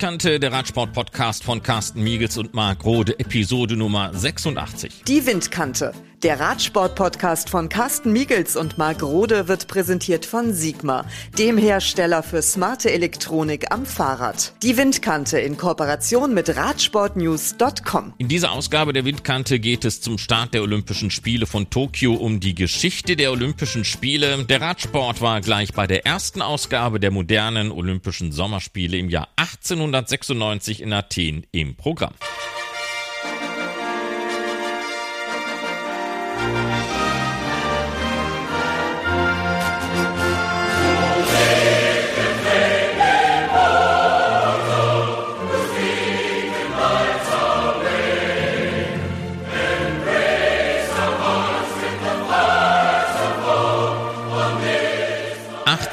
Windkante, 0.00 0.40
der 0.40 0.50
Radsport-Podcast 0.50 1.44
von 1.44 1.62
Carsten 1.62 2.02
Miegels 2.02 2.38
und 2.38 2.54
Marc 2.54 2.86
Rode, 2.86 3.18
Episode 3.18 3.76
Nummer 3.76 4.10
86. 4.14 5.04
Die 5.06 5.26
Windkante, 5.26 5.92
der 6.22 6.38
Radsport-Podcast 6.38 7.48
von 7.48 7.68
Carsten 7.68 8.12
Miegels 8.12 8.54
und 8.54 8.76
Marc 8.76 9.02
Rode 9.02 9.48
wird 9.48 9.68
präsentiert 9.68 10.26
von 10.26 10.52
Sigma, 10.52 11.06
dem 11.38 11.56
Hersteller 11.56 12.22
für 12.22 12.42
smarte 12.42 12.90
Elektronik 12.90 13.72
am 13.72 13.86
Fahrrad. 13.86 14.52
Die 14.62 14.76
Windkante 14.76 15.38
in 15.38 15.56
Kooperation 15.56 16.34
mit 16.34 16.54
Radsportnews.com. 16.54 18.14
In 18.18 18.28
dieser 18.28 18.52
Ausgabe 18.52 18.92
der 18.92 19.04
Windkante 19.04 19.58
geht 19.58 19.84
es 19.84 20.00
zum 20.00 20.18
Start 20.18 20.52
der 20.52 20.62
Olympischen 20.62 21.10
Spiele 21.10 21.46
von 21.46 21.70
Tokio 21.70 22.14
um 22.14 22.40
die 22.40 22.54
Geschichte 22.54 23.16
der 23.16 23.32
Olympischen 23.32 23.84
Spiele. 23.84 24.44
Der 24.44 24.60
Radsport 24.60 25.20
war 25.22 25.40
gleich 25.40 25.72
bei 25.72 25.86
der 25.86 26.04
ersten 26.04 26.42
Ausgabe 26.42 27.00
der 27.00 27.10
modernen 27.10 27.72
Olympischen 27.72 28.32
Sommerspiele 28.32 28.98
im 28.98 29.08
Jahr 29.08 29.28
1896 29.36 30.82
in 30.82 30.92
Athen 30.92 31.46
im 31.52 31.76
Programm. 31.76 32.14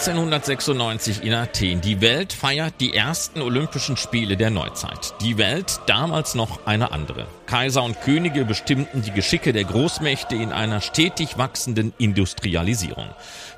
1896 0.07 1.21
in 1.23 1.33
Athen. 1.33 1.81
Die 1.81 1.99
Welt 1.99 2.31
feiert 2.31 2.75
die 2.79 2.93
ersten 2.93 3.41
Olympischen 3.41 3.97
Spiele 3.97 4.37
der 4.37 4.49
Neuzeit. 4.49 5.13
Die 5.21 5.37
Welt 5.37 5.81
damals 5.85 6.33
noch 6.33 6.65
eine 6.65 6.93
andere. 6.93 7.27
Kaiser 7.45 7.83
und 7.83 7.99
Könige 7.99 8.45
bestimmten 8.45 9.01
die 9.01 9.11
Geschicke 9.11 9.51
der 9.51 9.65
Großmächte 9.65 10.35
in 10.35 10.53
einer 10.53 10.79
stetig 10.79 11.37
wachsenden 11.37 11.93
Industrialisierung. 11.97 13.09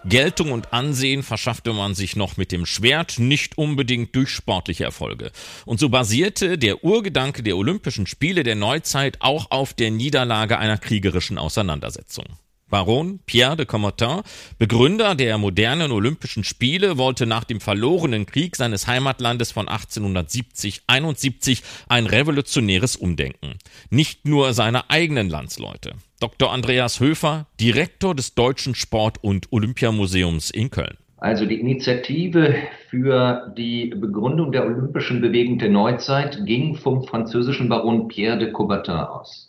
Geltung 0.05 0.51
und 0.51 0.73
Ansehen 0.73 1.21
verschaffte 1.21 1.71
man 1.71 1.93
sich 1.93 2.15
noch 2.15 2.35
mit 2.37 2.51
dem 2.51 2.65
Schwert, 2.65 3.19
nicht 3.19 3.59
unbedingt 3.59 4.15
durch 4.15 4.29
sportliche 4.29 4.85
Erfolge. 4.85 5.31
Und 5.65 5.79
so 5.79 5.89
basierte 5.89 6.57
der 6.57 6.83
Urgedanke 6.83 7.43
der 7.43 7.57
Olympischen 7.57 8.07
Spiele 8.07 8.41
der 8.41 8.55
Neuzeit 8.55 9.17
auch 9.19 9.51
auf 9.51 9.75
der 9.75 9.91
Niederlage 9.91 10.57
einer 10.57 10.79
kriegerischen 10.79 11.37
Auseinandersetzung. 11.37 12.25
Baron 12.69 13.19
Pierre 13.25 13.57
de 13.57 13.65
Coubertin, 13.65 14.21
Begründer 14.57 15.15
der 15.15 15.37
modernen 15.37 15.91
Olympischen 15.91 16.43
Spiele, 16.43 16.97
wollte 16.97 17.25
nach 17.25 17.43
dem 17.43 17.59
verlorenen 17.59 18.25
Krieg 18.25 18.55
seines 18.55 18.87
Heimatlandes 18.87 19.51
von 19.51 19.67
1870-71 19.67 21.63
ein 21.87 22.05
revolutionäres 22.05 22.95
Umdenken. 22.95 23.55
Nicht 23.89 24.27
nur 24.27 24.53
seine 24.53 24.89
eigenen 24.89 25.29
Landsleute. 25.29 25.93
Dr. 26.19 26.51
Andreas 26.51 26.99
Höfer, 26.99 27.47
Direktor 27.59 28.13
des 28.13 28.35
Deutschen 28.35 28.75
Sport- 28.75 29.23
und 29.23 29.47
Olympiamuseums 29.51 30.51
in 30.51 30.69
Köln. 30.69 30.97
Also 31.17 31.45
die 31.45 31.59
Initiative 31.59 32.55
für 32.89 33.53
die 33.57 33.87
Begründung 33.87 34.51
der 34.51 34.65
Olympischen 34.65 35.19
Bewegung 35.19 35.59
der 35.59 35.69
Neuzeit 35.69 36.45
ging 36.45 36.75
vom 36.75 37.03
französischen 37.03 37.67
Baron 37.67 38.07
Pierre 38.07 38.37
de 38.37 38.51
Coubertin 38.51 38.95
aus. 38.95 39.48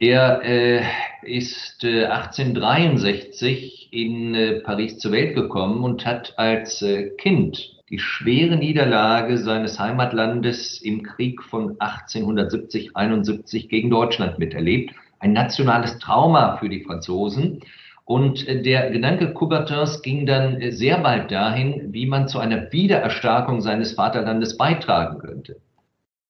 Er 0.00 0.42
äh, 0.42 0.82
ist 1.22 1.84
äh, 1.84 2.06
1863 2.06 3.88
in 3.92 4.34
äh, 4.34 4.60
Paris 4.60 4.98
zur 4.98 5.12
Welt 5.12 5.36
gekommen 5.36 5.84
und 5.84 6.04
hat 6.04 6.34
als 6.36 6.82
äh, 6.82 7.10
Kind 7.10 7.74
die 7.90 8.00
schwere 8.00 8.56
Niederlage 8.56 9.38
seines 9.38 9.78
Heimatlandes 9.78 10.80
im 10.82 11.04
Krieg 11.04 11.42
von 11.42 11.78
1870-71 11.78 13.68
gegen 13.68 13.88
Deutschland 13.90 14.38
miterlebt. 14.38 14.94
Ein 15.20 15.32
nationales 15.32 15.98
Trauma 16.00 16.56
für 16.56 16.68
die 16.68 16.82
Franzosen. 16.82 17.60
Und 18.04 18.46
äh, 18.48 18.62
der 18.62 18.90
Gedanke 18.90 19.32
Coubertins 19.32 20.02
ging 20.02 20.26
dann 20.26 20.60
äh, 20.60 20.72
sehr 20.72 20.98
bald 20.98 21.30
dahin, 21.30 21.92
wie 21.92 22.06
man 22.06 22.26
zu 22.26 22.40
einer 22.40 22.72
Wiedererstarkung 22.72 23.60
seines 23.60 23.92
Vaterlandes 23.92 24.56
beitragen 24.56 25.18
könnte. 25.20 25.60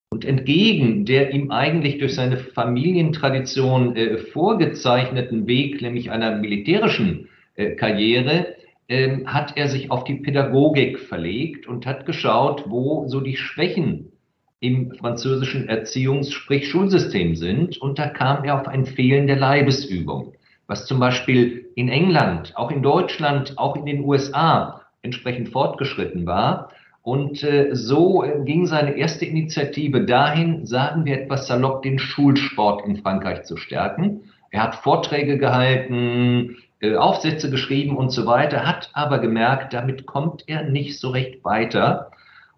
Und 0.09 0.23
entgegen 0.23 1.05
der 1.05 1.33
ihm 1.33 1.51
eigentlich 1.51 1.97
durch 1.97 2.15
seine 2.15 2.37
Familientradition 2.37 3.95
äh, 3.95 4.17
vorgezeichneten 4.17 5.47
Weg, 5.47 5.81
nämlich 5.81 6.11
einer 6.11 6.37
militärischen 6.37 7.27
äh, 7.55 7.71
Karriere, 7.71 8.55
äh, 8.87 9.25
hat 9.25 9.57
er 9.57 9.67
sich 9.67 9.91
auf 9.91 10.03
die 10.03 10.15
Pädagogik 10.15 10.99
verlegt 10.99 11.67
und 11.67 11.85
hat 11.85 12.05
geschaut, 12.05 12.65
wo 12.67 13.07
so 13.07 13.19
die 13.19 13.35
Schwächen 13.35 14.11
im 14.59 14.91
französischen 14.91 15.67
Erziehungs-, 15.67 16.31
sprich 16.31 16.69
Schulsystem 16.69 17.35
sind. 17.35 17.77
Und 17.77 17.99
da 17.99 18.07
kam 18.07 18.43
er 18.43 18.59
auf 18.59 18.67
ein 18.67 18.85
Fehlen 18.85 19.27
der 19.27 19.37
Leibesübung, 19.37 20.33
was 20.67 20.85
zum 20.85 20.99
Beispiel 20.99 21.69
in 21.75 21.89
England, 21.89 22.53
auch 22.55 22.71
in 22.71 22.81
Deutschland, 22.81 23.57
auch 23.57 23.75
in 23.75 23.85
den 23.85 24.01
USA 24.03 24.81
entsprechend 25.01 25.49
fortgeschritten 25.49 26.25
war. 26.25 26.71
Und 27.05 27.43
äh, 27.43 27.75
so 27.75 28.23
äh, 28.23 28.43
ging 28.45 28.65
seine 28.65 28.97
erste 28.97 29.25
Initiative 29.25 30.05
dahin, 30.05 30.65
sagen 30.65 31.05
wir 31.05 31.21
etwas 31.21 31.45
salopp, 31.45 31.83
den 31.83 31.99
Schulsport 31.99 32.83
in 32.83 32.97
Frankreich 32.97 33.43
zu 33.43 33.57
stärken. 33.57 34.21
Er 34.49 34.63
hat 34.63 34.73
Vorträge 34.73 35.37
gehalten, 35.37 36.57
äh, 36.79 36.95
Aufsätze 36.95 37.51
geschrieben 37.51 37.95
und 37.95 38.09
so 38.09 38.25
weiter, 38.25 38.65
hat 38.65 38.89
aber 38.93 39.19
gemerkt, 39.19 39.71
damit 39.71 40.07
kommt 40.07 40.45
er 40.47 40.63
nicht 40.63 40.99
so 40.99 41.11
recht 41.11 41.45
weiter. 41.45 42.09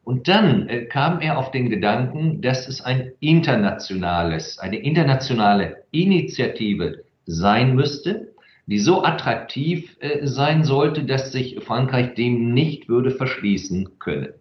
Und 0.05 0.29
dann 0.29 0.69
äh, 0.69 0.85
kam 0.85 1.19
er 1.19 1.37
auf 1.39 1.51
den 1.51 1.69
Gedanken, 1.69 2.41
dass 2.41 2.69
es 2.69 2.79
ein 2.79 3.11
internationales, 3.19 4.59
eine 4.59 4.77
internationale 4.77 5.83
Initiative 5.91 7.03
sein 7.25 7.75
müsste, 7.75 8.29
die 8.67 8.79
so 8.79 9.03
attraktiv 9.03 9.95
äh, 9.99 10.27
sein 10.27 10.63
sollte, 10.63 11.03
dass 11.05 11.31
sich 11.31 11.63
Frankreich 11.63 12.13
dem 12.13 12.53
nicht 12.53 12.89
würde 12.89 13.11
verschließen 13.11 13.97
können. 13.97 14.33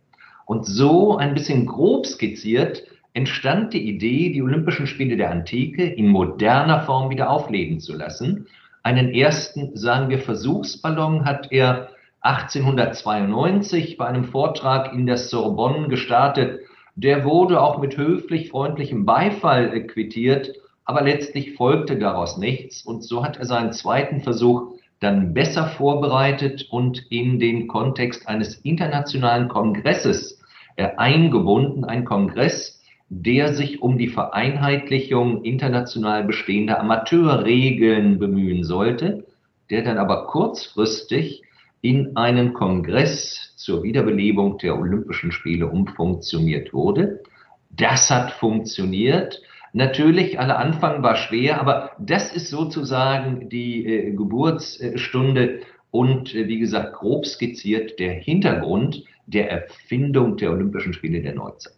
Und 0.44 0.66
so 0.66 1.16
ein 1.16 1.34
bisschen 1.34 1.66
grob 1.66 2.06
skizziert 2.06 2.84
entstand 3.14 3.72
die 3.72 3.88
Idee, 3.88 4.30
die 4.30 4.42
Olympischen 4.42 4.86
Spiele 4.86 5.16
der 5.16 5.30
Antike 5.30 5.84
in 5.84 6.08
moderner 6.08 6.82
Form 6.82 7.08
wieder 7.08 7.30
aufleben 7.30 7.80
zu 7.80 7.96
lassen. 7.96 8.46
Einen 8.82 9.14
ersten, 9.14 9.74
sagen 9.76 10.10
wir, 10.10 10.18
Versuchsballon 10.18 11.24
hat 11.24 11.50
er 11.50 11.88
1892 12.20 13.96
bei 13.96 14.06
einem 14.06 14.24
Vortrag 14.24 14.92
in 14.92 15.06
der 15.06 15.16
Sorbonne 15.16 15.88
gestartet. 15.88 16.60
Der 16.94 17.24
wurde 17.24 17.60
auch 17.60 17.78
mit 17.78 17.96
höflich 17.96 18.50
freundlichem 18.50 19.06
Beifall 19.06 19.86
quittiert 19.86 20.52
aber 20.86 21.02
letztlich 21.02 21.54
folgte 21.54 21.98
daraus 21.98 22.38
nichts 22.38 22.82
und 22.82 23.02
so 23.02 23.24
hat 23.24 23.36
er 23.36 23.44
seinen 23.44 23.72
zweiten 23.72 24.20
Versuch 24.20 24.76
dann 25.00 25.34
besser 25.34 25.66
vorbereitet 25.66 26.68
und 26.70 27.10
in 27.10 27.38
den 27.38 27.68
Kontext 27.68 28.26
eines 28.28 28.54
internationalen 28.56 29.48
Kongresses 29.48 30.40
äh, 30.76 30.88
eingebunden, 30.96 31.84
ein 31.84 32.04
Kongress, 32.04 32.80
der 33.08 33.54
sich 33.54 33.82
um 33.82 33.98
die 33.98 34.08
Vereinheitlichung 34.08 35.44
international 35.44 36.24
bestehender 36.24 36.80
Amateurregeln 36.80 38.18
bemühen 38.18 38.64
sollte, 38.64 39.26
der 39.70 39.82
dann 39.82 39.98
aber 39.98 40.26
kurzfristig 40.26 41.42
in 41.82 42.16
einen 42.16 42.52
Kongress 42.52 43.54
zur 43.56 43.82
Wiederbelebung 43.82 44.58
der 44.58 44.78
Olympischen 44.78 45.30
Spiele 45.30 45.66
umfunktioniert 45.66 46.72
wurde. 46.72 47.22
Das 47.70 48.10
hat 48.10 48.32
funktioniert. 48.32 49.40
Natürlich, 49.76 50.40
aller 50.40 50.58
Anfang 50.58 51.02
war 51.02 51.16
schwer, 51.16 51.60
aber 51.60 51.90
das 51.98 52.32
ist 52.32 52.48
sozusagen 52.48 53.50
die 53.50 53.84
äh, 53.84 54.12
Geburtsstunde 54.12 55.60
und 55.90 56.34
äh, 56.34 56.48
wie 56.48 56.58
gesagt 56.58 56.94
grob 56.94 57.26
skizziert 57.26 57.98
der 57.98 58.14
Hintergrund 58.14 59.04
der 59.26 59.50
Erfindung 59.50 60.38
der 60.38 60.52
Olympischen 60.52 60.94
Spiele 60.94 61.20
der 61.20 61.34
Neuzeit. 61.34 61.74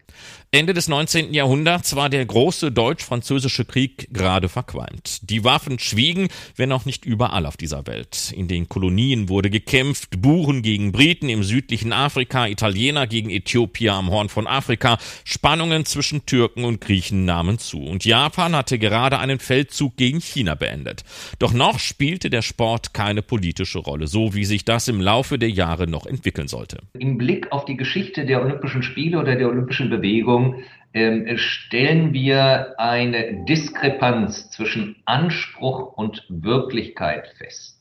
Ende 0.50 0.73
des 0.73 0.89
19. 0.89 1.35
Jahrhunderts 1.35 1.95
war 1.95 2.09
der 2.09 2.25
große 2.25 2.73
deutsch-französische 2.73 3.67
Krieg 3.67 4.09
gerade 4.15 4.49
verqualmt. 4.49 5.29
Die 5.29 5.45
Waffen 5.45 5.79
schwiegen, 5.79 6.29
wenn 6.56 6.73
auch 6.73 6.87
nicht 6.87 7.05
überall 7.05 7.45
auf 7.45 7.59
dieser 7.59 7.87
Welt. 7.87 8.33
In 8.35 8.49
den 8.49 8.67
Kolonien 8.67 9.29
wurde 9.29 9.50
gekämpft, 9.50 10.23
Buren 10.23 10.62
gegen 10.62 10.91
Briten 10.91 11.29
im 11.29 11.43
südlichen 11.43 11.93
Afrika, 11.93 12.47
Italiener 12.47 13.06
gegen 13.06 13.29
Äthiopier 13.29 13.93
am 13.93 14.09
Horn 14.09 14.31
von 14.31 14.47
Afrika, 14.47 14.97
Spannungen 15.23 15.85
zwischen 15.85 16.25
Türken 16.25 16.65
und 16.65 16.81
Griechen 16.81 17.27
nahmen 17.27 17.59
zu. 17.59 17.83
Und 17.83 18.06
Japan 18.06 18.56
hatte 18.56 18.79
gerade 18.79 19.19
einen 19.19 19.41
Feldzug 19.41 19.99
gegen 19.99 20.23
China 20.23 20.55
beendet. 20.55 21.05
Doch 21.39 21.53
noch 21.53 21.79
spielte 21.79 22.31
der 22.31 22.41
Sport 22.41 22.95
keine 22.95 23.21
politische 23.21 23.81
Rolle, 23.81 24.06
so 24.06 24.33
wie 24.33 24.47
sich 24.47 24.65
das 24.65 24.89
im 24.89 25.03
Laufe 25.03 25.39
der 25.39 25.50
Jahre 25.50 25.87
noch 25.87 26.06
entwickeln 26.06 26.49
sollte. 26.49 26.79
Im 26.99 27.19
Blick 27.19 27.53
auf 27.53 27.67
die 27.67 27.77
Geschichte 27.77 28.25
der 28.25 28.41
Olympischen 28.41 28.83
Spiele 28.83 29.19
oder 29.19 29.37
der 29.37 29.50
Olympischen 29.50 29.91
Bewegung 29.91 30.38
Bewegung 30.38 30.62
äh, 30.93 31.37
stellen 31.37 32.12
wir 32.12 32.75
eine 32.79 33.44
Diskrepanz 33.44 34.50
zwischen 34.50 34.96
Anspruch 35.05 35.93
und 35.96 36.25
Wirklichkeit 36.29 37.29
fest. 37.38 37.76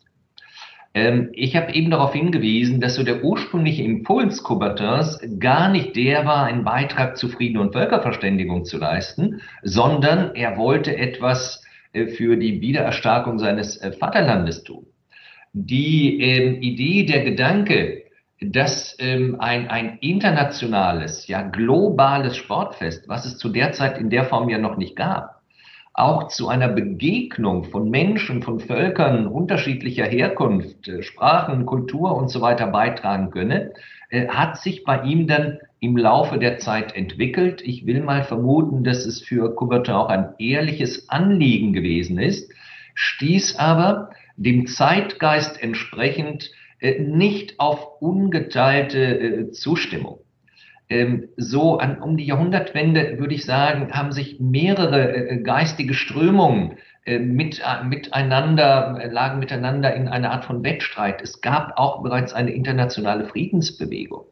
Ähm, 0.93 1.29
ich 1.33 1.55
habe 1.55 1.73
eben 1.73 1.91
darauf 1.91 2.13
hingewiesen, 2.13 2.81
dass 2.81 2.95
so 2.95 3.03
der 3.03 3.23
ursprüngliche 3.23 3.83
Impuls 3.83 4.43
Coubertins 4.43 5.19
gar 5.39 5.69
nicht 5.69 5.95
der 5.95 6.25
war, 6.25 6.45
einen 6.45 6.63
Beitrag 6.63 7.17
zu 7.17 7.29
Frieden 7.29 7.57
und 7.57 7.73
Völkerverständigung 7.73 8.65
zu 8.65 8.77
leisten, 8.77 9.41
sondern 9.63 10.35
er 10.35 10.57
wollte 10.57 10.97
etwas 10.97 11.63
äh, 11.93 12.07
für 12.07 12.35
die 12.35 12.61
Wiedererstarkung 12.61 13.39
seines 13.39 13.77
äh, 13.77 13.91
Vaterlandes 13.91 14.63
tun. 14.63 14.85
Die 15.53 16.21
ähm, 16.21 16.61
Idee, 16.61 17.05
der 17.05 17.23
Gedanke, 17.23 18.03
dass 18.39 18.95
ähm, 18.99 19.37
ein, 19.39 19.67
ein 19.69 19.97
internationales, 19.99 21.27
ja 21.27 21.41
globales 21.41 22.37
Sportfest, 22.37 23.07
was 23.07 23.25
es 23.25 23.37
zu 23.37 23.49
der 23.49 23.71
Zeit 23.71 23.97
in 23.97 24.09
der 24.09 24.25
Form 24.25 24.49
ja 24.49 24.57
noch 24.57 24.77
nicht 24.77 24.95
gab, 24.95 25.41
auch 25.93 26.27
zu 26.27 26.47
einer 26.47 26.67
Begegnung 26.67 27.63
von 27.63 27.89
Menschen, 27.89 28.43
von 28.43 28.59
Völkern 28.59 29.25
unterschiedlicher 29.25 30.05
Herkunft, 30.05 30.87
äh, 30.87 31.01
Sprachen, 31.01 31.65
Kultur 31.65 32.15
und 32.15 32.29
so 32.29 32.41
weiter 32.41 32.67
beitragen 32.67 33.31
könne, 33.31 33.73
äh, 34.09 34.27
hat 34.27 34.57
sich 34.57 34.83
bei 34.83 35.01
ihm 35.01 35.25
dann 35.27 35.57
im 35.79 35.97
Laufe 35.97 36.37
der 36.37 36.59
Zeit 36.59 36.95
entwickelt. 36.95 37.61
Ich 37.65 37.87
will 37.87 38.01
mal 38.01 38.23
vermuten, 38.23 38.83
dass 38.83 39.05
es 39.07 39.21
für 39.21 39.55
Coubertin 39.55 39.95
auch 39.95 40.09
ein 40.09 40.35
ehrliches 40.37 41.09
Anliegen 41.09 41.73
gewesen 41.73 42.19
ist, 42.19 42.51
stieß 42.93 43.57
aber 43.57 44.11
dem 44.35 44.67
Zeitgeist 44.67 45.61
entsprechend 45.61 46.51
nicht 46.81 47.59
auf 47.59 48.01
ungeteilte 48.01 49.51
Zustimmung. 49.51 50.19
Ähm, 50.89 51.29
so 51.35 51.77
an, 51.79 52.01
um 52.01 52.15
die 52.15 52.25
Jahrhundertwende, 52.25 53.19
würde 53.19 53.35
ich 53.35 53.45
sagen, 53.45 53.91
haben 53.91 54.13
sich 54.13 54.39
mehrere 54.39 55.15
äh, 55.15 55.37
geistige 55.41 55.93
Strömungen 55.93 56.77
äh, 57.05 57.19
mit, 57.19 57.59
äh, 57.59 57.83
miteinander, 57.83 59.09
lagen 59.11 59.39
miteinander 59.39 59.93
in 59.93 60.07
einer 60.07 60.31
Art 60.31 60.45
von 60.45 60.63
Wettstreit. 60.63 61.21
Es 61.21 61.41
gab 61.41 61.77
auch 61.77 62.03
bereits 62.03 62.31
eine 62.31 62.51
internationale 62.51 63.25
Friedensbewegung. 63.25 64.23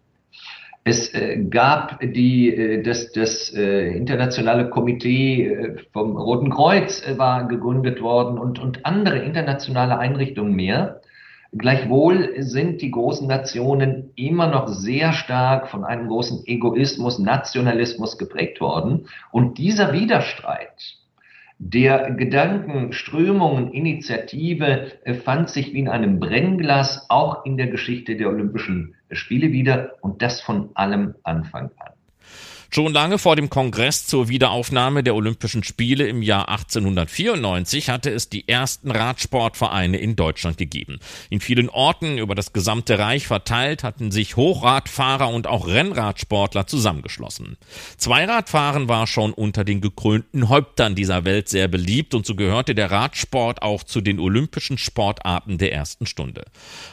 Es 0.85 1.13
äh, 1.13 1.43
gab 1.43 1.99
die, 1.99 2.55
äh, 2.55 2.81
das, 2.81 3.11
das 3.11 3.53
äh, 3.53 3.89
internationale 3.89 4.69
Komitee 4.69 5.75
vom 5.91 6.15
Roten 6.15 6.51
Kreuz 6.51 7.03
war 7.17 7.49
gegründet 7.49 8.01
worden 8.01 8.37
und, 8.37 8.59
und 8.59 8.85
andere 8.85 9.19
internationale 9.19 9.99
Einrichtungen 9.99 10.55
mehr. 10.55 11.01
Gleichwohl 11.57 12.33
sind 12.43 12.81
die 12.81 12.91
großen 12.91 13.27
Nationen 13.27 14.11
immer 14.15 14.47
noch 14.47 14.67
sehr 14.67 15.13
stark 15.13 15.69
von 15.69 15.85
einem 15.85 16.07
großen 16.07 16.45
Egoismus, 16.45 17.17
Nationalismus 17.17 18.17
geprägt 18.17 18.59
worden. 18.59 19.07
Und 19.31 19.57
dieser 19.57 19.93
Widerstreit 19.93 20.97
der 21.57 22.11
Gedanken, 22.11 22.91
Strömungen, 22.91 23.71
Initiative 23.71 24.91
äh, 25.05 25.13
fand 25.13 25.49
sich 25.49 25.73
wie 25.73 25.79
in 25.79 25.87
einem 25.87 26.19
Brennglas 26.19 27.09
auch 27.09 27.45
in 27.45 27.55
der 27.55 27.67
Geschichte 27.67 28.17
der 28.17 28.27
Olympischen 28.27 28.95
Spiele 29.11 29.53
wieder 29.53 29.93
und 30.01 30.21
das 30.21 30.41
von 30.41 30.71
allem 30.73 31.15
Anfang 31.23 31.71
an. 31.77 31.94
Schon 32.69 32.93
lange 32.93 33.17
vor 33.17 33.35
dem 33.35 33.49
Kongress 33.49 34.05
zur 34.05 34.27
Wiederaufnahme 34.27 35.03
der 35.03 35.15
Olympischen 35.15 35.63
Spiele 35.63 36.07
im 36.07 36.21
Jahr 36.21 36.49
1894 36.49 37.89
hatte 37.89 38.09
es 38.09 38.29
die 38.29 38.47
ersten 38.47 38.91
Radsportvereine 38.91 39.97
in 39.97 40.15
Deutschland 40.15 40.57
gegeben. 40.57 40.99
In 41.29 41.39
vielen 41.39 41.69
Orten 41.69 42.17
über 42.17 42.35
das 42.35 42.53
gesamte 42.53 42.99
Reich 42.99 43.27
verteilt 43.27 43.83
hatten 43.83 44.11
sich 44.11 44.35
Hochradfahrer 44.35 45.29
und 45.29 45.47
auch 45.47 45.67
Rennradsportler 45.67 46.67
zusammengeschlossen. 46.67 47.57
Zweiradfahren 47.97 48.89
war 48.89 49.07
schon 49.07 49.33
unter 49.33 49.63
den 49.63 49.81
gekrönten 49.81 50.49
Häuptern 50.49 50.95
dieser 50.95 51.25
Welt 51.25 51.49
sehr 51.49 51.67
beliebt 51.67 52.13
und 52.13 52.25
so 52.25 52.35
gehörte 52.35 52.75
der 52.75 52.91
Radsport 52.91 53.61
auch 53.61 53.83
zu 53.83 54.01
den 54.01 54.19
olympischen 54.19 54.77
Sportarten 54.77 55.57
der 55.57 55.71
ersten 55.71 56.05
Stunde. 56.05 56.45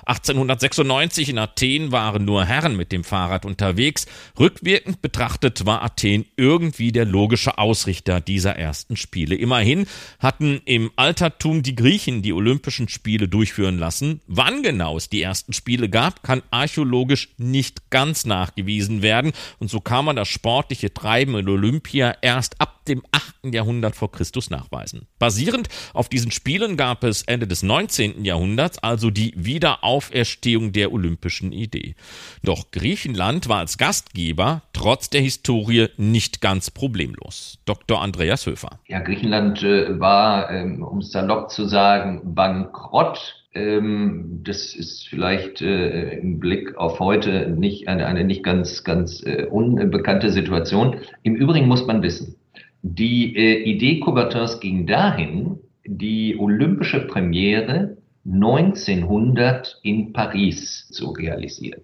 1896 0.07 1.31
in 1.31 1.39
Athen 1.39 1.93
waren 1.93 2.25
nur 2.25 2.45
Herren 2.45 2.77
mit 2.77 2.93
dem 2.93 3.05
Fahrrad 3.05 3.45
unterwegs. 3.45 4.07
Rückwirkend 4.39 5.03
betrachtet 5.03 5.67
war 5.67 5.72
Athen 5.81 6.27
irgendwie 6.37 6.93
der 6.93 7.05
logische 7.05 7.59
Ausrichter 7.59 8.21
dieser 8.21 8.57
ersten 8.57 8.97
Spiele. 8.97 9.35
Immerhin 9.35 9.87
hatten 10.19 10.61
im 10.65 10.91
Altertum 10.97 11.63
die 11.63 11.75
Griechen 11.75 12.23
die 12.23 12.33
Olympischen 12.33 12.89
Spiele 12.89 13.29
durchführen 13.29 13.79
lassen. 13.79 14.21
Wann 14.27 14.63
genau 14.63 14.97
es 14.97 15.09
die 15.09 15.23
ersten 15.23 15.53
Spiele 15.53 15.89
gab, 15.89 16.23
kann 16.23 16.43
archäologisch 16.51 17.31
nicht 17.39 17.91
ganz 17.91 18.27
nachgewiesen 18.27 19.03
werden. 19.03 19.33
Und 19.59 19.71
so 19.71 19.81
kann 19.81 20.05
man 20.05 20.17
das 20.17 20.29
sportliche 20.29 20.93
Treiben 20.93 21.37
in 21.37 21.49
Olympia 21.49 22.17
erst 22.21 22.61
ab 22.61 22.85
dem 22.87 23.03
8. 23.13 23.55
Jahrhundert 23.55 23.95
vor 23.95 24.11
Christus 24.11 24.51
nachweisen. 24.51 25.07
Basierend 25.19 25.69
auf 25.95 26.09
diesen 26.09 26.33
Spielen 26.33 26.77
gab 26.77 27.05
es 27.05 27.23
Ende 27.23 27.47
des 27.47 27.63
19. 27.63 28.25
Jahrhunderts 28.25 28.79
also 28.79 29.11
die 29.11 29.33
Wiederauferstehung 29.37 30.73
der 30.73 30.93
olympischen 30.93 31.53
Idee. 31.53 31.95
Doch 32.43 32.71
Griechenland 32.73 33.49
war 33.49 33.59
als 33.59 33.79
Gastgeber 33.79 34.63
trotz 34.73 35.11
der 35.11 35.21
Historie 35.21 35.52
Historie 35.53 35.89
nicht 35.99 36.41
ganz 36.41 36.71
problemlos. 36.71 37.59
Dr. 37.67 38.01
Andreas 38.01 38.47
Höfer. 38.47 38.81
Ja, 38.89 39.01
Griechenland 39.01 39.63
äh, 39.63 40.01
war, 40.01 40.51
ähm, 40.51 40.83
um 40.83 40.99
es 40.99 41.13
salopp 41.13 41.51
zu 41.51 41.67
sagen, 41.67 42.35
bankrott. 42.35 43.45
Ähm, 43.55 44.41
das 44.45 44.75
ist 44.75 45.09
vielleicht 45.09 45.61
äh, 45.61 46.19
im 46.19 46.41
Blick 46.41 46.77
auf 46.77 47.01
heute 47.01 47.51
nicht 47.51 47.87
eine, 47.89 48.07
eine 48.07 48.25
nicht 48.25 48.43
ganz, 48.43 48.83
ganz 48.83 49.23
äh, 49.25 49.45
unbekannte 49.45 50.31
Situation. 50.31 50.97
Im 51.23 51.35
Übrigen 51.35 51.69
muss 51.69 51.87
man 51.87 52.03
wissen, 52.03 52.37
die 52.81 53.37
äh, 53.37 53.63
Idee 53.63 54.01
Coubertins 54.01 54.59
ging 54.59 54.87
dahin, 54.87 55.59
die 55.85 56.39
olympische 56.39 57.07
Premiere 57.07 57.99
1900 58.25 59.81
in 59.83 60.15
Paris 60.15 60.89
zu 60.89 61.11
realisieren. 61.11 61.83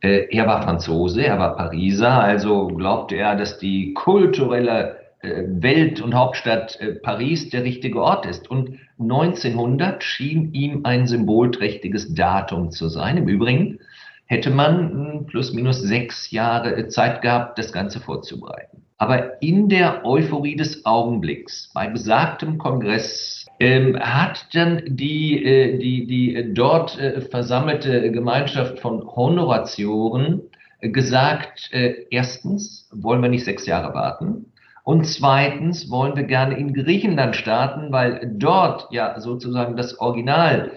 Äh, 0.00 0.26
er 0.30 0.46
war 0.46 0.62
Franzose, 0.62 1.24
er 1.24 1.38
war 1.38 1.56
Pariser, 1.56 2.20
also 2.20 2.68
glaubte 2.68 3.16
er, 3.16 3.36
dass 3.36 3.58
die 3.58 3.94
kulturelle 3.94 4.96
äh, 5.20 5.44
Welt 5.46 6.00
und 6.00 6.14
Hauptstadt 6.14 6.78
äh, 6.80 6.92
Paris 6.94 7.50
der 7.50 7.64
richtige 7.64 8.02
Ort 8.02 8.26
ist. 8.26 8.50
Und 8.50 8.78
1900 8.98 10.02
schien 10.02 10.52
ihm 10.52 10.84
ein 10.84 11.06
symbolträchtiges 11.06 12.14
Datum 12.14 12.70
zu 12.70 12.88
sein. 12.88 13.16
Im 13.16 13.28
Übrigen 13.28 13.78
hätte 14.26 14.50
man 14.50 14.90
hm, 14.90 15.26
plus 15.26 15.52
minus 15.52 15.80
sechs 15.80 16.30
Jahre 16.30 16.88
Zeit 16.88 17.22
gehabt, 17.22 17.58
das 17.58 17.72
Ganze 17.72 18.00
vorzubereiten. 18.00 18.82
Aber 18.98 19.42
in 19.42 19.68
der 19.68 20.04
Euphorie 20.04 20.56
des 20.56 20.84
Augenblicks, 20.84 21.70
bei 21.74 21.88
besagtem 21.88 22.58
Kongress 22.58 23.45
ähm, 23.58 23.98
hat 23.98 24.46
dann 24.52 24.82
die, 24.86 25.44
äh, 25.44 25.78
die, 25.78 26.06
die 26.06 26.54
dort 26.54 26.98
äh, 26.98 27.20
versammelte 27.20 28.10
Gemeinschaft 28.10 28.80
von 28.80 29.06
Honoratioren 29.06 30.42
äh, 30.80 30.90
gesagt, 30.90 31.70
äh, 31.72 32.06
erstens 32.10 32.88
wollen 32.92 33.22
wir 33.22 33.28
nicht 33.28 33.44
sechs 33.44 33.66
Jahre 33.66 33.94
warten 33.94 34.52
und 34.84 35.04
zweitens 35.04 35.90
wollen 35.90 36.16
wir 36.16 36.22
gerne 36.22 36.56
in 36.56 36.72
Griechenland 36.72 37.34
starten, 37.34 37.90
weil 37.90 38.34
dort 38.36 38.86
ja 38.92 39.18
sozusagen 39.18 39.76
das 39.76 39.98
Original 39.98 40.72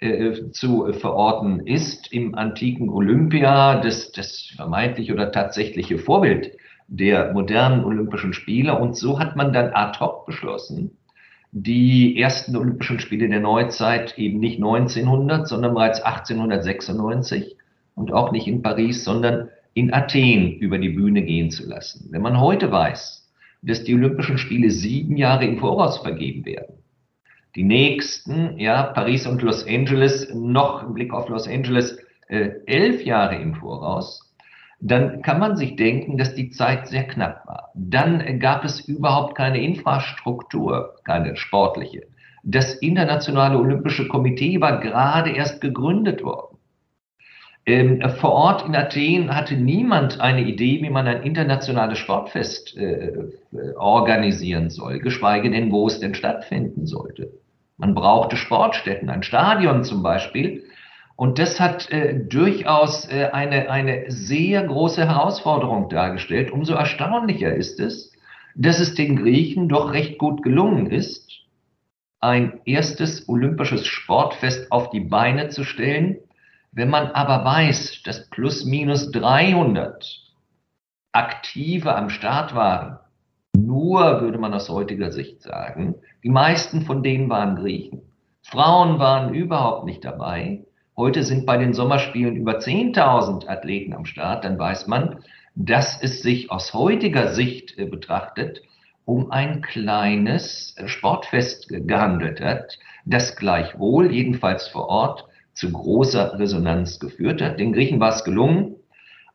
äh, 0.00 0.50
zu 0.50 0.92
verorten 0.92 1.66
ist 1.66 2.12
im 2.12 2.34
antiken 2.34 2.90
Olympia, 2.90 3.80
das, 3.80 4.12
das 4.12 4.52
vermeintlich 4.56 5.12
oder 5.12 5.32
tatsächliche 5.32 5.96
Vorbild 5.98 6.52
der 6.88 7.32
modernen 7.32 7.84
Olympischen 7.84 8.34
Spiele. 8.34 8.78
Und 8.78 8.98
so 8.98 9.18
hat 9.18 9.34
man 9.34 9.54
dann 9.54 9.72
ad 9.72 9.98
hoc 9.98 10.26
beschlossen, 10.26 10.98
die 11.56 12.20
ersten 12.20 12.56
Olympischen 12.56 12.98
Spiele 12.98 13.28
der 13.28 13.38
Neuzeit 13.38 14.18
eben 14.18 14.40
nicht 14.40 14.56
1900, 14.56 15.46
sondern 15.46 15.74
bereits 15.74 16.00
1896 16.02 17.56
und 17.94 18.12
auch 18.12 18.32
nicht 18.32 18.48
in 18.48 18.60
Paris, 18.60 19.04
sondern 19.04 19.50
in 19.72 19.94
Athen 19.94 20.58
über 20.58 20.78
die 20.78 20.88
Bühne 20.88 21.22
gehen 21.22 21.52
zu 21.52 21.68
lassen. 21.68 22.08
Wenn 22.10 22.22
man 22.22 22.40
heute 22.40 22.72
weiß, 22.72 23.30
dass 23.62 23.84
die 23.84 23.94
Olympischen 23.94 24.36
Spiele 24.36 24.70
sieben 24.72 25.16
Jahre 25.16 25.46
im 25.46 25.58
Voraus 25.58 25.98
vergeben 25.98 26.44
werden, 26.44 26.74
die 27.54 27.62
nächsten, 27.62 28.58
ja, 28.58 28.82
Paris 28.82 29.24
und 29.24 29.40
Los 29.40 29.64
Angeles, 29.64 30.34
noch 30.34 30.82
im 30.84 30.94
Blick 30.94 31.14
auf 31.14 31.28
Los 31.28 31.46
Angeles, 31.46 31.96
äh, 32.26 32.50
elf 32.66 33.04
Jahre 33.04 33.36
im 33.36 33.54
Voraus, 33.54 34.23
dann 34.86 35.22
kann 35.22 35.38
man 35.38 35.56
sich 35.56 35.76
denken, 35.76 36.18
dass 36.18 36.34
die 36.34 36.50
Zeit 36.50 36.88
sehr 36.88 37.04
knapp 37.04 37.46
war. 37.46 37.70
Dann 37.74 38.38
gab 38.38 38.64
es 38.64 38.80
überhaupt 38.80 39.34
keine 39.34 39.62
Infrastruktur, 39.62 40.96
keine 41.04 41.36
sportliche. 41.36 42.02
Das 42.42 42.74
Internationale 42.74 43.56
Olympische 43.58 44.06
Komitee 44.08 44.60
war 44.60 44.80
gerade 44.80 45.30
erst 45.30 45.62
gegründet 45.62 46.22
worden. 46.22 46.58
Ähm, 47.64 48.02
vor 48.20 48.32
Ort 48.32 48.66
in 48.66 48.76
Athen 48.76 49.34
hatte 49.34 49.54
niemand 49.54 50.20
eine 50.20 50.42
Idee, 50.42 50.82
wie 50.82 50.90
man 50.90 51.06
ein 51.06 51.22
internationales 51.22 51.96
Sportfest 51.96 52.76
äh, 52.76 53.10
organisieren 53.76 54.68
soll, 54.68 54.98
geschweige 54.98 55.50
denn, 55.50 55.72
wo 55.72 55.86
es 55.86 55.98
denn 55.98 56.14
stattfinden 56.14 56.86
sollte. 56.86 57.32
Man 57.78 57.94
brauchte 57.94 58.36
Sportstätten, 58.36 59.08
ein 59.08 59.22
Stadion 59.22 59.82
zum 59.82 60.02
Beispiel, 60.02 60.64
und 61.16 61.38
das 61.38 61.60
hat 61.60 61.90
äh, 61.90 62.18
durchaus 62.26 63.08
äh, 63.08 63.30
eine, 63.32 63.70
eine 63.70 64.10
sehr 64.10 64.64
große 64.64 65.06
Herausforderung 65.06 65.88
dargestellt. 65.88 66.50
Umso 66.50 66.74
erstaunlicher 66.74 67.54
ist 67.54 67.78
es, 67.78 68.12
dass 68.56 68.80
es 68.80 68.94
den 68.94 69.16
Griechen 69.16 69.68
doch 69.68 69.92
recht 69.92 70.18
gut 70.18 70.42
gelungen 70.42 70.90
ist, 70.90 71.30
ein 72.20 72.60
erstes 72.64 73.28
olympisches 73.28 73.86
Sportfest 73.86 74.72
auf 74.72 74.90
die 74.90 75.00
Beine 75.00 75.50
zu 75.50 75.62
stellen. 75.62 76.18
Wenn 76.72 76.90
man 76.90 77.08
aber 77.08 77.44
weiß, 77.44 78.02
dass 78.04 78.28
plus 78.30 78.64
minus 78.64 79.12
300 79.12 80.20
Aktive 81.12 81.94
am 81.94 82.10
Start 82.10 82.54
waren, 82.56 82.98
nur 83.56 84.20
würde 84.20 84.38
man 84.38 84.52
aus 84.52 84.68
heutiger 84.68 85.12
Sicht 85.12 85.42
sagen, 85.42 85.94
die 86.24 86.30
meisten 86.30 86.82
von 86.82 87.04
denen 87.04 87.28
waren 87.30 87.54
Griechen. 87.54 88.02
Frauen 88.42 88.98
waren 88.98 89.32
überhaupt 89.32 89.84
nicht 89.84 90.04
dabei. 90.04 90.64
Heute 90.96 91.24
sind 91.24 91.44
bei 91.44 91.56
den 91.56 91.72
Sommerspielen 91.72 92.36
über 92.36 92.58
10.000 92.58 93.48
Athleten 93.48 93.94
am 93.94 94.04
Start. 94.04 94.44
Dann 94.44 94.58
weiß 94.58 94.86
man, 94.86 95.18
dass 95.56 96.00
es 96.00 96.22
sich 96.22 96.52
aus 96.52 96.72
heutiger 96.72 97.34
Sicht 97.34 97.76
äh, 97.78 97.86
betrachtet 97.86 98.62
um 99.04 99.30
ein 99.30 99.60
kleines 99.60 100.74
äh, 100.78 100.88
Sportfest 100.88 101.68
gehandelt 101.68 102.40
hat, 102.40 102.78
das 103.04 103.36
gleichwohl, 103.36 104.12
jedenfalls 104.12 104.68
vor 104.68 104.88
Ort, 104.88 105.26
zu 105.52 105.70
großer 105.70 106.38
Resonanz 106.38 106.98
geführt 107.00 107.42
hat. 107.42 107.58
Den 107.58 107.72
Griechen 107.72 108.00
war 108.00 108.14
es 108.14 108.24
gelungen, 108.24 108.76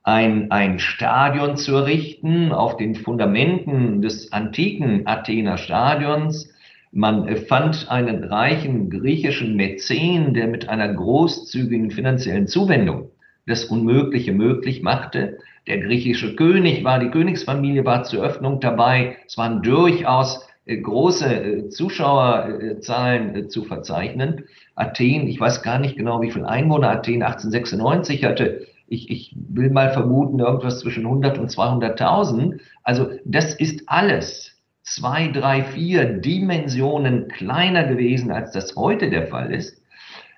ein, 0.03 0.51
ein 0.51 0.79
Stadion 0.79 1.57
zu 1.57 1.75
errichten 1.75 2.51
auf 2.51 2.77
den 2.77 2.95
Fundamenten 2.95 4.01
des 4.01 4.31
antiken 4.31 5.05
Athener 5.05 5.57
Stadions. 5.57 6.48
Man 6.91 7.37
fand 7.37 7.89
einen 7.91 8.23
reichen 8.23 8.89
griechischen 8.89 9.55
Mäzen, 9.55 10.33
der 10.33 10.47
mit 10.47 10.69
einer 10.69 10.91
großzügigen 10.91 11.91
finanziellen 11.91 12.47
Zuwendung 12.47 13.11
das 13.45 13.65
Unmögliche 13.65 14.31
möglich 14.31 14.81
machte. 14.81 15.37
Der 15.67 15.79
griechische 15.79 16.35
König 16.35 16.83
war, 16.83 16.99
die 16.99 17.09
Königsfamilie 17.09 17.85
war 17.85 18.03
zur 18.03 18.23
Öffnung 18.23 18.59
dabei. 18.59 19.17
Es 19.27 19.37
waren 19.37 19.61
durchaus 19.61 20.47
äh, 20.65 20.77
große 20.77 21.25
äh, 21.25 21.69
Zuschauerzahlen 21.69 23.35
äh, 23.35 23.47
zu 23.47 23.65
verzeichnen. 23.65 24.45
Athen, 24.75 25.27
ich 25.27 25.39
weiß 25.39 25.61
gar 25.61 25.79
nicht 25.79 25.97
genau, 25.97 26.21
wie 26.21 26.31
viel 26.31 26.45
Einwohner 26.45 26.89
Athen 26.89 27.21
1896 27.21 28.23
hatte. 28.23 28.67
Ich, 28.87 29.09
ich 29.11 29.35
will 29.35 29.69
mal 29.69 29.91
vermuten, 29.91 30.39
irgendwas 30.39 30.79
zwischen 30.79 31.05
100 31.05 31.37
und 31.37 31.51
200.000. 31.51 32.59
Also 32.83 33.09
das 33.25 33.53
ist 33.53 33.83
alles 33.87 34.48
zwei, 34.89 35.27
drei, 35.27 35.63
vier 35.63 36.05
Dimensionen 36.05 37.27
kleiner 37.27 37.85
gewesen, 37.85 38.31
als 38.31 38.51
das 38.51 38.75
heute 38.75 39.09
der 39.09 39.27
Fall 39.27 39.53
ist. 39.53 39.81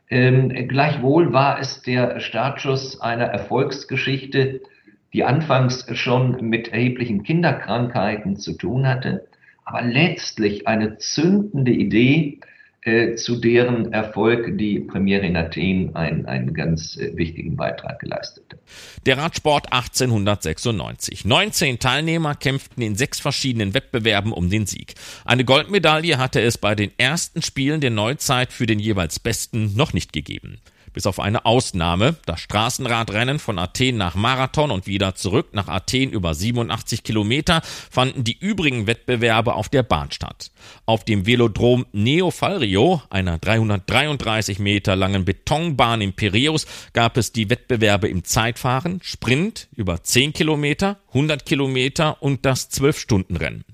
Ähm, 0.10 0.50
gleichwohl 0.68 1.32
war 1.32 1.60
es 1.60 1.82
der 1.84 2.20
Startschuss 2.20 3.00
einer 3.00 3.26
Erfolgsgeschichte, 3.26 4.62
die 5.14 5.24
anfangs 5.24 5.86
schon 5.98 6.50
mit 6.50 6.68
erheblichen 6.68 7.24
Kinderkrankheiten 7.24 8.36
zu 8.36 8.54
tun 8.54 8.88
hatte, 8.88 9.26
aber 9.64 9.84
letztlich 9.84 10.68
eine 10.68 10.98
zündende 10.98 11.72
Idee, 11.72 12.40
äh, 12.84 13.16
zu 13.16 13.36
deren 13.36 13.94
Erfolg 13.94 14.58
die 14.58 14.80
Premiere 14.80 15.26
in 15.26 15.36
Athen 15.36 15.96
einen, 15.96 16.26
einen 16.26 16.54
ganz 16.54 16.98
äh, 16.98 17.16
wichtigen 17.16 17.56
Beitrag 17.56 18.00
geleistete. 18.00 18.58
Der 19.06 19.18
Radsport 19.18 19.72
1896. 19.72 21.26
19 21.26 21.78
Teilnehmer 21.78 22.34
kämpften 22.34 22.82
in 22.82 22.96
sechs 22.96 23.20
verschiedenen 23.20 23.76
Wettbewerben 23.76 24.34
um 24.34 24.50
den 24.50 24.66
Sieg. 24.66 24.96
Eine 25.26 25.46
Goldmedaille 25.46 26.18
hatte 26.18 26.42
es 26.42 26.58
bei 26.58 26.74
den 26.74 26.92
ersten 26.98 27.44
Spielen 27.44 27.82
der 27.82 27.92
Neuzeit 27.92 28.52
für 28.52 28.66
den 28.66 28.80
jeweils 28.80 29.20
Besten 29.20 29.76
noch 29.76 29.94
nicht 29.94 30.12
gegeben 30.12 30.60
bis 30.94 31.06
auf 31.06 31.20
eine 31.20 31.46
Ausnahme, 31.46 32.16
das 32.26 32.40
Straßenradrennen 32.42 33.40
von 33.40 33.60
Athen 33.60 33.98
nach 33.98 34.16
Marathon 34.16 34.72
und 34.72 34.88
wieder 34.88 35.16
zurück 35.16 35.50
nach 35.54 35.68
Athen 35.68 36.12
über 36.12 36.34
87 36.34 37.04
Kilometer, 37.04 37.62
fanden 37.64 38.24
die 38.24 38.38
übrigen 38.38 38.88
Wettbewerbe 38.88 39.54
auf 39.54 39.70
der 39.70 39.84
Bahn 39.84 40.12
statt. 40.12 40.52
Auf 40.86 41.06
dem 41.06 41.26
Velodrom 41.26 41.86
Neofalrio, 41.92 43.02
einer 43.10 43.38
333 43.38 44.60
Meter 44.60 44.96
langen 44.96 45.26
Betonbahn 45.26 46.02
in 46.02 46.14
Piräus, 46.14 46.66
gab 46.94 47.18
es 47.18 47.32
die 47.32 47.50
Wettbewerbe 47.50 48.08
im 48.08 48.24
Zeitfahren, 48.24 49.00
Sprint 49.04 49.68
über 49.76 50.04
10 50.04 50.34
Kilometer, 50.34 50.98
100 51.10 51.46
Kilometer 51.46 52.22
und 52.22 52.46
das 52.46 52.72
12-Stunden-Rennen. 52.72 53.66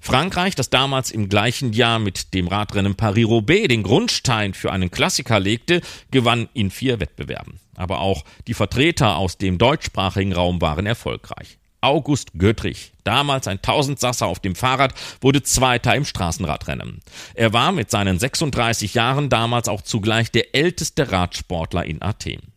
Frankreich, 0.00 0.54
das 0.54 0.70
damals 0.70 1.10
im 1.10 1.28
gleichen 1.28 1.72
Jahr 1.72 1.98
mit 1.98 2.34
dem 2.34 2.48
Radrennen 2.48 2.94
Paris-Roubaix 2.94 3.68
den 3.68 3.82
Grundstein 3.82 4.54
für 4.54 4.72
einen 4.72 4.90
Klassiker 4.90 5.40
legte, 5.40 5.80
gewann 6.10 6.48
in 6.54 6.70
vier 6.70 7.00
Wettbewerben. 7.00 7.60
Aber 7.76 8.00
auch 8.00 8.24
die 8.46 8.54
Vertreter 8.54 9.16
aus 9.16 9.38
dem 9.38 9.58
deutschsprachigen 9.58 10.32
Raum 10.32 10.60
waren 10.60 10.86
erfolgreich. 10.86 11.58
August 11.80 12.32
Göttrich, 12.36 12.92
damals 13.04 13.46
ein 13.46 13.62
Tausendsasser 13.62 14.26
auf 14.26 14.40
dem 14.40 14.56
Fahrrad, 14.56 14.94
wurde 15.20 15.42
Zweiter 15.42 15.94
im 15.94 16.04
Straßenradrennen. 16.04 17.00
Er 17.34 17.52
war 17.52 17.70
mit 17.70 17.90
seinen 17.90 18.18
36 18.18 18.94
Jahren 18.94 19.28
damals 19.28 19.68
auch 19.68 19.82
zugleich 19.82 20.32
der 20.32 20.54
älteste 20.54 21.12
Radsportler 21.12 21.84
in 21.84 22.02
Athen. 22.02 22.55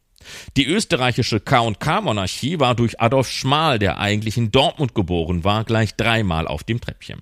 Die 0.58 0.66
österreichische 0.66 1.40
K&K-Monarchie 1.40 2.60
war 2.60 2.76
durch 2.76 3.00
Adolf 3.00 3.30
Schmal, 3.30 3.80
der 3.80 4.00
eigentlich 4.00 4.38
in 4.38 4.52
Dortmund 4.52 4.96
geboren 4.96 5.44
war, 5.44 5.64
gleich 5.64 5.96
dreimal 5.96 6.48
auf 6.48 6.64
dem 6.64 6.82
Treppchen. 6.82 7.22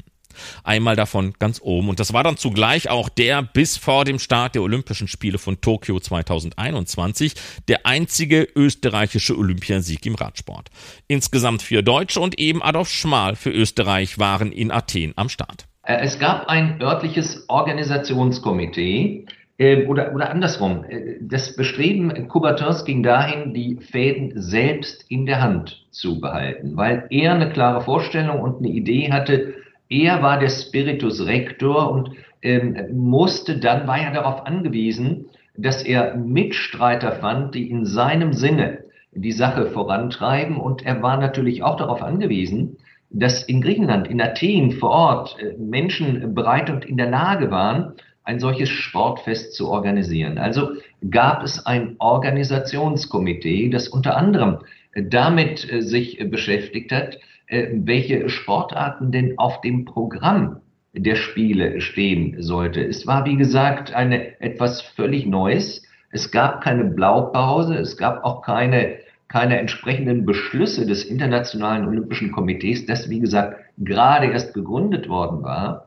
Einmal 0.64 0.96
davon 0.96 1.34
ganz 1.40 1.60
oben. 1.62 1.90
Und 1.90 2.00
das 2.00 2.14
war 2.14 2.24
dann 2.24 2.38
zugleich 2.38 2.90
auch 2.90 3.10
der 3.10 3.42
bis 3.42 3.78
vor 3.78 4.06
dem 4.06 4.20
Start 4.20 4.56
der 4.56 4.62
Olympischen 4.62 5.08
Spiele 5.08 5.38
von 5.38 5.62
Tokio 5.62 6.00
2021 6.00 7.34
der 7.68 7.86
einzige 7.86 8.48
österreichische 8.56 9.38
Olympiasieg 9.38 10.06
im 10.06 10.16
Radsport. 10.16 10.70
Insgesamt 11.08 11.62
vier 11.62 11.82
Deutsche 11.82 12.20
und 12.20 12.40
eben 12.40 12.62
Adolf 12.62 12.90
Schmal 12.90 13.36
für 13.36 13.52
Österreich 13.52 14.20
waren 14.20 14.52
in 14.52 14.72
Athen 14.72 15.14
am 15.16 15.30
Start. 15.30 15.68
Äh, 15.84 16.02
es 16.02 16.20
gab 16.20 16.48
ein 16.48 16.82
örtliches 16.82 17.46
Organisationskomitee, 17.48 19.26
oder, 19.60 20.14
oder 20.14 20.30
andersrum. 20.30 20.86
Äh, 20.88 21.18
das 21.22 21.56
Bestreben 21.56 22.28
Coubertins 22.28 22.86
ging 22.86 23.02
dahin, 23.04 23.54
die 23.54 23.78
Fäden 23.78 24.34
selbst 24.36 25.06
in 25.10 25.26
der 25.26 25.42
Hand 25.42 25.86
zu 25.92 26.22
behalten, 26.22 26.78
weil 26.78 27.08
er 27.10 27.34
eine 27.34 27.50
klare 27.50 27.82
Vorstellung 27.82 28.40
und 28.40 28.60
eine 28.60 28.70
Idee 28.70 29.12
hatte. 29.12 29.56
Er 29.90 30.22
war 30.22 30.40
der 30.40 30.50
Spiritus 30.50 31.26
Rector 31.26 31.92
und 31.92 32.12
ähm, 32.44 32.78
musste 32.94 33.58
dann, 33.58 33.88
war 33.88 33.98
er 33.98 34.14
darauf 34.14 34.46
angewiesen, 34.46 35.26
dass 35.58 35.82
er 35.82 36.16
Mitstreiter 36.16 37.14
fand, 37.14 37.56
die 37.56 37.70
in 37.70 37.86
seinem 37.86 38.34
Sinne 38.34 38.84
die 39.12 39.32
Sache 39.32 39.72
vorantreiben. 39.72 40.58
Und 40.58 40.86
er 40.86 41.02
war 41.02 41.18
natürlich 41.18 41.64
auch 41.64 41.78
darauf 41.78 42.04
angewiesen, 42.04 42.78
dass 43.10 43.44
in 43.44 43.62
Griechenland, 43.62 44.08
in 44.08 44.22
Athen 44.22 44.72
vor 44.72 44.92
Ort 44.92 45.38
äh, 45.40 45.58
Menschen 45.58 46.36
bereit 46.36 46.70
und 46.70 46.86
in 46.86 46.98
der 46.98 47.10
Lage 47.10 47.50
waren, 47.50 47.94
ein 48.28 48.42
solches 48.42 48.70
Sportfest 48.70 49.54
zu 49.54 49.70
organisieren. 49.70 50.38
Also 50.38 50.72
gab 51.10 51.44
es 51.44 51.66
ein 51.66 51.96
Organisationskomitee, 52.00 53.70
das 53.70 53.88
unter 53.88 54.18
anderem 54.18 54.58
damit 54.94 55.72
äh, 55.72 55.82
sich 55.82 56.20
beschäftigt 56.30 56.92
hat, 56.92 57.18
äh, 57.48 57.68
welche 57.72 58.28
Sportarten 58.28 59.14
denn 59.14 59.40
auf 59.40 59.62
dem 59.62 59.86
Programm 59.86 60.60
der 60.94 61.16
Spiele 61.16 61.80
stehen 61.80 62.36
sollte. 62.42 62.84
Es 62.84 63.08
war, 63.08 63.26
wie 63.26 63.38
gesagt, 63.38 63.94
eine 63.94 64.42
etwas 64.42 64.82
völlig 64.82 65.26
Neues. 65.26 65.84
Es 66.12 66.30
gab 66.30 66.62
keine 66.62 66.84
Blaupause, 66.84 67.76
es 67.76 67.96
gab 67.96 68.26
auch 68.26 68.42
keine, 68.42 68.98
keine 69.30 69.58
entsprechenden 69.58 70.26
Beschlüsse 70.26 70.86
des 70.86 71.06
Internationalen 71.06 71.88
Olympischen 71.88 72.34
Komitees, 72.34 72.86
das, 72.88 73.10
wie 73.10 73.20
gesagt, 73.22 73.58
gerade 73.78 74.28
erst 74.28 74.54
gegründet 74.54 75.08
worden 75.08 75.44
war. 75.44 75.87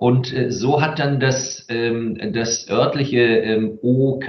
Und 0.00 0.32
äh, 0.32 0.50
so 0.50 0.80
hat 0.80 0.98
dann 0.98 1.20
das, 1.20 1.66
ähm, 1.68 2.32
das 2.32 2.70
örtliche 2.70 3.20
ähm, 3.20 3.78
OK 3.82 4.26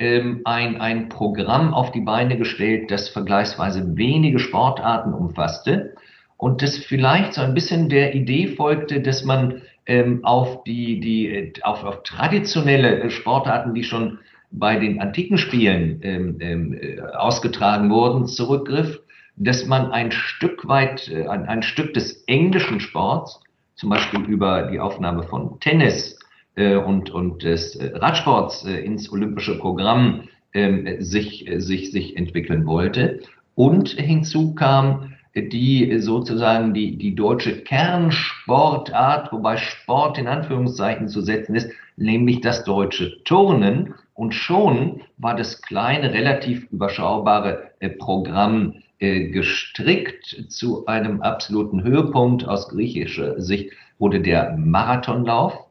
ähm, 0.00 0.40
ein, 0.44 0.80
ein 0.80 1.08
Programm 1.08 1.72
auf 1.72 1.92
die 1.92 2.00
Beine 2.00 2.36
gestellt, 2.36 2.90
das 2.90 3.08
vergleichsweise 3.08 3.96
wenige 3.96 4.40
Sportarten 4.40 5.14
umfasste 5.14 5.94
und 6.36 6.62
das 6.62 6.78
vielleicht 6.78 7.34
so 7.34 7.42
ein 7.42 7.54
bisschen 7.54 7.88
der 7.88 8.16
Idee 8.16 8.48
folgte, 8.48 9.00
dass 9.00 9.22
man 9.22 9.62
ähm, 9.86 10.24
auf 10.24 10.64
die, 10.64 10.98
die 10.98 11.52
auf, 11.62 11.84
auf 11.84 12.02
traditionelle 12.02 13.08
Sportarten, 13.10 13.72
die 13.72 13.84
schon 13.84 14.18
bei 14.50 14.80
den 14.80 15.00
antiken 15.00 15.38
Spielen 15.38 16.00
ähm, 16.02 16.38
ähm, 16.40 16.74
äh, 16.74 17.00
ausgetragen 17.02 17.88
wurden, 17.88 18.26
zurückgriff, 18.26 19.00
dass 19.36 19.64
man 19.64 19.92
ein 19.92 20.10
Stück 20.10 20.66
weit, 20.66 21.08
äh, 21.08 21.28
ein, 21.28 21.46
ein 21.46 21.62
Stück 21.62 21.94
des 21.94 22.24
englischen 22.26 22.80
Sports 22.80 23.40
zum 23.76 23.90
Beispiel 23.90 24.20
über 24.20 24.62
die 24.62 24.80
Aufnahme 24.80 25.22
von 25.22 25.60
Tennis 25.60 26.18
äh, 26.56 26.76
und, 26.76 27.10
und 27.10 27.42
des 27.42 27.76
äh, 27.76 27.92
Radsports 27.94 28.64
äh, 28.64 28.80
ins 28.80 29.12
olympische 29.12 29.58
Programm 29.58 30.28
ähm, 30.54 30.96
sich, 30.98 31.46
äh, 31.46 31.60
sich, 31.60 31.92
sich 31.92 32.16
entwickeln 32.16 32.66
wollte. 32.66 33.20
Und 33.54 33.90
hinzu 33.90 34.54
kam 34.54 35.12
die 35.34 35.98
sozusagen 35.98 36.72
die, 36.72 36.96
die 36.96 37.14
deutsche 37.14 37.62
Kernsportart, 37.62 39.32
wobei 39.32 39.58
Sport 39.58 40.16
in 40.16 40.28
Anführungszeichen 40.28 41.08
zu 41.08 41.20
setzen 41.20 41.54
ist, 41.54 41.70
nämlich 41.96 42.40
das 42.40 42.64
deutsche 42.64 43.22
Turnen. 43.24 43.94
Und 44.14 44.34
schon 44.34 45.02
war 45.18 45.36
das 45.36 45.60
kleine, 45.60 46.14
relativ 46.14 46.66
überschaubare 46.72 47.70
äh, 47.80 47.90
Programm 47.90 48.72
äh, 48.72 48.85
gestrickt 48.98 50.46
zu 50.48 50.86
einem 50.86 51.20
absoluten 51.20 51.82
Höhepunkt 51.82 52.46
aus 52.46 52.68
griechischer 52.68 53.40
Sicht 53.40 53.72
wurde 53.98 54.20
der 54.20 54.56
Marathonlauf. 54.56 55.66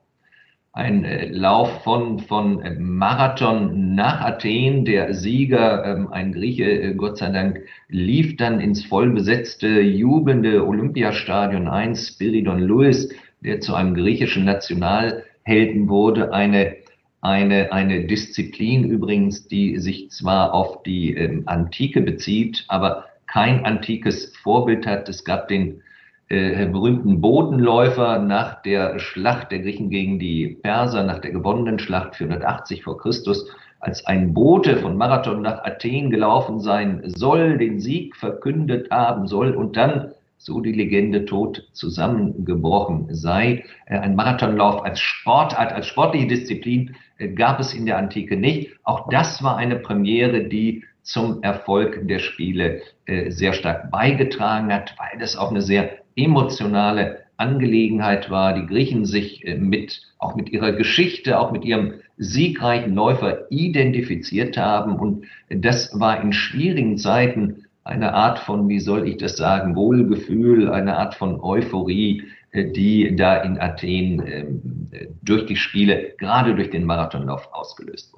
ein 0.74 1.06
äh, 1.06 1.30
Lauf 1.30 1.84
von, 1.84 2.20
von 2.20 2.62
äh, 2.62 2.76
Marathon 2.78 3.96
nach 3.96 4.20
Athen. 4.20 4.84
Der 4.84 5.14
Sieger, 5.14 5.86
ähm, 5.86 6.12
ein 6.12 6.34
Grieche, 6.34 6.66
äh, 6.66 6.94
Gott 6.96 7.18
sei 7.18 7.30
Dank, 7.32 7.62
lief 7.88 8.36
dann 8.36 8.60
ins 8.60 8.84
vollbesetzte, 8.84 9.80
jubelnde 9.80 10.68
Olympiastadion 10.68 11.70
ein. 11.70 11.96
Spiridon 11.96 12.60
Lewis, 12.60 13.10
der 13.40 13.62
zu 13.62 13.74
einem 13.74 13.96
griechischen 13.96 14.44
Nationalhelden 14.44 15.88
wurde. 15.88 16.34
Eine, 16.34 16.76
eine, 17.22 17.72
eine 17.72 18.06
Disziplin 18.06 18.84
übrigens, 18.84 19.48
die 19.48 19.78
sich 19.80 20.10
zwar 20.12 20.54
auf 20.54 20.84
die 20.84 21.14
ähm, 21.16 21.44
Antike 21.46 22.02
bezieht, 22.02 22.66
aber 22.68 23.06
kein 23.36 23.66
antikes 23.66 24.34
Vorbild 24.44 24.88
hat. 24.88 25.10
Es 25.10 25.26
gab 25.26 25.50
den 25.50 25.82
äh, 26.30 26.68
berühmten 26.68 27.20
Bodenläufer 27.20 28.18
nach 28.18 28.62
der 28.62 28.98
Schlacht 28.98 29.52
der 29.52 29.60
Griechen 29.60 29.90
gegen 29.90 30.20
die 30.20 30.58
Perser, 30.64 31.04
nach 31.04 31.20
der 31.20 31.32
gewonnenen 31.32 31.78
Schlacht 31.78 32.16
480 32.16 32.86
vor 32.86 32.98
Christus, 32.98 33.52
als 33.82 34.06
ein 34.06 34.34
Bote 34.34 34.78
von 34.78 34.96
Marathon 34.96 35.42
nach 35.42 35.66
Athen 35.66 36.12
gelaufen 36.12 36.62
sein 36.62 37.02
soll, 37.08 37.58
den 37.58 37.82
Sieg 37.82 38.16
verkündet 38.16 38.90
haben 38.90 39.28
soll 39.28 39.52
und 39.52 39.76
dann, 39.76 40.14
so 40.38 40.62
die 40.62 40.72
Legende, 40.72 41.26
tot 41.26 41.68
zusammengebrochen 41.74 43.14
sei. 43.14 43.66
Äh, 43.86 43.98
ein 44.00 44.16
Marathonlauf 44.16 44.82
als 44.86 45.02
Sportart, 45.02 45.74
als 45.74 45.88
sportliche 45.88 46.28
Disziplin 46.28 46.96
äh, 47.18 47.28
gab 47.28 47.60
es 47.60 47.74
in 47.74 47.86
der 47.86 47.98
Antike 47.98 48.38
nicht. 48.38 48.72
Auch 48.86 49.10
das 49.10 49.44
war 49.44 49.58
eine 49.58 49.76
Premiere, 49.76 50.46
die 50.46 50.86
zum 51.06 51.44
Erfolg 51.44 52.08
der 52.08 52.20
Spiele 52.20 52.82
äh, 53.06 53.30
sehr 53.30 53.54
stark 53.54 53.92
beigetragen 53.92 54.74
hat, 54.74 54.96
weil 54.98 55.20
das 55.20 55.38
auch 55.38 55.52
eine 55.52 55.62
sehr 55.62 56.00
emotionale 56.16 57.20
Angelegenheit 57.38 58.30
war. 58.32 58.54
Die 58.54 58.66
Griechen 58.66 59.06
sich 59.06 59.46
äh, 59.46 59.56
mit, 59.56 60.02
auch 60.18 60.36
mit 60.36 60.50
ihrer 60.50 60.72
Geschichte, 60.72 61.40
auch 61.40 61.52
mit 61.52 61.64
ihrem 61.64 61.94
siegreichen 62.18 62.96
Läufer 62.96 63.52
identifiziert 63.52 64.58
haben. 64.58 64.96
Und 64.96 65.26
das 65.50 65.98
war 66.00 66.22
in 66.22 66.34
schwierigen 66.34 66.98
Zeiten 66.98 67.66
eine 67.84 68.16
Art 68.16 68.40
von, 68.40 68.68
wie 68.68 68.80
soll 68.80 69.08
ich 69.08 69.18
das 69.18 69.38
sagen, 69.38 69.76
Wohlgefühl, 69.76 70.72
eine 70.72 70.98
Art 70.98 71.14
von 71.14 71.40
Euphorie, 71.40 72.24
äh, 72.52 72.72
die 72.72 73.16
da 73.16 73.38
in 73.38 73.60
Athen 73.60 74.24
ähm, 74.26 75.12
durch 75.22 75.46
die 75.46 75.56
Spiele, 75.56 76.14
gerade 76.18 76.56
durch 76.56 76.72
den 76.72 76.86
Marathonlauf 76.86 77.48
ausgelöst 77.54 78.12
wurde. 78.12 78.15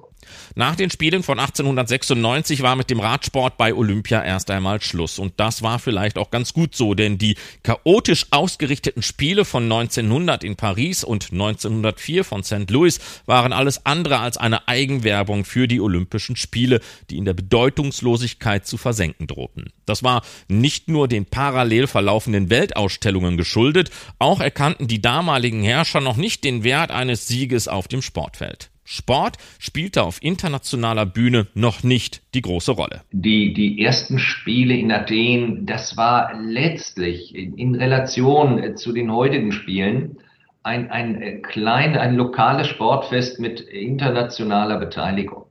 Nach 0.54 0.74
den 0.74 0.90
Spielen 0.90 1.22
von 1.22 1.38
1896 1.38 2.62
war 2.62 2.76
mit 2.76 2.90
dem 2.90 3.00
Radsport 3.00 3.56
bei 3.56 3.74
Olympia 3.74 4.24
erst 4.24 4.50
einmal 4.50 4.80
Schluss. 4.80 5.18
Und 5.18 5.34
das 5.36 5.62
war 5.62 5.78
vielleicht 5.78 6.18
auch 6.18 6.30
ganz 6.30 6.52
gut 6.52 6.74
so, 6.74 6.94
denn 6.94 7.18
die 7.18 7.36
chaotisch 7.62 8.26
ausgerichteten 8.30 9.02
Spiele 9.02 9.44
von 9.44 9.64
1900 9.64 10.44
in 10.44 10.56
Paris 10.56 11.04
und 11.04 11.32
1904 11.32 12.24
von 12.24 12.42
St. 12.42 12.70
Louis 12.70 12.98
waren 13.26 13.52
alles 13.52 13.86
andere 13.86 14.18
als 14.18 14.36
eine 14.36 14.66
Eigenwerbung 14.68 15.44
für 15.44 15.68
die 15.68 15.80
Olympischen 15.80 16.36
Spiele, 16.36 16.80
die 17.10 17.18
in 17.18 17.24
der 17.24 17.34
Bedeutungslosigkeit 17.34 18.66
zu 18.66 18.76
versenken 18.76 19.26
drohten. 19.26 19.72
Das 19.86 20.02
war 20.02 20.22
nicht 20.48 20.88
nur 20.88 21.08
den 21.08 21.26
parallel 21.26 21.86
verlaufenden 21.86 22.50
Weltausstellungen 22.50 23.36
geschuldet, 23.36 23.90
auch 24.18 24.40
erkannten 24.40 24.88
die 24.88 25.00
damaligen 25.00 25.62
Herrscher 25.62 26.00
noch 26.00 26.16
nicht 26.16 26.44
den 26.44 26.64
Wert 26.64 26.90
eines 26.90 27.26
Sieges 27.26 27.68
auf 27.68 27.88
dem 27.88 28.02
Sportfeld. 28.02 28.70
Sport 28.90 29.36
spielte 29.58 30.02
auf 30.02 30.22
internationaler 30.22 31.04
Bühne 31.04 31.46
noch 31.52 31.82
nicht 31.82 32.22
die 32.32 32.40
große 32.40 32.72
Rolle. 32.72 33.02
Die, 33.12 33.52
die 33.52 33.84
ersten 33.84 34.18
Spiele 34.18 34.74
in 34.74 34.90
Athen, 34.90 35.66
das 35.66 35.98
war 35.98 36.32
letztlich 36.40 37.34
in, 37.34 37.58
in 37.58 37.74
Relation 37.74 38.62
äh, 38.62 38.74
zu 38.76 38.92
den 38.92 39.12
heutigen 39.12 39.52
Spielen 39.52 40.16
ein, 40.62 40.90
ein 40.90 41.20
äh, 41.20 41.34
klein, 41.40 41.98
ein 41.98 42.14
lokales 42.14 42.68
Sportfest 42.68 43.38
mit 43.40 43.60
internationaler 43.60 44.78
Beteiligung. 44.78 45.44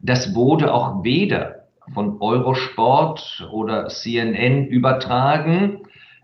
Das 0.00 0.34
wurde 0.34 0.74
auch 0.74 1.04
weder 1.04 1.68
von 1.94 2.20
Eurosport 2.20 3.48
oder 3.52 3.86
CNN 3.86 4.66
übertragen, 4.66 5.82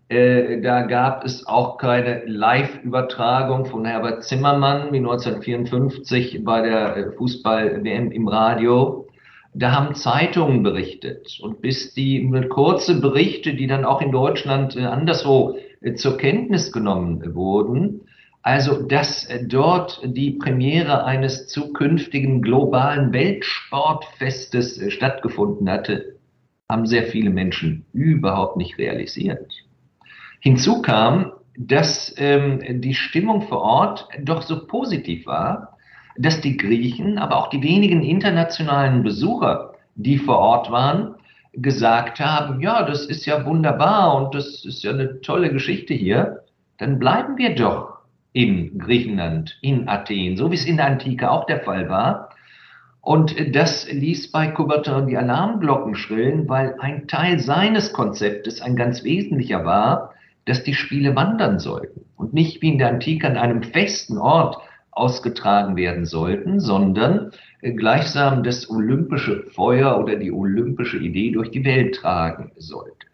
äh, 0.09 0.61
da 0.61 0.83
gab 0.83 1.25
es 1.25 1.47
auch 1.47 1.79
keine 1.79 2.25
Live-Übertragung 2.27 3.65
von 3.65 3.85
Herbert 3.85 4.23
Zimmermann 4.23 4.93
wie 4.93 4.99
1954 4.99 6.45
bei 6.45 6.63
der 6.63 6.97
äh, 6.97 7.13
Fußball-WM 7.13 8.13
im 8.13 8.29
Radio. 8.29 9.09
Da 9.53 9.73
haben 9.73 9.97
Zeitungen 9.97 10.63
berichtet. 10.63 11.41
Und 11.43 11.61
bis 11.61 11.93
die 11.95 12.31
kurze 12.49 13.01
Berichte, 13.01 13.55
die 13.55 13.67
dann 13.67 13.85
auch 13.85 14.01
in 14.01 14.13
Deutschland 14.13 14.77
äh, 14.77 14.85
anderswo 14.85 15.59
zur 15.97 16.17
Kenntnis 16.17 16.73
genommen 16.73 17.35
wurden, 17.35 18.03
also 18.43 18.83
dass 18.83 19.29
dort 19.47 20.01
die 20.05 20.33
Premiere 20.33 21.05
eines 21.05 21.49
zukünftigen 21.49 22.43
globalen 22.43 23.13
Weltsportfestes 23.13 24.81
stattgefunden 24.93 25.69
hatte, 25.69 26.17
haben 26.69 26.87
sehr 26.87 27.05
viele 27.05 27.31
Menschen 27.31 27.85
überhaupt 27.93 28.57
nicht 28.57 28.79
realisiert. 28.79 29.66
Hinzu 30.41 30.83
kam, 30.83 31.33
dass 31.57 32.15
ähm, 32.19 32.81
die 32.81 32.95
Stimmung 32.95 33.43
vor 33.43 33.63
Ort 33.63 34.09
doch 34.23 34.43
so 34.43 34.67
positiv 34.67 35.27
war, 35.27 35.77
dass 36.19 36.41
die 36.41 36.57
Griechen, 36.57 37.19
aber 37.19 37.37
auch 37.37 37.49
die 37.49 37.63
wenigen 37.63 38.03
internationalen 38.03 39.03
Besucher, 39.03 39.75
die 39.95 40.19
vor 40.19 40.39
Ort 40.39 40.71
waren, 40.71 41.15
gesagt 41.53 42.21
haben, 42.21 42.61
ja, 42.61 42.83
das 42.83 43.07
ist 43.07 43.25
ja 43.25 43.45
wunderbar 43.47 44.15
und 44.17 44.35
das 44.35 44.65
ist 44.65 44.83
ja 44.83 44.91
eine 44.91 45.21
tolle 45.23 45.51
Geschichte 45.51 45.95
hier, 45.95 46.43
dann 46.79 46.99
bleiben 46.99 47.39
wir 47.39 47.55
doch 47.55 47.97
in 48.33 48.79
Griechenland, 48.79 49.59
in 49.63 49.89
Athen, 49.89 50.37
so 50.37 50.51
wie 50.51 50.57
es 50.57 50.67
in 50.67 50.77
der 50.77 50.87
Antike 50.87 51.31
auch 51.31 51.47
der 51.47 51.61
Fall 51.61 51.89
war. 51.89 52.31
Und 53.01 53.35
das 53.55 53.91
ließ 53.91 54.33
bei 54.33 54.49
Coubertin 54.49 55.07
die 55.07 55.17
Alarmglocken 55.17 55.95
schrillen, 55.95 56.49
weil 56.49 56.75
ein 56.81 57.07
Teil 57.07 57.39
seines 57.39 57.93
Konzeptes, 57.93 58.61
ein 58.61 58.77
ganz 58.77 59.05
wesentlicher 59.05 59.65
war, 59.65 60.13
dass 60.47 60.65
die 60.65 60.75
Spiele 60.75 61.15
wandern 61.15 61.59
sollten 61.59 62.07
und 62.17 62.33
nicht 62.33 62.63
wie 62.63 62.71
in 62.71 62.79
der 62.79 62.89
Antike 62.89 63.27
an 63.27 63.37
einem 63.37 63.63
festen 63.63 64.17
Ort 64.17 64.57
ausgetragen 64.91 65.77
werden 65.77 66.07
sollten, 66.07 66.59
sondern 66.59 67.33
äh, 67.61 67.73
gleichsam 67.73 68.43
das 68.43 68.71
olympische 68.71 69.43
Feuer 69.51 70.01
oder 70.01 70.17
die 70.17 70.33
olympische 70.33 70.97
Idee 70.97 71.33
durch 71.33 71.51
die 71.51 71.65
Welt 71.65 71.97
tragen 71.97 72.53
sollte. 72.57 73.07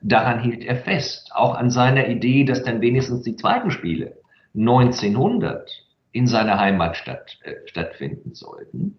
Daran 0.00 0.40
hielt 0.40 0.64
er 0.64 0.74
fest, 0.74 1.30
auch 1.32 1.54
an 1.54 1.70
seiner 1.70 2.08
Idee, 2.08 2.44
dass 2.44 2.64
dann 2.64 2.80
wenigstens 2.80 3.22
die 3.22 3.36
zweiten 3.36 3.70
Spiele 3.70 4.16
1900 4.56 5.81
in 6.12 6.26
seiner 6.26 6.58
Heimatstadt 6.58 7.38
äh, 7.42 7.54
stattfinden 7.66 8.34
sollten. 8.34 8.98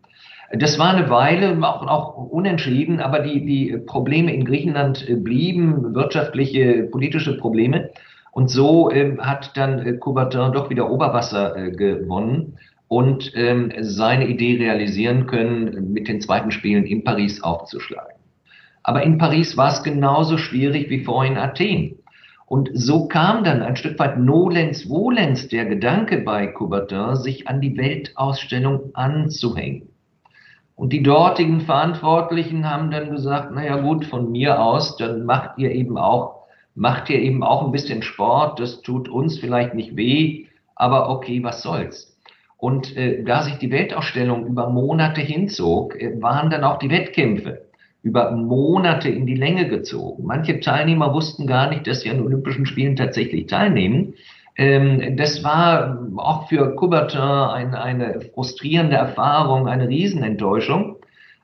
Das 0.51 0.77
war 0.77 0.93
eine 0.93 1.09
Weile 1.09 1.57
auch, 1.67 1.87
auch 1.87 2.17
unentschieden, 2.29 2.99
aber 2.99 3.19
die, 3.19 3.45
die 3.45 3.77
Probleme 3.77 4.33
in 4.33 4.45
Griechenland 4.45 5.07
äh, 5.07 5.15
blieben, 5.15 5.95
wirtschaftliche, 5.95 6.83
politische 6.83 7.37
Probleme. 7.37 7.89
Und 8.31 8.49
so 8.49 8.91
ähm, 8.91 9.19
hat 9.21 9.55
dann 9.57 9.79
äh, 9.79 9.93
Coubertin 9.93 10.51
doch 10.53 10.69
wieder 10.69 10.91
Oberwasser 10.91 11.55
äh, 11.55 11.71
gewonnen 11.71 12.57
und 12.87 13.31
ähm, 13.35 13.71
seine 13.79 14.27
Idee 14.27 14.57
realisieren 14.57 15.25
können, 15.25 15.91
mit 15.91 16.07
den 16.07 16.21
zweiten 16.21 16.51
Spielen 16.51 16.85
in 16.85 17.03
Paris 17.03 17.41
aufzuschlagen. 17.41 18.13
Aber 18.83 19.03
in 19.03 19.17
Paris 19.17 19.55
war 19.57 19.71
es 19.71 19.81
genauso 19.81 20.37
schwierig 20.37 20.89
wie 20.89 21.03
vorhin 21.03 21.37
Athen. 21.37 21.95
Und 22.53 22.69
so 22.75 23.07
kam 23.07 23.43
dann 23.43 23.63
ein 23.63 23.75
Stück 23.75 23.97
weit 23.97 24.19
nolens 24.19 24.87
volens 24.87 25.47
der 25.47 25.65
Gedanke 25.65 26.19
bei 26.19 26.45
Coubertin, 26.45 27.15
sich 27.15 27.47
an 27.47 27.61
die 27.61 27.75
Weltausstellung 27.75 28.93
anzuhängen. 28.93 29.89
Und 30.75 30.93
die 30.93 31.01
dortigen 31.01 31.61
Verantwortlichen 31.61 32.69
haben 32.69 32.91
dann 32.91 33.09
gesagt, 33.09 33.55
naja 33.55 33.77
gut, 33.77 34.05
von 34.05 34.31
mir 34.31 34.61
aus, 34.61 34.97
dann 34.97 35.25
macht 35.25 35.57
ihr 35.57 35.71
eben 35.71 35.97
auch, 35.97 36.43
macht 36.75 37.09
ihr 37.09 37.21
eben 37.21 37.43
auch 37.43 37.65
ein 37.65 37.71
bisschen 37.71 38.03
Sport, 38.03 38.59
das 38.59 38.83
tut 38.83 39.09
uns 39.09 39.39
vielleicht 39.39 39.73
nicht 39.73 39.97
weh, 39.97 40.45
aber 40.75 41.09
okay, 41.09 41.43
was 41.43 41.63
soll's. 41.63 42.15
Und 42.57 42.95
äh, 42.95 43.23
da 43.23 43.41
sich 43.41 43.55
die 43.55 43.71
Weltausstellung 43.71 44.45
über 44.45 44.69
Monate 44.69 45.21
hinzog, 45.21 45.99
äh, 45.99 46.21
waren 46.21 46.51
dann 46.51 46.63
auch 46.63 46.77
die 46.77 46.91
Wettkämpfe 46.91 47.63
über 48.03 48.31
Monate 48.31 49.09
in 49.09 49.25
die 49.25 49.35
Länge 49.35 49.67
gezogen. 49.69 50.25
Manche 50.25 50.59
Teilnehmer 50.59 51.13
wussten 51.13 51.47
gar 51.47 51.69
nicht, 51.69 51.87
dass 51.87 52.01
sie 52.01 52.09
an 52.09 52.21
Olympischen 52.21 52.65
Spielen 52.65 52.97
tatsächlich 52.97 53.47
teilnehmen. 53.47 54.13
Ähm, 54.55 55.15
das 55.17 55.43
war 55.43 56.05
auch 56.17 56.49
für 56.49 56.75
Coubertin 56.75 57.19
ein, 57.19 57.73
eine 57.73 58.21
frustrierende 58.33 58.97
Erfahrung, 58.97 59.67
eine 59.67 59.87
Riesenenttäuschung. 59.87 60.97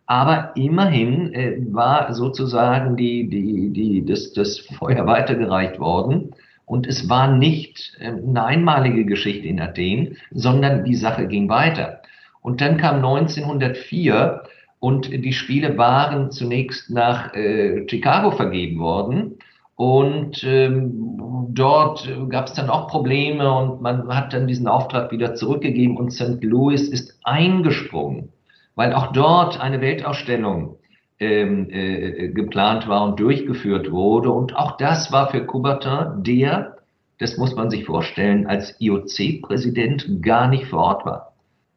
Aber 0.06 0.52
immerhin 0.56 1.34
äh, 1.34 1.58
war 1.72 2.14
sozusagen 2.14 2.98
die, 2.98 3.30
die, 3.30 3.70
die, 3.70 4.06
das, 4.06 4.34
das 4.34 4.60
Feuer 4.60 5.06
weitergereicht 5.06 5.80
worden. 5.80 6.32
Und 6.66 6.88
es 6.88 7.08
war 7.08 7.36
nicht 7.36 7.94
äh, 8.00 8.08
eine 8.08 8.44
einmalige 8.44 9.06
Geschichte 9.06 9.48
in 9.48 9.62
Athen, 9.62 10.18
sondern 10.32 10.84
die 10.84 10.96
Sache 10.96 11.28
ging 11.28 11.48
weiter. 11.48 12.02
Und 12.42 12.60
dann 12.60 12.78
kam 12.78 12.98
1904 12.98 14.44
und 14.80 15.10
die 15.12 15.34
Spiele 15.34 15.78
waren 15.78 16.32
zunächst 16.32 16.90
nach 16.90 17.34
äh, 17.34 17.86
Chicago 17.90 18.32
vergeben 18.32 18.80
worden. 18.80 19.38
Und 19.76 20.44
ähm, 20.44 21.48
dort 21.54 22.10
gab 22.30 22.48
es 22.48 22.54
dann 22.54 22.70
auch 22.70 22.88
Probleme 22.90 23.50
und 23.52 23.82
man 23.82 24.14
hat 24.14 24.34
dann 24.34 24.48
diesen 24.48 24.68
Auftrag 24.68 25.12
wieder 25.12 25.36
zurückgegeben 25.36 25.96
und 25.96 26.12
St. 26.12 26.44
Louis 26.44 26.90
ist 26.90 27.18
eingesprungen, 27.24 28.30
weil 28.76 28.94
auch 28.94 29.14
dort 29.14 29.60
eine 29.60 29.80
Weltausstellung 29.80 30.76
ähm, 31.20 31.70
äh, 31.70 32.30
geplant 32.30 32.88
war 32.88 33.04
und 33.04 33.20
durchgeführt 33.20 33.92
wurde. 33.92 34.32
Und 34.32 34.56
auch 34.56 34.78
das 34.78 35.12
war 35.12 35.30
für 35.30 35.46
Coubertin, 35.46 36.24
der, 36.24 36.78
das 37.18 37.38
muss 37.38 37.56
man 37.56 37.70
sich 37.70 37.86
vorstellen, 37.86 38.48
als 38.48 38.76
IOC-Präsident 38.80 40.22
gar 40.22 40.48
nicht 40.48 40.66
vor 40.66 40.80
Ort 40.80 41.06
war. 41.06 41.34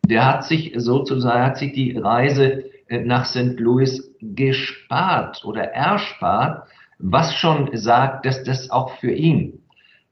Der 0.06 0.26
hat 0.26 0.44
sich 0.44 0.72
sozusagen, 0.76 1.44
hat 1.44 1.58
sich 1.58 1.72
die 1.72 1.96
Reise 1.96 2.64
nach 3.00 3.24
St. 3.24 3.58
Louis 3.58 4.14
gespart 4.20 5.44
oder 5.44 5.64
erspart, 5.64 6.68
was 6.98 7.34
schon 7.34 7.70
sagt, 7.74 8.26
dass 8.26 8.44
das 8.44 8.70
auch 8.70 8.96
für 8.96 9.12
ihn 9.12 9.62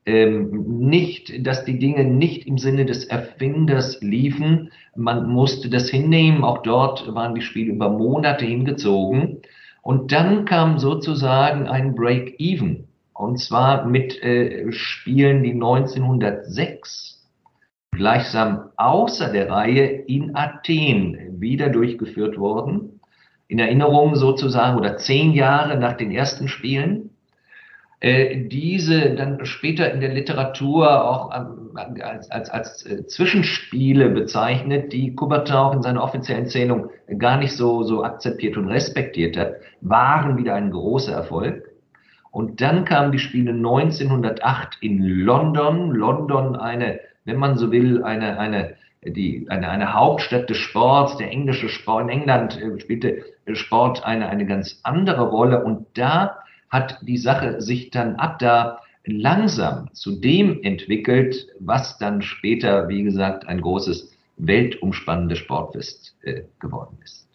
ähm, 0.06 0.64
nicht, 0.78 1.46
dass 1.46 1.64
die 1.64 1.78
Dinge 1.78 2.04
nicht 2.04 2.46
im 2.46 2.58
Sinne 2.58 2.84
des 2.84 3.04
Erfinders 3.04 4.00
liefen. 4.00 4.72
Man 4.96 5.28
musste 5.28 5.68
das 5.68 5.88
hinnehmen. 5.88 6.42
Auch 6.42 6.62
dort 6.62 7.14
waren 7.14 7.34
die 7.34 7.42
Spiele 7.42 7.72
über 7.72 7.90
Monate 7.90 8.44
hingezogen. 8.44 9.42
Und 9.82 10.12
dann 10.12 10.44
kam 10.44 10.78
sozusagen 10.78 11.68
ein 11.68 11.94
Break-Even. 11.94 12.88
Und 13.14 13.38
zwar 13.38 13.86
mit 13.86 14.22
äh, 14.22 14.72
Spielen, 14.72 15.42
die 15.42 15.52
1906 15.52 17.19
gleichsam 18.00 18.70
außer 18.76 19.30
der 19.30 19.50
Reihe 19.50 19.84
in 19.84 20.34
Athen 20.34 21.38
wieder 21.38 21.68
durchgeführt 21.68 22.38
wurden. 22.38 23.00
In 23.46 23.58
Erinnerung 23.58 24.16
sozusagen 24.16 24.78
oder 24.78 24.96
zehn 24.96 25.32
Jahre 25.32 25.76
nach 25.76 25.92
den 25.98 26.10
ersten 26.10 26.48
Spielen. 26.48 27.10
Äh, 28.00 28.48
diese 28.48 29.14
dann 29.16 29.44
später 29.44 29.92
in 29.92 30.00
der 30.00 30.14
Literatur 30.14 31.04
auch 31.04 31.30
als, 31.30 32.30
als, 32.30 32.48
als 32.48 32.86
äh, 32.86 33.06
Zwischenspiele 33.06 34.08
bezeichnet, 34.08 34.94
die 34.94 35.14
Coubertin 35.14 35.56
auch 35.56 35.74
in 35.74 35.82
seiner 35.82 36.02
offiziellen 36.02 36.46
Zählung 36.46 36.88
gar 37.18 37.36
nicht 37.36 37.52
so, 37.52 37.82
so 37.82 38.02
akzeptiert 38.02 38.56
und 38.56 38.68
respektiert 38.68 39.36
hat, 39.36 39.56
waren 39.82 40.38
wieder 40.38 40.54
ein 40.54 40.70
großer 40.70 41.12
Erfolg. 41.12 41.68
Und 42.30 42.62
dann 42.62 42.86
kamen 42.86 43.12
die 43.12 43.18
Spiele 43.18 43.50
1908 43.50 44.78
in 44.80 45.02
London. 45.02 45.90
London 45.90 46.56
eine, 46.56 47.00
wenn 47.30 47.38
man 47.38 47.56
so 47.56 47.70
will, 47.70 48.02
eine, 48.02 48.38
eine, 48.38 48.74
die, 49.04 49.46
eine, 49.48 49.68
eine 49.68 49.94
Hauptstadt 49.94 50.50
des 50.50 50.58
Sports, 50.58 51.16
der 51.16 51.30
englische 51.30 51.68
Sport. 51.68 52.04
In 52.04 52.08
England 52.08 52.60
äh, 52.60 52.80
spielte 52.80 53.24
Sport 53.52 54.04
eine, 54.04 54.28
eine 54.28 54.46
ganz 54.46 54.80
andere 54.82 55.28
Rolle. 55.28 55.64
Und 55.64 55.86
da 55.94 56.38
hat 56.70 56.98
die 57.02 57.18
Sache 57.18 57.60
sich 57.60 57.90
dann 57.90 58.16
ab 58.16 58.40
da 58.40 58.80
langsam 59.04 59.88
zu 59.94 60.20
dem 60.20 60.62
entwickelt, 60.62 61.46
was 61.60 61.98
dann 61.98 62.20
später, 62.20 62.88
wie 62.88 63.04
gesagt, 63.04 63.46
ein 63.46 63.60
großes 63.60 64.12
weltumspannendes 64.36 65.38
Sportfest 65.38 66.16
äh, 66.22 66.42
geworden 66.58 66.98
ist. 67.04 67.28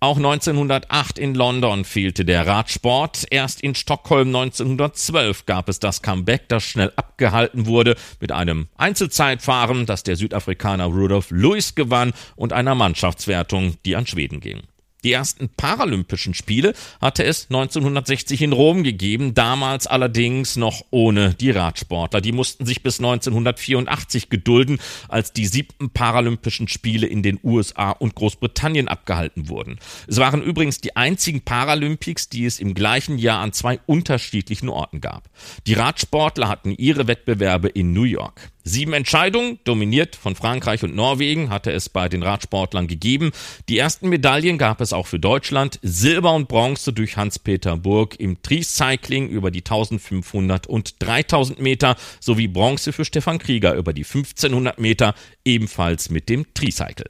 Auch 0.00 0.16
1908 0.16 1.18
in 1.18 1.34
London 1.34 1.84
fehlte 1.84 2.24
der 2.24 2.46
Radsport. 2.46 3.26
Erst 3.30 3.62
in 3.62 3.74
Stockholm 3.74 4.28
1912 4.28 5.46
gab 5.46 5.68
es 5.68 5.80
das 5.80 6.02
Comeback, 6.02 6.48
das 6.48 6.64
schnell 6.64 6.92
abgehalten 7.18 7.66
wurde 7.66 7.96
mit 8.20 8.30
einem 8.30 8.68
Einzelzeitfahren, 8.76 9.86
das 9.86 10.04
der 10.04 10.16
Südafrikaner 10.16 10.84
Rudolf 10.84 11.30
Lewis 11.30 11.74
gewann 11.74 12.12
und 12.36 12.52
einer 12.52 12.76
Mannschaftswertung, 12.76 13.76
die 13.84 13.96
an 13.96 14.06
Schweden 14.06 14.40
ging. 14.40 14.62
Die 15.04 15.12
ersten 15.12 15.48
Paralympischen 15.48 16.34
Spiele 16.34 16.74
hatte 17.00 17.22
es 17.22 17.46
1960 17.50 18.42
in 18.42 18.52
Rom 18.52 18.82
gegeben, 18.82 19.32
damals 19.32 19.86
allerdings 19.86 20.56
noch 20.56 20.84
ohne 20.90 21.34
die 21.34 21.50
Radsportler. 21.50 22.20
Die 22.20 22.32
mussten 22.32 22.66
sich 22.66 22.82
bis 22.82 22.98
1984 22.98 24.28
gedulden, 24.28 24.80
als 25.08 25.32
die 25.32 25.46
siebten 25.46 25.90
Paralympischen 25.90 26.66
Spiele 26.66 27.06
in 27.06 27.22
den 27.22 27.38
USA 27.44 27.92
und 27.92 28.16
Großbritannien 28.16 28.88
abgehalten 28.88 29.48
wurden. 29.48 29.78
Es 30.08 30.16
waren 30.16 30.42
übrigens 30.42 30.80
die 30.80 30.96
einzigen 30.96 31.42
Paralympics, 31.42 32.28
die 32.28 32.44
es 32.44 32.58
im 32.58 32.74
gleichen 32.74 33.18
Jahr 33.18 33.40
an 33.40 33.52
zwei 33.52 33.78
unterschiedlichen 33.86 34.68
Orten 34.68 35.00
gab. 35.00 35.30
Die 35.68 35.74
Radsportler 35.74 36.48
hatten 36.48 36.72
ihre 36.72 37.06
Wettbewerbe 37.06 37.68
in 37.68 37.92
New 37.92 38.02
York. 38.02 38.50
Sieben 38.68 38.92
Entscheidungen, 38.92 39.58
dominiert 39.64 40.14
von 40.14 40.36
Frankreich 40.36 40.82
und 40.82 40.94
Norwegen, 40.94 41.48
hatte 41.48 41.72
es 41.72 41.88
bei 41.88 42.10
den 42.10 42.22
Radsportlern 42.22 42.86
gegeben. 42.86 43.32
Die 43.70 43.78
ersten 43.78 44.10
Medaillen 44.10 44.58
gab 44.58 44.82
es 44.82 44.92
auch 44.92 45.06
für 45.06 45.18
Deutschland. 45.18 45.78
Silber 45.80 46.34
und 46.34 46.48
Bronze 46.48 46.92
durch 46.92 47.16
Hans-Peter 47.16 47.78
Burg 47.78 48.20
im 48.20 48.42
Tricycling 48.42 49.30
über 49.30 49.50
die 49.50 49.60
1500 49.60 50.66
und 50.66 50.96
3000 50.98 51.60
Meter 51.60 51.96
sowie 52.20 52.46
Bronze 52.46 52.92
für 52.92 53.06
Stefan 53.06 53.38
Krieger 53.38 53.72
über 53.74 53.94
die 53.94 54.04
1500 54.04 54.78
Meter, 54.78 55.14
ebenfalls 55.46 56.10
mit 56.10 56.28
dem 56.28 56.44
Tricycle. 56.52 57.08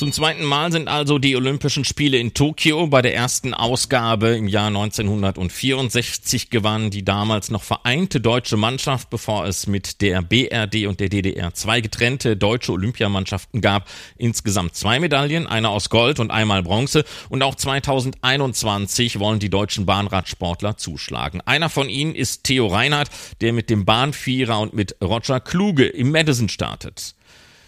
Zum 0.00 0.12
zweiten 0.12 0.46
Mal 0.46 0.72
sind 0.72 0.88
also 0.88 1.18
die 1.18 1.36
Olympischen 1.36 1.84
Spiele 1.84 2.16
in 2.16 2.32
Tokio. 2.32 2.86
Bei 2.86 3.02
der 3.02 3.14
ersten 3.14 3.52
Ausgabe 3.52 4.28
im 4.28 4.48
Jahr 4.48 4.68
1964 4.68 6.48
gewann 6.48 6.88
die 6.88 7.04
damals 7.04 7.50
noch 7.50 7.62
vereinte 7.62 8.18
deutsche 8.18 8.56
Mannschaft, 8.56 9.10
bevor 9.10 9.44
es 9.44 9.66
mit 9.66 10.00
der 10.00 10.22
BRD 10.22 10.86
und 10.86 11.00
der 11.00 11.10
DDR 11.10 11.52
zwei 11.52 11.82
getrennte 11.82 12.34
deutsche 12.34 12.72
Olympiamannschaften 12.72 13.60
gab, 13.60 13.90
insgesamt 14.16 14.74
zwei 14.74 15.00
Medaillen, 15.00 15.46
eine 15.46 15.68
aus 15.68 15.90
Gold 15.90 16.18
und 16.18 16.30
einmal 16.30 16.62
Bronze. 16.62 17.04
Und 17.28 17.42
auch 17.42 17.54
2021 17.56 19.18
wollen 19.18 19.38
die 19.38 19.50
deutschen 19.50 19.84
Bahnradsportler 19.84 20.78
zuschlagen. 20.78 21.42
Einer 21.44 21.68
von 21.68 21.90
ihnen 21.90 22.14
ist 22.14 22.44
Theo 22.44 22.68
Reinhardt, 22.68 23.10
der 23.42 23.52
mit 23.52 23.68
dem 23.68 23.84
Bahnvierer 23.84 24.60
und 24.60 24.72
mit 24.72 24.96
Roger 25.04 25.40
Kluge 25.40 25.84
im 25.84 26.10
Madison 26.10 26.48
startet. 26.48 27.16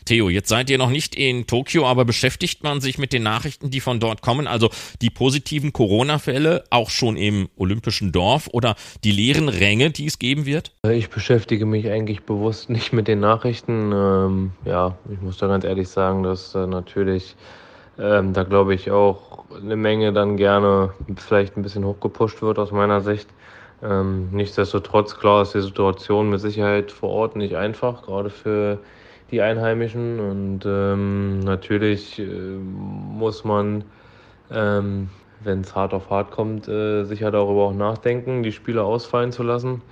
Theo, 0.05 0.29
jetzt 0.29 0.49
seid 0.49 0.71
ihr 0.71 0.79
noch 0.79 0.91
nicht 0.91 1.15
in 1.15 1.47
Tokio, 1.47 1.87
aber 1.87 2.05
beschäftigt 2.05 2.63
man 2.63 2.81
sich 2.81 2.99
mit 2.99 3.13
den 3.13 3.23
Nachrichten, 3.23 3.71
die 3.71 3.81
von 3.81 4.01
dort 4.01 4.23
kommen, 4.23 4.47
also 4.47 4.71
die 5.01 5.11
positiven 5.11 5.73
Corona-Fälle 5.73 6.65
auch 6.71 6.91
schon 6.91 7.17
im 7.17 7.49
Olympischen 7.57 8.13
Dorf 8.13 8.49
oder 8.53 8.77
die 9.05 9.13
leeren 9.13 9.49
Ränge, 9.49 9.91
die 9.91 10.07
es 10.07 10.19
geben 10.19 10.47
wird? 10.47 10.73
Ich 10.89 11.11
beschäftige 11.11 11.67
mich 11.67 11.91
eigentlich 11.91 12.23
bewusst 12.23 12.71
nicht 12.71 12.93
mit 12.93 13.09
den 13.09 13.21
Nachrichten. 13.21 13.93
Ähm, 13.93 14.53
ja, 14.65 14.97
ich 15.13 15.21
muss 15.21 15.39
da 15.39 15.47
ganz 15.47 15.65
ehrlich 15.65 15.89
sagen, 15.89 16.23
dass 16.23 16.55
äh, 16.55 16.67
natürlich 16.67 17.37
ähm, 17.99 18.33
da 18.33 18.43
glaube 18.45 18.75
ich 18.75 18.91
auch 18.91 19.45
eine 19.55 19.77
Menge 19.77 20.13
dann 20.13 20.37
gerne 20.37 20.93
vielleicht 21.17 21.57
ein 21.57 21.63
bisschen 21.63 21.85
hochgepusht 21.85 22.43
wird 22.43 22.59
aus 22.59 22.73
meiner 22.73 23.01
Sicht. 23.01 23.29
Ähm, 23.83 24.29
nichtsdestotrotz, 24.31 25.19
klar 25.19 25.43
ist 25.43 25.55
die 25.55 25.61
Situation 25.61 26.31
mit 26.31 26.41
Sicherheit 26.41 26.93
vor 26.93 27.11
Ort 27.11 27.37
nicht 27.37 27.57
einfach, 27.57 28.03
gerade 28.03 28.31
für 28.31 28.79
die 29.33 29.43
Einheimischen. 29.43 30.21
Und 30.21 30.61
ähm, 30.65 31.41
natürlich 31.41 32.19
äh, 32.21 32.25
muss 32.25 33.43
man, 33.45 33.85
ähm, 34.51 35.09
wenn 35.41 35.63
es 35.63 35.75
hart 35.75 35.95
auf 35.95 36.11
hart 36.11 36.31
kommt, 36.31 36.69
äh, 36.69 37.05
sicher 37.05 37.31
darüber 37.33 37.63
auch 37.65 37.75
nachdenken, 37.75 38.43
die 38.43 38.53
Spiele 38.53 38.85
ausfallen 38.85 39.33
zu 39.33 39.43
lassen. 39.43 39.83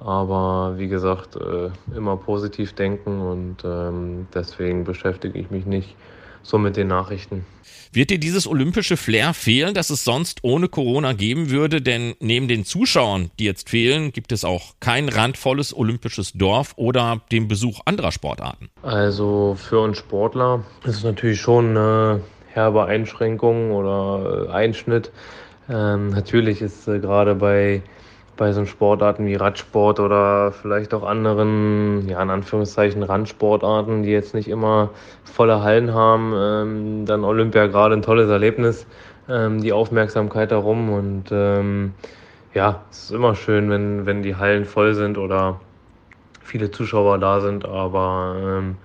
Aber 0.00 0.74
wie 0.78 0.88
gesagt, 0.88 1.36
äh, 1.36 1.70
immer 1.96 2.16
positiv 2.16 2.72
denken 2.74 3.20
und 3.20 3.64
ähm, 3.64 4.26
deswegen 4.34 4.84
beschäftige 4.84 5.38
ich 5.38 5.50
mich 5.50 5.66
nicht 5.66 5.94
so 6.42 6.58
mit 6.58 6.76
den 6.76 6.88
Nachrichten. 6.88 7.44
Wird 7.92 8.10
dir 8.10 8.20
dieses 8.20 8.46
olympische 8.46 8.96
Flair 8.96 9.34
fehlen, 9.34 9.74
das 9.74 9.90
es 9.90 10.04
sonst 10.04 10.44
ohne 10.44 10.68
Corona 10.68 11.12
geben 11.12 11.50
würde? 11.50 11.82
Denn 11.82 12.14
neben 12.20 12.46
den 12.46 12.64
Zuschauern, 12.64 13.32
die 13.40 13.44
jetzt 13.44 13.68
fehlen, 13.68 14.12
gibt 14.12 14.30
es 14.30 14.44
auch 14.44 14.74
kein 14.78 15.08
randvolles 15.08 15.76
olympisches 15.76 16.32
Dorf 16.32 16.72
oder 16.76 17.20
den 17.32 17.48
Besuch 17.48 17.80
anderer 17.86 18.12
Sportarten. 18.12 18.70
Also 18.82 19.56
für 19.58 19.80
uns 19.80 19.98
Sportler 19.98 20.62
ist 20.84 20.98
es 20.98 21.02
natürlich 21.02 21.40
schon 21.40 21.70
eine 21.70 22.20
herbe 22.46 22.84
Einschränkung 22.84 23.72
oder 23.72 24.46
äh, 24.48 24.52
Einschnitt. 24.52 25.10
Ähm, 25.68 26.10
natürlich 26.10 26.62
ist 26.62 26.86
äh, 26.86 27.00
gerade 27.00 27.34
bei 27.34 27.82
bei 28.40 28.52
so 28.52 28.64
Sportarten 28.64 29.26
wie 29.26 29.34
Radsport 29.34 30.00
oder 30.00 30.50
vielleicht 30.50 30.94
auch 30.94 31.02
anderen, 31.02 32.08
ja, 32.08 32.22
in 32.22 32.30
Anführungszeichen 32.30 33.02
Randsportarten, 33.02 34.02
die 34.02 34.08
jetzt 34.08 34.32
nicht 34.32 34.48
immer 34.48 34.88
volle 35.24 35.62
Hallen 35.62 35.92
haben, 35.92 36.32
ähm, 36.34 37.04
dann 37.04 37.22
Olympia 37.22 37.66
gerade 37.66 37.94
ein 37.94 38.00
tolles 38.00 38.30
Erlebnis, 38.30 38.86
ähm, 39.28 39.60
die 39.60 39.74
Aufmerksamkeit 39.74 40.52
darum 40.52 40.88
und 40.90 41.24
ähm, 41.30 41.92
ja, 42.54 42.80
es 42.90 43.04
ist 43.04 43.10
immer 43.12 43.34
schön, 43.34 43.68
wenn, 43.68 44.06
wenn 44.06 44.22
die 44.22 44.34
Hallen 44.34 44.64
voll 44.64 44.94
sind 44.94 45.18
oder 45.18 45.60
viele 46.42 46.70
Zuschauer 46.70 47.18
da 47.18 47.42
sind, 47.42 47.66
aber 47.66 48.36
ähm, 48.42 48.76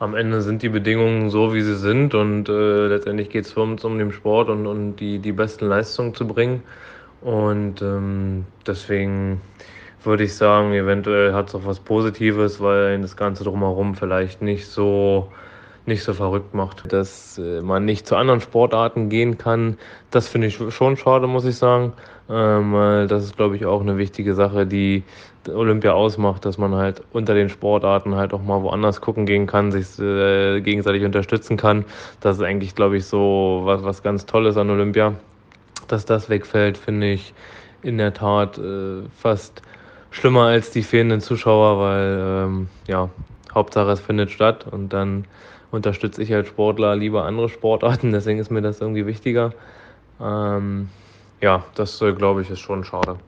am 0.00 0.16
Ende 0.16 0.40
sind 0.40 0.62
die 0.62 0.70
Bedingungen 0.70 1.30
so, 1.30 1.54
wie 1.54 1.62
sie 1.62 1.76
sind 1.76 2.16
und 2.16 2.48
äh, 2.48 2.88
letztendlich 2.88 3.30
geht 3.30 3.44
es 3.44 3.52
für 3.52 3.60
uns 3.60 3.84
um 3.84 3.96
den 3.96 4.10
Sport 4.10 4.48
und, 4.48 4.66
und 4.66 4.96
die, 4.96 5.20
die 5.20 5.32
besten 5.32 5.66
Leistungen 5.66 6.16
zu 6.16 6.26
bringen. 6.26 6.64
Und 7.20 7.82
ähm, 7.82 8.46
deswegen 8.66 9.40
würde 10.04 10.24
ich 10.24 10.34
sagen, 10.34 10.72
eventuell 10.72 11.34
hat 11.34 11.48
es 11.48 11.54
auch 11.54 11.64
was 11.64 11.80
Positives, 11.80 12.60
weil 12.60 13.00
das 13.00 13.16
Ganze 13.16 13.44
drumherum 13.44 13.94
vielleicht 13.94 14.42
nicht 14.42 14.66
so 14.66 15.28
nicht 15.86 16.04
so 16.04 16.14
verrückt 16.14 16.54
macht. 16.54 16.92
Dass 16.92 17.38
äh, 17.38 17.62
man 17.62 17.84
nicht 17.84 18.06
zu 18.06 18.16
anderen 18.16 18.40
Sportarten 18.40 19.08
gehen 19.08 19.38
kann, 19.38 19.78
das 20.10 20.28
finde 20.28 20.48
ich 20.48 20.60
schon 20.70 20.96
schade, 20.96 21.26
muss 21.26 21.44
ich 21.44 21.56
sagen. 21.56 21.94
Ähm, 22.30 22.72
das 23.08 23.24
ist, 23.24 23.36
glaube 23.36 23.56
ich, 23.56 23.66
auch 23.66 23.80
eine 23.80 23.98
wichtige 23.98 24.34
Sache, 24.34 24.66
die 24.66 25.02
Olympia 25.48 25.92
ausmacht, 25.92 26.44
dass 26.44 26.58
man 26.58 26.74
halt 26.74 27.02
unter 27.12 27.34
den 27.34 27.48
Sportarten 27.48 28.14
halt 28.16 28.34
auch 28.34 28.42
mal 28.42 28.62
woanders 28.62 29.00
gucken 29.00 29.24
gehen 29.26 29.46
kann, 29.46 29.72
sich 29.72 29.98
äh, 29.98 30.60
gegenseitig 30.60 31.04
unterstützen 31.04 31.56
kann. 31.56 31.84
Das 32.20 32.36
ist 32.36 32.42
eigentlich, 32.42 32.74
glaube 32.74 32.98
ich, 32.98 33.06
so 33.06 33.62
was, 33.64 33.82
was 33.82 34.02
ganz 34.02 34.26
Tolles 34.26 34.56
an 34.56 34.70
Olympia. 34.70 35.14
Dass 35.88 36.04
das 36.04 36.28
wegfällt, 36.28 36.78
finde 36.78 37.10
ich 37.10 37.34
in 37.82 37.98
der 37.98 38.14
Tat 38.14 38.58
äh, 38.58 39.02
fast 39.16 39.62
schlimmer 40.10 40.44
als 40.44 40.70
die 40.70 40.82
fehlenden 40.82 41.20
Zuschauer, 41.20 41.80
weil 41.80 42.18
ähm, 42.20 42.68
ja, 42.86 43.10
Hauptsache 43.54 43.90
es 43.90 44.00
findet 44.00 44.30
statt 44.30 44.66
und 44.70 44.92
dann 44.92 45.26
unterstütze 45.70 46.22
ich 46.22 46.32
als 46.32 46.48
Sportler 46.48 46.96
lieber 46.96 47.24
andere 47.24 47.48
Sportarten, 47.48 48.12
deswegen 48.12 48.38
ist 48.38 48.50
mir 48.50 48.62
das 48.62 48.80
irgendwie 48.80 49.06
wichtiger. 49.06 49.52
Ähm, 50.20 50.88
ja, 51.40 51.64
das 51.74 52.00
äh, 52.02 52.12
glaube 52.12 52.42
ich 52.42 52.50
ist 52.50 52.60
schon 52.60 52.84
schade. 52.84 53.18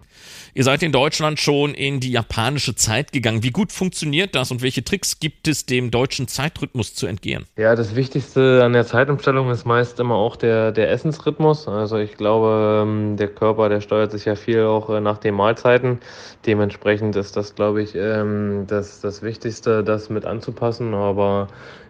Ihr 0.52 0.64
seid 0.64 0.82
in 0.82 0.90
Deutschland 0.90 1.38
schon 1.38 1.74
in 1.74 2.00
die 2.00 2.10
japanische 2.10 2.74
Zeit 2.74 3.12
gegangen. 3.12 3.44
Wie 3.44 3.50
gut 3.50 3.70
funktioniert 3.70 4.34
das 4.34 4.50
und 4.50 4.62
welche 4.62 4.82
Tricks 4.82 5.20
gibt 5.20 5.46
es, 5.46 5.64
dem 5.64 5.92
deutschen 5.92 6.26
Zeitrhythmus 6.26 6.94
zu 6.94 7.06
entgehen? 7.06 7.46
Ja, 7.56 7.76
das 7.76 7.94
Wichtigste 7.94 8.64
an 8.64 8.72
der 8.72 8.84
Zeitumstellung 8.84 9.50
ist 9.50 9.64
meist 9.64 10.00
immer 10.00 10.16
auch 10.16 10.34
der, 10.34 10.72
der 10.72 10.90
Essensrhythmus. 10.90 11.68
Also 11.68 11.98
ich 11.98 12.16
glaube, 12.16 12.82
ähm, 12.82 13.16
der 13.16 13.28
Körper, 13.28 13.68
der 13.68 13.80
steuert 13.80 14.10
sich 14.10 14.24
ja 14.24 14.34
viel 14.34 14.64
auch 14.64 14.90
äh, 14.90 15.00
nach 15.00 15.18
den 15.18 15.34
Mahlzeiten. 15.34 16.00
Dementsprechend 16.46 17.14
ist 17.14 17.36
das, 17.36 17.54
glaube 17.54 17.82
ich, 17.82 17.94
ähm, 17.94 18.64
das, 18.66 19.00
das 19.00 19.22
Wichtigste, 19.22 19.84
das 19.84 20.10
mit 20.10 20.24
anzupassen. 20.24 20.94
Aber 20.94 21.46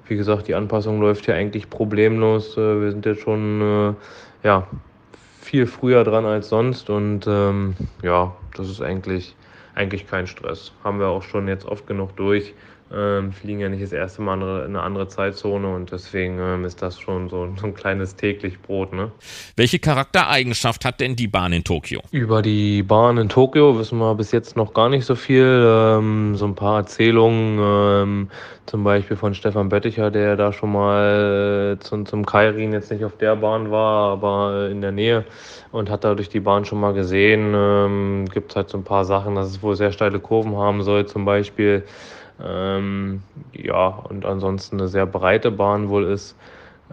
wie 0.06 0.16
gesagt, 0.16 0.48
die 0.48 0.54
Anpassung 0.54 1.00
läuft 1.00 1.26
ja 1.28 1.34
eigentlich 1.34 1.70
problemlos. 1.70 2.58
Äh, 2.58 2.82
wir 2.82 2.90
sind 2.90 3.06
jetzt 3.06 3.22
schon 3.22 3.94
äh, 4.42 4.46
ja, 4.46 4.66
viel 5.50 5.66
früher 5.66 6.04
dran 6.04 6.26
als 6.26 6.48
sonst 6.48 6.90
und 6.90 7.26
ähm, 7.26 7.74
ja, 8.04 8.36
das 8.54 8.70
ist 8.70 8.80
eigentlich, 8.80 9.34
eigentlich 9.74 10.06
kein 10.06 10.28
Stress. 10.28 10.70
Haben 10.84 11.00
wir 11.00 11.08
auch 11.08 11.24
schon 11.24 11.48
jetzt 11.48 11.66
oft 11.66 11.88
genug 11.88 12.14
durch. 12.14 12.54
Ähm, 12.92 13.32
fliegen 13.32 13.60
ja 13.60 13.68
nicht 13.68 13.84
das 13.84 13.92
erste 13.92 14.20
Mal 14.20 14.36
in 14.38 14.74
eine 14.74 14.82
andere 14.82 15.06
Zeitzone 15.06 15.72
und 15.72 15.92
deswegen 15.92 16.40
ähm, 16.40 16.64
ist 16.64 16.82
das 16.82 16.98
schon 16.98 17.28
so, 17.28 17.48
so, 17.56 17.66
ein 17.66 17.74
kleines 17.74 18.16
täglich 18.16 18.60
Brot. 18.60 18.92
Ne? 18.92 19.12
Welche 19.54 19.78
Charaktereigenschaft 19.78 20.84
hat 20.84 20.98
denn 20.98 21.14
die 21.14 21.28
Bahn 21.28 21.52
in 21.52 21.62
Tokio? 21.62 22.00
Über 22.10 22.42
die 22.42 22.82
Bahn 22.82 23.16
in 23.18 23.28
Tokio 23.28 23.78
wissen 23.78 23.98
wir 23.98 24.14
bis 24.16 24.32
jetzt 24.32 24.56
noch 24.56 24.74
gar 24.74 24.88
nicht 24.88 25.04
so 25.04 25.14
viel. 25.14 25.64
Ähm, 25.64 26.34
so 26.34 26.46
ein 26.46 26.56
paar 26.56 26.78
Erzählungen, 26.78 27.58
ähm, 27.62 28.30
zum 28.66 28.82
Beispiel 28.82 29.16
von 29.16 29.34
Stefan 29.34 29.68
Bötticher, 29.68 30.10
der 30.10 30.36
da 30.36 30.52
schon 30.52 30.72
mal 30.72 31.76
äh, 31.76 31.84
zum, 31.84 32.06
zum 32.06 32.26
Kairin 32.26 32.72
jetzt 32.72 32.90
nicht 32.90 33.04
auf 33.04 33.16
der 33.18 33.36
Bahn 33.36 33.70
war, 33.70 34.12
aber 34.12 34.68
in 34.68 34.80
der 34.80 34.92
Nähe 34.92 35.24
und 35.70 35.90
hat 35.90 36.02
dadurch 36.02 36.28
die 36.28 36.40
Bahn 36.40 36.64
schon 36.64 36.80
mal 36.80 36.92
gesehen. 36.92 37.52
Ähm, 37.54 38.24
Gibt 38.32 38.50
es 38.50 38.56
halt 38.56 38.68
so 38.68 38.78
ein 38.78 38.84
paar 38.84 39.04
Sachen, 39.04 39.36
dass 39.36 39.48
es 39.48 39.62
wohl 39.62 39.76
sehr 39.76 39.92
steile 39.92 40.18
Kurven 40.18 40.56
haben 40.56 40.82
soll, 40.82 41.06
zum 41.06 41.24
Beispiel. 41.24 41.84
Ähm, 42.42 43.22
ja, 43.52 43.88
und 43.88 44.24
ansonsten 44.24 44.78
eine 44.78 44.88
sehr 44.88 45.06
breite 45.06 45.50
Bahn 45.50 45.88
wohl 45.88 46.04
ist. 46.04 46.36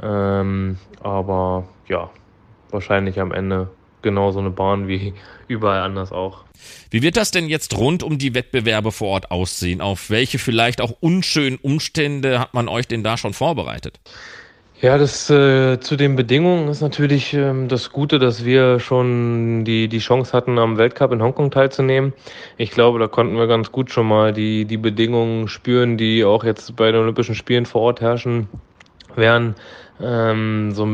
Ähm, 0.01 0.77
aber 1.01 1.67
ja, 1.88 2.10
wahrscheinlich 2.69 3.19
am 3.19 3.31
Ende 3.31 3.69
genauso 4.01 4.39
eine 4.39 4.49
Bahn 4.49 4.88
wie 4.88 5.13
überall 5.47 5.81
anders 5.81 6.12
auch. 6.12 6.43
Wie 6.89 7.01
wird 7.01 7.17
das 7.17 7.31
denn 7.31 7.49
jetzt 7.49 7.77
rund 7.77 8.03
um 8.03 8.17
die 8.17 8.33
Wettbewerbe 8.33 8.91
vor 8.91 9.10
Ort 9.10 9.31
aussehen? 9.31 9.81
Auf 9.81 10.10
welche 10.10 10.39
vielleicht 10.39 10.81
auch 10.81 10.91
unschönen 10.99 11.57
Umstände 11.57 12.39
hat 12.39 12.53
man 12.53 12.67
euch 12.67 12.88
denn 12.88 13.03
da 13.03 13.17
schon 13.17 13.33
vorbereitet? 13.33 13.99
Ja, 14.79 14.99
das 14.99 15.27
äh, 15.31 15.79
zu 15.79 15.95
den 15.95 16.15
Bedingungen 16.15 16.67
ist 16.67 16.81
natürlich 16.81 17.33
ähm, 17.33 17.67
das 17.67 17.91
Gute, 17.91 18.19
dass 18.19 18.45
wir 18.45 18.79
schon 18.79 19.65
die, 19.65 19.87
die 19.87 19.97
Chance 19.97 20.33
hatten, 20.33 20.59
am 20.59 20.77
Weltcup 20.77 21.11
in 21.11 21.23
Hongkong 21.23 21.49
teilzunehmen. 21.49 22.13
Ich 22.57 22.69
glaube, 22.69 22.99
da 22.99 23.07
konnten 23.07 23.35
wir 23.37 23.47
ganz 23.47 23.71
gut 23.71 23.89
schon 23.89 24.07
mal 24.07 24.33
die, 24.33 24.65
die 24.65 24.77
Bedingungen 24.77 25.47
spüren, 25.47 25.97
die 25.97 26.23
auch 26.23 26.43
jetzt 26.43 26.75
bei 26.75 26.91
den 26.91 27.01
Olympischen 27.01 27.33
Spielen 27.33 27.65
vor 27.65 27.81
Ort 27.81 28.01
herrschen 28.01 28.49
werden, 29.15 29.55
ähm, 29.99 30.71
so, 30.73 30.87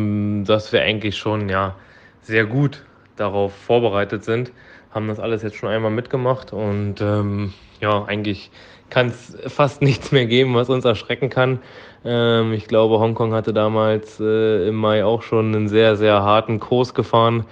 dass 0.46 0.72
wir 0.72 0.82
eigentlich 0.82 1.18
schon 1.18 1.50
ja 1.50 1.76
sehr 2.22 2.46
gut 2.46 2.86
darauf 3.18 3.54
vorbereitet 3.54 4.24
sind. 4.24 4.54
Haben 4.92 5.10
das 5.10 5.20
alles 5.20 5.44
jetzt 5.44 5.58
schon 5.58 5.68
einmal 5.68 5.92
mitgemacht 5.92 6.54
und 6.54 7.02
ähm, 7.02 7.54
ja, 7.82 8.06
eigentlich 8.06 8.50
kann 8.90 9.08
es 9.08 9.36
fast 9.48 9.82
nichts 9.90 10.14
mehr 10.14 10.26
geben, 10.26 10.56
was 10.56 10.70
uns 10.70 10.86
erschrecken 10.86 11.30
kann. 11.30 11.60
Ähm, 12.06 12.54
ich 12.54 12.68
glaube, 12.68 13.00
Hongkong 13.00 13.34
hatte 13.34 13.54
damals 13.54 14.20
äh, 14.20 14.68
im 14.68 14.76
Mai 14.76 15.06
auch 15.06 15.22
schon 15.22 15.56
einen 15.56 15.68
sehr, 15.68 15.96
sehr 15.96 16.24
harten 16.24 16.60
Kurs 16.60 16.94
gefahren. 16.94 17.46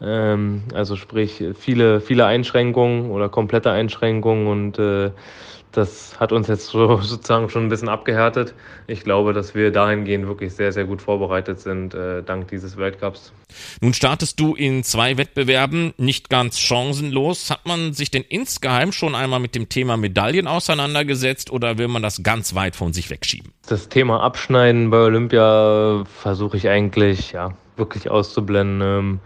Ähm, 0.00 0.62
also 0.74 0.96
sprich 0.96 1.44
viele, 1.58 2.00
viele 2.00 2.24
Einschränkungen 2.26 3.10
oder 3.10 3.28
komplette 3.28 3.70
Einschränkungen 3.70 4.46
und 4.46 4.78
äh, 4.78 5.10
das 5.72 6.18
hat 6.18 6.32
uns 6.32 6.48
jetzt 6.48 6.66
so, 6.66 6.96
sozusagen 7.02 7.48
schon 7.48 7.66
ein 7.66 7.68
bisschen 7.68 7.88
abgehärtet. 7.88 8.54
Ich 8.86 9.02
glaube, 9.04 9.32
dass 9.32 9.54
wir 9.54 9.70
dahingehend 9.70 10.26
wirklich 10.26 10.54
sehr, 10.54 10.72
sehr 10.72 10.84
gut 10.84 11.02
vorbereitet 11.02 11.60
sind, 11.60 11.94
äh, 11.94 12.22
dank 12.22 12.48
dieses 12.48 12.76
Weltcups. 12.76 13.32
Nun 13.80 13.94
startest 13.94 14.38
du 14.40 14.54
in 14.54 14.84
zwei 14.84 15.16
Wettbewerben, 15.16 15.94
nicht 15.96 16.28
ganz 16.28 16.58
chancenlos. 16.58 17.50
Hat 17.50 17.66
man 17.66 17.92
sich 17.92 18.10
denn 18.10 18.22
insgeheim 18.22 18.92
schon 18.92 19.14
einmal 19.14 19.40
mit 19.40 19.54
dem 19.54 19.68
Thema 19.68 19.96
Medaillen 19.96 20.46
auseinandergesetzt 20.46 21.50
oder 21.50 21.78
will 21.78 21.88
man 21.88 22.02
das 22.02 22.22
ganz 22.22 22.54
weit 22.54 22.76
von 22.76 22.92
sich 22.92 23.10
wegschieben? 23.10 23.52
Das 23.66 23.88
Thema 23.88 24.22
Abschneiden 24.22 24.90
bei 24.90 24.98
Olympia 24.98 26.04
versuche 26.04 26.56
ich 26.56 26.68
eigentlich 26.68 27.32
ja, 27.32 27.54
wirklich 27.76 28.10
auszublenden. 28.10 28.80
Ähm, 28.82 29.20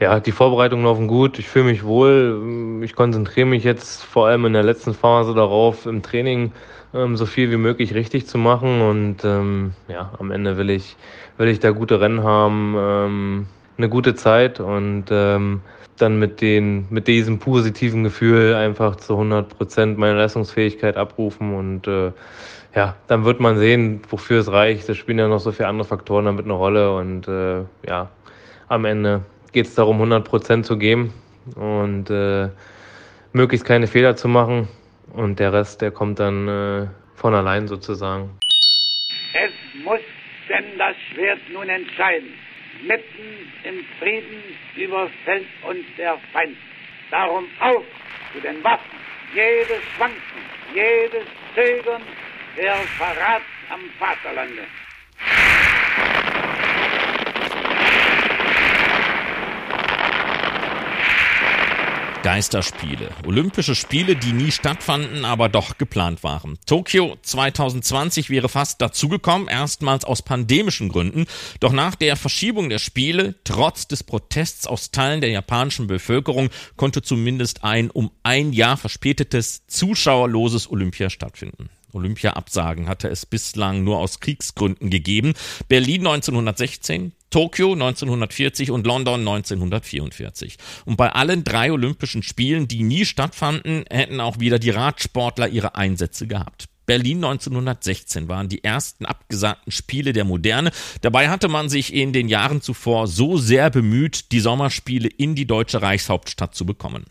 ja, 0.00 0.20
die 0.20 0.32
Vorbereitungen 0.32 0.84
laufen 0.84 1.06
gut. 1.06 1.38
Ich 1.38 1.48
fühle 1.48 1.66
mich 1.66 1.84
wohl. 1.84 2.80
Ich 2.82 2.94
konzentriere 2.94 3.46
mich 3.46 3.64
jetzt 3.64 4.02
vor 4.02 4.26
allem 4.26 4.44
in 4.46 4.52
der 4.52 4.62
letzten 4.62 4.94
Phase 4.94 5.34
darauf, 5.34 5.86
im 5.86 6.02
Training 6.02 6.52
ähm, 6.94 7.16
so 7.16 7.26
viel 7.26 7.50
wie 7.50 7.56
möglich 7.56 7.94
richtig 7.94 8.26
zu 8.26 8.38
machen. 8.38 8.80
Und 8.80 9.24
ähm, 9.24 9.72
ja, 9.88 10.12
am 10.18 10.30
Ende 10.30 10.56
will 10.56 10.70
ich, 10.70 10.96
will 11.38 11.48
ich 11.48 11.60
da 11.60 11.70
gute 11.70 12.00
Rennen 12.00 12.22
haben, 12.22 12.74
ähm, 12.78 13.46
eine 13.76 13.88
gute 13.88 14.14
Zeit 14.14 14.60
und 14.60 15.06
ähm, 15.10 15.60
dann 15.96 16.18
mit, 16.18 16.40
den, 16.40 16.86
mit 16.90 17.06
diesem 17.06 17.38
positiven 17.38 18.04
Gefühl 18.04 18.54
einfach 18.54 18.96
zu 18.96 19.14
100 19.14 19.56
Prozent 19.56 19.98
meine 19.98 20.16
Leistungsfähigkeit 20.18 20.96
abrufen 20.96 21.54
und 21.54 21.86
äh, 21.86 22.12
ja, 22.74 22.96
dann 23.06 23.24
wird 23.24 23.38
man 23.38 23.56
sehen, 23.58 24.02
wofür 24.08 24.40
es 24.40 24.50
reicht. 24.50 24.88
Es 24.88 24.96
spielen 24.96 25.18
ja 25.18 25.28
noch 25.28 25.38
so 25.38 25.52
viele 25.52 25.68
andere 25.68 25.86
Faktoren 25.86 26.24
damit 26.24 26.44
eine 26.44 26.54
Rolle 26.54 26.94
und 26.96 27.28
äh, 27.28 27.62
ja, 27.86 28.08
am 28.66 28.84
Ende 28.84 29.22
geht 29.54 29.66
es 29.66 29.74
darum, 29.76 29.96
100 29.96 30.28
Prozent 30.28 30.66
zu 30.66 30.76
geben 30.76 31.14
und 31.54 32.10
äh, 32.10 32.50
möglichst 33.32 33.64
keine 33.66 33.86
Fehler 33.86 34.16
zu 34.16 34.28
machen. 34.28 34.68
Und 35.12 35.38
der 35.38 35.52
Rest, 35.52 35.80
der 35.80 35.92
kommt 35.92 36.18
dann 36.18 36.48
äh, 36.48 36.86
von 37.14 37.34
allein 37.34 37.68
sozusagen. 37.68 38.30
Es 39.32 39.52
muss 39.84 40.00
denn 40.48 40.76
das 40.76 40.96
Schwert 41.10 41.38
nun 41.52 41.68
entscheiden. 41.68 42.34
Mitten 42.82 43.48
im 43.62 43.84
Frieden 43.98 44.42
überfällt 44.76 45.46
uns 45.68 45.84
der 45.96 46.18
Feind. 46.32 46.56
Darum 47.10 47.44
auf 47.60 47.84
zu 48.32 48.40
den 48.40 48.62
Waffen. 48.64 48.98
Jedes 49.34 49.82
Schwanken, 49.96 50.18
jedes 50.74 51.26
Zögern, 51.54 52.02
der 52.56 52.74
Verrat 52.98 53.42
am 53.70 53.80
Vaterlande. 53.98 54.62
Geisterspiele. 62.24 63.10
Olympische 63.26 63.74
Spiele, 63.74 64.16
die 64.16 64.32
nie 64.32 64.50
stattfanden, 64.50 65.26
aber 65.26 65.50
doch 65.50 65.76
geplant 65.76 66.24
waren. 66.24 66.58
Tokio 66.64 67.18
2020 67.20 68.30
wäre 68.30 68.48
fast 68.48 68.80
dazugekommen, 68.80 69.46
erstmals 69.46 70.06
aus 70.06 70.22
pandemischen 70.22 70.88
Gründen. 70.88 71.26
Doch 71.60 71.72
nach 71.72 71.94
der 71.94 72.16
Verschiebung 72.16 72.70
der 72.70 72.78
Spiele, 72.78 73.34
trotz 73.44 73.88
des 73.88 74.02
Protests 74.02 74.66
aus 74.66 74.90
Teilen 74.90 75.20
der 75.20 75.30
japanischen 75.30 75.86
Bevölkerung, 75.86 76.48
konnte 76.76 77.02
zumindest 77.02 77.62
ein 77.62 77.90
um 77.90 78.10
ein 78.22 78.54
Jahr 78.54 78.78
verspätetes, 78.78 79.66
zuschauerloses 79.66 80.70
Olympia 80.70 81.10
stattfinden. 81.10 81.68
Olympia-Absagen 81.94 82.88
hatte 82.88 83.08
es 83.08 83.26
bislang 83.26 83.84
nur 83.84 83.98
aus 83.98 84.20
Kriegsgründen 84.20 84.90
gegeben. 84.90 85.34
Berlin 85.68 86.06
1916, 86.06 87.12
Tokio 87.30 87.72
1940 87.72 88.70
und 88.70 88.86
London 88.86 89.20
1944. 89.20 90.58
Und 90.84 90.96
bei 90.96 91.10
allen 91.10 91.44
drei 91.44 91.72
Olympischen 91.72 92.22
Spielen, 92.22 92.68
die 92.68 92.82
nie 92.82 93.04
stattfanden, 93.04 93.84
hätten 93.90 94.20
auch 94.20 94.38
wieder 94.38 94.58
die 94.58 94.70
Radsportler 94.70 95.48
ihre 95.48 95.74
Einsätze 95.74 96.26
gehabt. 96.26 96.66
Berlin 96.86 97.24
1916 97.24 98.28
waren 98.28 98.48
die 98.48 98.62
ersten 98.62 99.06
abgesagten 99.06 99.72
Spiele 99.72 100.12
der 100.12 100.24
Moderne. 100.24 100.70
Dabei 101.00 101.30
hatte 101.30 101.48
man 101.48 101.68
sich 101.68 101.94
in 101.94 102.12
den 102.12 102.28
Jahren 102.28 102.60
zuvor 102.60 103.06
so 103.06 103.38
sehr 103.38 103.70
bemüht, 103.70 104.32
die 104.32 104.40
Sommerspiele 104.40 105.08
in 105.08 105.34
die 105.34 105.46
deutsche 105.46 105.80
Reichshauptstadt 105.80 106.54
zu 106.54 106.66
bekommen. 106.66 107.06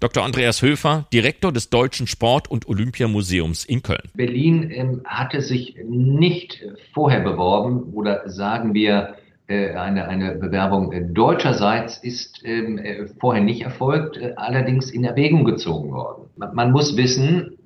Dr. 0.00 0.24
Andreas 0.24 0.62
Höfer, 0.62 1.06
Direktor 1.12 1.52
des 1.52 1.70
Deutschen 1.70 2.06
Sport- 2.06 2.50
und 2.50 2.68
Olympiamuseums 2.68 3.64
in 3.64 3.82
Köln. 3.82 4.10
Berlin 4.14 4.70
ähm, 4.70 5.02
hatte 5.04 5.40
sich 5.42 5.76
nicht 5.84 6.62
vorher 6.92 7.20
beworben 7.20 7.92
oder 7.92 8.28
sagen 8.28 8.74
wir, 8.74 9.14
äh, 9.52 9.74
eine, 9.74 10.08
eine 10.08 10.36
Bewerbung 10.36 10.92
äh, 10.92 11.02
deutscherseits 11.02 11.98
ist 11.98 12.40
ähm, 12.44 12.78
äh, 12.78 13.06
vorher 13.20 13.42
nicht 13.42 13.62
erfolgt, 13.62 14.18
allerdings 14.36 14.90
in 14.90 15.04
Erwägung 15.04 15.44
gezogen 15.44 15.92
worden. 15.92 16.30
Man, 16.36 16.54
man 16.54 16.72
muss 16.72 16.96
wissen, 16.96 17.58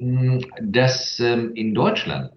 dass 0.60 1.20
ähm, 1.20 1.52
in 1.54 1.74
Deutschland 1.74 2.32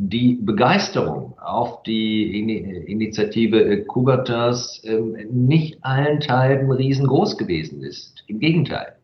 die 0.00 0.38
Begeisterung 0.40 1.36
auf 1.40 1.82
die 1.82 2.38
Initiative 2.86 3.60
äh, 3.60 3.84
Kubertas 3.84 4.80
ähm, 4.84 5.16
nicht 5.32 5.84
allenthalben 5.84 6.70
riesengroß 6.70 7.36
gewesen 7.36 7.82
ist. 7.82 8.22
Im 8.28 8.38
Gegenteil. 8.38 8.94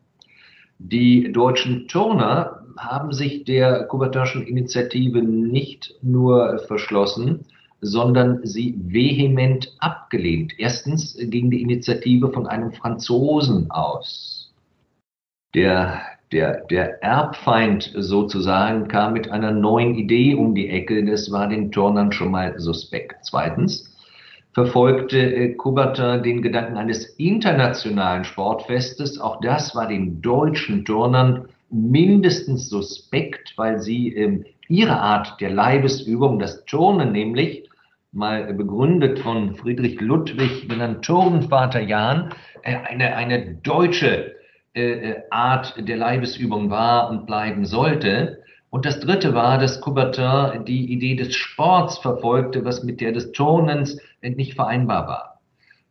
Die 0.79 1.33
deutschen 1.33 1.89
Turner 1.89 2.61
haben 2.77 3.11
sich 3.11 3.43
der 3.43 3.83
Kubertaschen 3.83 4.47
Initiative 4.47 5.21
nicht 5.21 5.95
nur 6.01 6.59
verschlossen, 6.59 7.45
sondern 7.81 8.39
sie 8.45 8.75
vehement 8.77 9.75
abgelehnt. 9.79 10.53
Erstens 10.57 11.17
ging 11.19 11.51
die 11.51 11.61
Initiative 11.61 12.31
von 12.31 12.47
einem 12.47 12.71
Franzosen 12.71 13.69
aus. 13.69 14.53
Der 15.53 16.01
der, 16.31 16.65
der 16.65 17.03
Erbfeind 17.03 17.91
sozusagen 17.95 18.87
kam 18.87 19.13
mit 19.13 19.29
einer 19.31 19.51
neuen 19.51 19.95
Idee 19.95 20.35
um 20.35 20.55
die 20.55 20.69
Ecke. 20.69 21.05
Das 21.05 21.31
war 21.31 21.47
den 21.47 21.71
Turnern 21.71 22.11
schon 22.11 22.31
mal 22.31 22.59
suspekt. 22.59 23.15
Zweitens 23.23 23.95
verfolgte 24.53 25.17
äh, 25.17 25.53
Kuberter 25.53 26.17
den 26.17 26.41
Gedanken 26.41 26.77
eines 26.77 27.05
internationalen 27.17 28.23
Sportfestes. 28.23 29.19
Auch 29.19 29.41
das 29.41 29.75
war 29.75 29.87
den 29.87 30.21
deutschen 30.21 30.85
Turnern 30.85 31.49
mindestens 31.69 32.69
suspekt, 32.69 33.53
weil 33.57 33.79
sie 33.79 34.13
ähm, 34.15 34.45
ihre 34.67 34.97
Art 34.97 35.39
der 35.41 35.51
Leibesübung, 35.51 36.39
das 36.39 36.65
Turnen 36.65 37.11
nämlich, 37.11 37.69
mal 38.13 38.53
begründet 38.53 39.19
von 39.19 39.55
Friedrich 39.55 39.99
Ludwig, 39.99 40.69
genannt 40.69 41.03
Turnvater 41.03 41.81
Jahn, 41.81 42.29
äh, 42.63 42.77
eine, 42.77 43.15
eine 43.15 43.55
deutsche 43.55 44.34
äh, 44.75 45.11
äh, 45.11 45.23
Art 45.29 45.75
der 45.77 45.95
Leibesübung 45.95 46.69
war 46.69 47.09
und 47.09 47.25
bleiben 47.25 47.65
sollte. 47.65 48.43
Und 48.69 48.85
das 48.85 48.99
dritte 48.99 49.33
war, 49.33 49.57
dass 49.57 49.79
Coubertin 49.79 50.65
die 50.65 50.91
Idee 50.91 51.15
des 51.15 51.33
Sports 51.33 51.97
verfolgte, 51.99 52.65
was 52.65 52.83
mit 52.83 52.99
der 52.99 53.13
des 53.13 53.31
Turnens 53.31 53.97
nicht 54.21 54.55
vereinbar 54.55 55.07
war. 55.07 55.39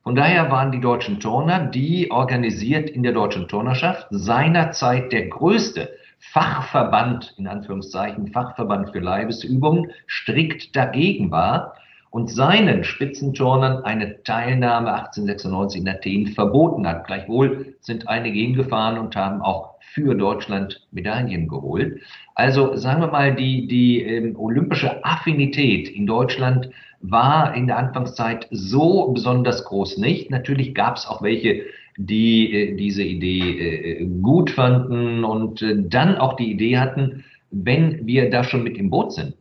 Von 0.03 0.15
daher 0.15 0.51
waren 0.51 0.71
die 0.71 0.81
deutschen 0.81 1.19
Turner, 1.19 1.65
die 1.65 2.11
organisiert 2.11 2.91
in 2.91 3.03
der 3.03 3.13
deutschen 3.13 3.49
Turnerschaft 3.49 4.07
seinerzeit 4.11 5.13
der 5.13 5.29
größte 5.29 5.89
Fachverband, 6.19 7.35
in 7.39 7.47
Anführungszeichen, 7.47 8.29
Fachverband 8.33 8.91
für 8.91 9.01
Leibesübungen, 9.01 9.93
strikt 10.07 10.77
dagegen 10.77 11.31
war 11.31 11.75
und 12.15 12.31
seinen 12.31 12.85
Spitzenturnern 12.85 13.83
eine 13.83 14.23
Teilnahme 14.23 14.93
1896 14.93 15.81
in 15.81 15.89
Athen 15.89 16.27
verboten 16.29 16.87
hat. 16.87 17.09
Gleichwohl 17.09 17.75
sind 17.81 18.07
einige 18.07 18.39
hingefahren 18.39 18.99
und 18.99 19.17
haben 19.17 19.43
auch 19.43 19.75
für 19.81 20.15
Deutschland 20.15 20.87
Medaillen 20.93 21.49
geholt. 21.49 22.01
Also 22.37 22.77
sagen 22.77 23.01
wir 23.01 23.09
mal, 23.09 23.35
die, 23.35 23.67
die 23.67 24.01
ähm, 24.03 24.37
olympische 24.39 25.05
Affinität 25.05 25.89
in 25.89 26.07
Deutschland 26.07 26.71
war 27.01 27.53
in 27.57 27.67
der 27.67 27.79
Anfangszeit 27.79 28.47
so 28.53 29.11
besonders 29.13 29.65
groß 29.65 29.99
nicht. 29.99 30.31
Natürlich 30.31 30.73
gab 30.73 30.99
es 30.99 31.09
auch 31.09 31.21
welche, 31.21 31.63
die 31.97 32.55
äh, 32.55 32.77
diese 32.77 33.03
Idee 33.03 33.59
äh, 33.59 34.07
gut 34.23 34.51
fanden 34.51 35.25
und 35.25 35.63
äh, 35.63 35.83
dann 35.89 36.17
auch 36.19 36.37
die 36.37 36.53
Idee 36.53 36.79
hatten, 36.79 37.25
wenn 37.51 38.07
wir 38.07 38.31
da 38.31 38.45
schon 38.45 38.63
mit 38.63 38.79
im 38.79 38.91
Boot 38.91 39.13
sind, 39.15 39.35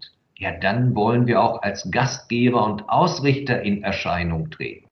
ja, 0.44 0.52
dann 0.52 0.94
wollen 0.94 1.26
wir 1.26 1.42
auch 1.42 1.62
als 1.62 1.90
Gastgeber 1.90 2.66
und 2.66 2.90
Ausrichter 2.90 3.62
in 3.62 3.82
Erscheinung 3.82 4.52
treten. 4.52 4.88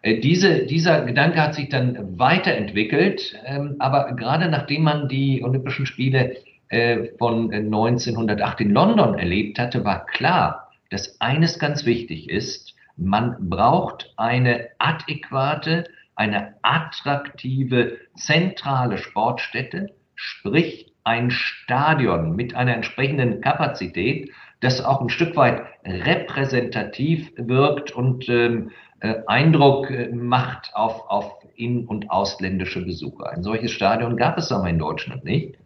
Äh, 0.00 0.20
diese, 0.20 0.64
dieser 0.64 1.04
Gedanke 1.04 1.40
hat 1.40 1.54
sich 1.54 1.68
dann 1.68 2.18
weiterentwickelt, 2.18 3.38
ähm, 3.44 3.76
aber 3.78 4.14
gerade 4.14 4.48
nachdem 4.48 4.84
man 4.84 5.08
die 5.08 5.44
Olympischen 5.44 5.84
Spiele 5.84 6.38
äh, 6.70 7.08
von 7.18 7.52
1908 7.52 8.62
in 8.62 8.70
London 8.70 9.18
erlebt 9.18 9.58
hatte, 9.58 9.84
war 9.84 10.06
klar, 10.06 10.72
dass 10.90 11.20
eines 11.20 11.58
ganz 11.58 11.84
wichtig 11.84 12.30
ist, 12.30 12.74
man 12.96 13.36
braucht 13.50 14.14
eine 14.16 14.68
adäquate, 14.78 15.84
eine 16.14 16.54
attraktive, 16.62 17.98
zentrale 18.14 18.96
Sportstätte, 18.96 19.90
sprich 20.14 20.94
ein 21.04 21.30
Stadion 21.30 22.34
mit 22.34 22.54
einer 22.54 22.74
entsprechenden 22.74 23.42
Kapazität, 23.42 24.32
das 24.60 24.84
auch 24.84 25.00
ein 25.00 25.08
Stück 25.08 25.36
weit 25.36 25.62
repräsentativ 25.84 27.32
wirkt 27.36 27.92
und 27.92 28.28
ähm, 28.28 28.70
äh, 29.00 29.16
Eindruck 29.26 29.90
äh, 29.90 30.08
macht 30.08 30.70
auf, 30.74 31.08
auf 31.08 31.36
in- 31.56 31.86
und 31.86 32.10
ausländische 32.10 32.84
Besucher. 32.84 33.30
Ein 33.30 33.42
solches 33.42 33.70
Stadion 33.70 34.16
gab 34.16 34.38
es 34.38 34.50
aber 34.50 34.68
in 34.68 34.78
Deutschland 34.78 35.24
nicht. 35.24 35.56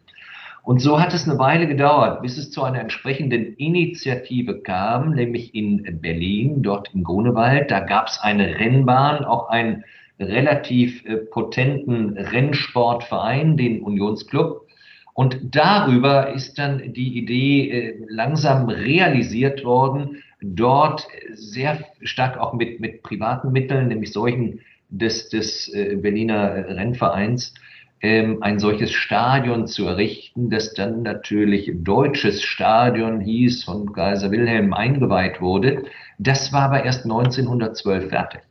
Und 0.63 0.79
so 0.79 1.01
hat 1.01 1.13
es 1.13 1.27
eine 1.27 1.39
Weile 1.39 1.67
gedauert, 1.67 2.21
bis 2.21 2.37
es 2.37 2.51
zu 2.51 2.63
einer 2.63 2.79
entsprechenden 2.79 3.55
Initiative 3.55 4.61
kam, 4.61 5.13
nämlich 5.13 5.55
in 5.55 6.01
Berlin, 6.01 6.61
dort 6.61 6.93
in 6.93 7.03
Grunewald. 7.03 7.71
Da 7.71 7.79
gab 7.79 8.07
es 8.07 8.19
eine 8.19 8.59
Rennbahn, 8.59 9.25
auch 9.25 9.49
einen 9.49 9.83
relativ 10.19 11.03
äh, 11.05 11.17
potenten 11.17 12.15
Rennsportverein, 12.17 13.57
den 13.57 13.81
Unionsclub. 13.81 14.67
Und 15.13 15.39
darüber 15.55 16.31
ist 16.33 16.57
dann 16.57 16.93
die 16.93 17.17
Idee 17.17 17.69
äh, 17.69 18.05
langsam 18.07 18.69
realisiert 18.69 19.63
worden, 19.63 20.23
dort 20.41 21.07
sehr 21.33 21.79
stark 22.01 22.37
auch 22.37 22.53
mit, 22.53 22.79
mit 22.79 23.03
privaten 23.03 23.51
Mitteln, 23.51 23.89
nämlich 23.89 24.11
solchen 24.11 24.61
des, 24.89 25.29
des 25.29 25.73
äh, 25.73 25.95
Berliner 25.95 26.67
Rennvereins, 26.67 27.53
ähm, 28.01 28.41
ein 28.41 28.59
solches 28.59 28.91
Stadion 28.91 29.67
zu 29.67 29.85
errichten, 29.85 30.49
das 30.49 30.73
dann 30.73 31.03
natürlich 31.03 31.71
deutsches 31.75 32.41
Stadion 32.41 33.19
hieß, 33.21 33.63
von 33.63 33.93
Kaiser 33.93 34.31
Wilhelm 34.31 34.73
eingeweiht 34.73 35.39
wurde. 35.39 35.83
Das 36.17 36.51
war 36.51 36.63
aber 36.63 36.83
erst 36.83 37.03
1912 37.03 38.09
fertig. 38.09 38.41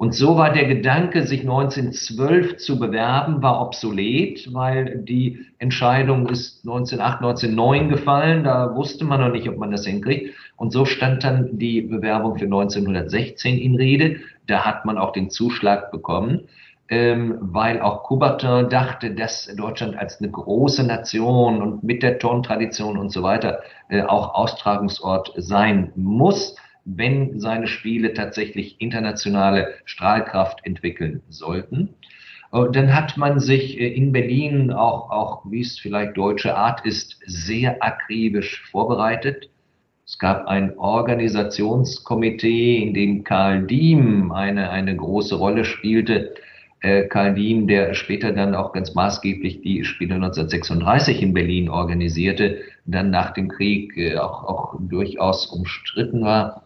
Und 0.00 0.14
so 0.14 0.38
war 0.38 0.50
der 0.50 0.64
Gedanke, 0.64 1.26
sich 1.26 1.40
1912 1.40 2.56
zu 2.56 2.78
bewerben, 2.78 3.42
war 3.42 3.60
obsolet, 3.60 4.48
weil 4.54 5.00
die 5.00 5.44
Entscheidung 5.58 6.26
ist 6.26 6.66
1908, 6.66 7.18
1909 7.18 7.88
gefallen. 7.90 8.44
Da 8.44 8.74
wusste 8.74 9.04
man 9.04 9.20
noch 9.20 9.28
nicht, 9.28 9.46
ob 9.46 9.58
man 9.58 9.70
das 9.70 9.84
hinkriegt. 9.84 10.34
Und 10.56 10.72
so 10.72 10.86
stand 10.86 11.22
dann 11.22 11.58
die 11.58 11.82
Bewerbung 11.82 12.38
für 12.38 12.46
1916 12.46 13.58
in 13.58 13.74
Rede. 13.76 14.16
Da 14.46 14.64
hat 14.64 14.86
man 14.86 14.96
auch 14.96 15.12
den 15.12 15.28
Zuschlag 15.28 15.92
bekommen, 15.92 16.48
ähm, 16.88 17.36
weil 17.38 17.82
auch 17.82 18.04
Coubertin 18.04 18.70
dachte, 18.70 19.14
dass 19.14 19.54
Deutschland 19.54 19.98
als 19.98 20.18
eine 20.18 20.30
große 20.30 20.82
Nation 20.82 21.60
und 21.60 21.84
mit 21.84 22.02
der 22.02 22.18
Turntradition 22.18 22.96
und 22.96 23.10
so 23.10 23.22
weiter 23.22 23.60
äh, 23.90 24.00
auch 24.00 24.34
Austragungsort 24.34 25.34
sein 25.36 25.92
muss 25.94 26.56
wenn 26.84 27.38
seine 27.38 27.66
Spiele 27.66 28.14
tatsächlich 28.14 28.80
internationale 28.80 29.74
Strahlkraft 29.84 30.60
entwickeln 30.64 31.22
sollten. 31.28 31.90
Äh, 32.52 32.70
dann 32.72 32.94
hat 32.94 33.16
man 33.16 33.40
sich 33.40 33.80
äh, 33.80 33.88
in 33.88 34.12
Berlin 34.12 34.70
auch, 34.72 35.10
auch, 35.10 35.42
wie 35.50 35.60
es 35.60 35.78
vielleicht 35.78 36.16
deutsche 36.16 36.56
Art 36.56 36.84
ist, 36.86 37.18
sehr 37.26 37.82
akribisch 37.82 38.62
vorbereitet. 38.70 39.50
Es 40.06 40.18
gab 40.18 40.46
ein 40.48 40.76
Organisationskomitee, 40.76 42.78
in 42.78 42.94
dem 42.94 43.24
Karl 43.24 43.66
Diem 43.66 44.32
eine, 44.32 44.70
eine 44.70 44.96
große 44.96 45.36
Rolle 45.36 45.64
spielte. 45.64 46.34
Äh, 46.80 47.04
Karl 47.04 47.34
Diem, 47.34 47.68
der 47.68 47.94
später 47.94 48.32
dann 48.32 48.56
auch 48.56 48.72
ganz 48.72 48.94
maßgeblich 48.94 49.62
die 49.62 49.84
Spiele 49.84 50.16
1936 50.16 51.22
in 51.22 51.32
Berlin 51.34 51.68
organisierte, 51.68 52.62
dann 52.86 53.10
nach 53.10 53.32
dem 53.34 53.48
Krieg 53.48 53.92
auch, 54.18 54.44
auch 54.44 54.74
durchaus 54.80 55.46
umstritten 55.46 56.22
war. 56.22 56.64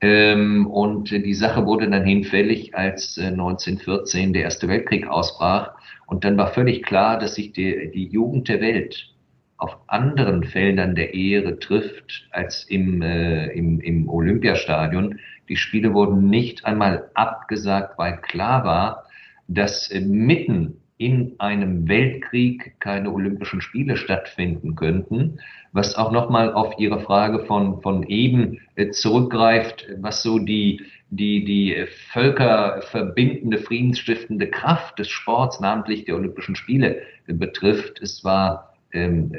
Ähm, 0.00 0.66
und 0.66 1.10
die 1.10 1.34
Sache 1.34 1.66
wurde 1.66 1.90
dann 1.90 2.04
hinfällig, 2.04 2.74
als 2.74 3.18
äh, 3.18 3.26
1914 3.26 4.32
der 4.32 4.42
Erste 4.42 4.68
Weltkrieg 4.68 5.06
ausbrach. 5.06 5.72
Und 6.06 6.24
dann 6.24 6.36
war 6.38 6.48
völlig 6.48 6.82
klar, 6.82 7.18
dass 7.18 7.34
sich 7.34 7.52
die, 7.52 7.90
die 7.92 8.06
Jugend 8.06 8.48
der 8.48 8.60
Welt 8.60 9.10
auf 9.58 9.76
anderen 9.88 10.42
Feldern 10.44 10.94
der 10.94 11.12
Ehre 11.12 11.58
trifft 11.58 12.26
als 12.30 12.64
im, 12.64 13.02
äh, 13.02 13.48
im, 13.48 13.80
im 13.80 14.08
Olympiastadion. 14.08 15.18
Die 15.50 15.56
Spiele 15.56 15.92
wurden 15.92 16.30
nicht 16.30 16.64
einmal 16.64 17.10
abgesagt, 17.14 17.98
weil 17.98 18.16
klar 18.22 18.64
war, 18.64 19.04
dass 19.48 19.90
äh, 19.90 20.00
mitten 20.00 20.79
in 21.00 21.34
einem 21.38 21.88
Weltkrieg 21.88 22.78
keine 22.78 23.10
Olympischen 23.10 23.62
Spiele 23.62 23.96
stattfinden 23.96 24.74
könnten, 24.74 25.40
was 25.72 25.96
auch 25.96 26.12
nochmal 26.12 26.52
auf 26.52 26.74
Ihre 26.78 27.00
Frage 27.00 27.46
von, 27.46 27.80
von 27.80 28.02
eben 28.02 28.60
äh, 28.74 28.90
zurückgreift, 28.90 29.88
was 29.96 30.22
so 30.22 30.38
die, 30.38 30.82
die, 31.08 31.42
die 31.46 31.86
völkerverbindende, 32.12 33.56
friedensstiftende 33.56 34.48
Kraft 34.48 34.98
des 34.98 35.08
Sports, 35.08 35.58
namentlich 35.58 36.04
der 36.04 36.16
Olympischen 36.16 36.54
Spiele, 36.54 37.00
betrifft. 37.26 38.02
Es 38.02 38.22
war 38.22 38.74
ähm, 38.92 39.32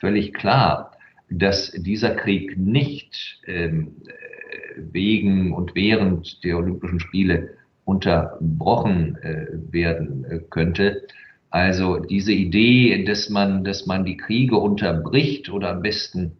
völlig 0.00 0.34
klar, 0.34 0.92
dass 1.30 1.70
dieser 1.70 2.14
Krieg 2.14 2.58
nicht 2.58 3.40
ähm, 3.46 3.96
wegen 4.76 5.54
und 5.54 5.74
während 5.74 6.44
der 6.44 6.58
Olympischen 6.58 7.00
Spiele 7.00 7.56
unterbrochen 7.84 9.16
äh, 9.22 9.46
werden 9.70 10.24
äh, 10.24 10.38
könnte. 10.50 11.02
Also 11.50 11.98
diese 11.98 12.32
Idee, 12.32 13.04
dass 13.04 13.28
man, 13.28 13.64
dass 13.64 13.86
man 13.86 14.04
die 14.04 14.16
Kriege 14.16 14.56
unterbricht 14.56 15.50
oder 15.50 15.70
am 15.70 15.82
besten 15.82 16.32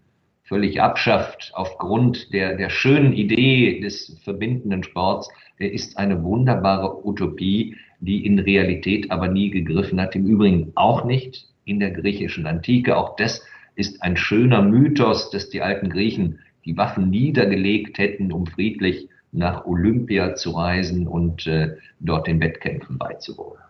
völlig 0.45 0.80
abschafft 0.80 1.53
aufgrund 1.55 2.32
der, 2.32 2.57
der 2.57 2.70
schönen 2.70 3.12
Idee 3.12 3.80
des 3.80 4.18
verbindenden 4.24 4.82
Sports, 4.82 5.28
äh, 5.59 5.66
ist 5.66 5.99
eine 5.99 6.22
wunderbare 6.22 7.07
Utopie, 7.07 7.76
die 8.01 8.24
in 8.24 8.38
Realität 8.38 9.11
aber 9.11 9.28
nie 9.28 9.51
gegriffen 9.51 10.01
hat. 10.01 10.14
Im 10.14 10.26
Übrigen 10.26 10.72
auch 10.74 11.05
nicht 11.05 11.47
in 11.64 11.80
der 11.80 11.91
griechischen 11.91 12.47
Antike. 12.47 12.97
Auch 12.97 13.16
das 13.16 13.45
ist 13.76 14.03
ein 14.03 14.16
schöner 14.16 14.62
Mythos, 14.62 15.30
dass 15.30 15.51
die 15.51 15.62
alten 15.62 15.91
Griechen 15.91 16.38
die 16.64 16.76
Waffen 16.76 17.11
niedergelegt 17.11 17.99
hätten, 17.99 18.32
um 18.32 18.47
friedlich 18.47 19.09
nach 19.33 19.64
Olympia 19.64 20.35
zu 20.35 20.51
reisen 20.51 21.07
und 21.07 21.47
äh, 21.47 21.76
dort 22.01 22.26
den 22.26 22.41
Wettkämpfen 22.41 22.99
beizuwohnen. 22.99 23.61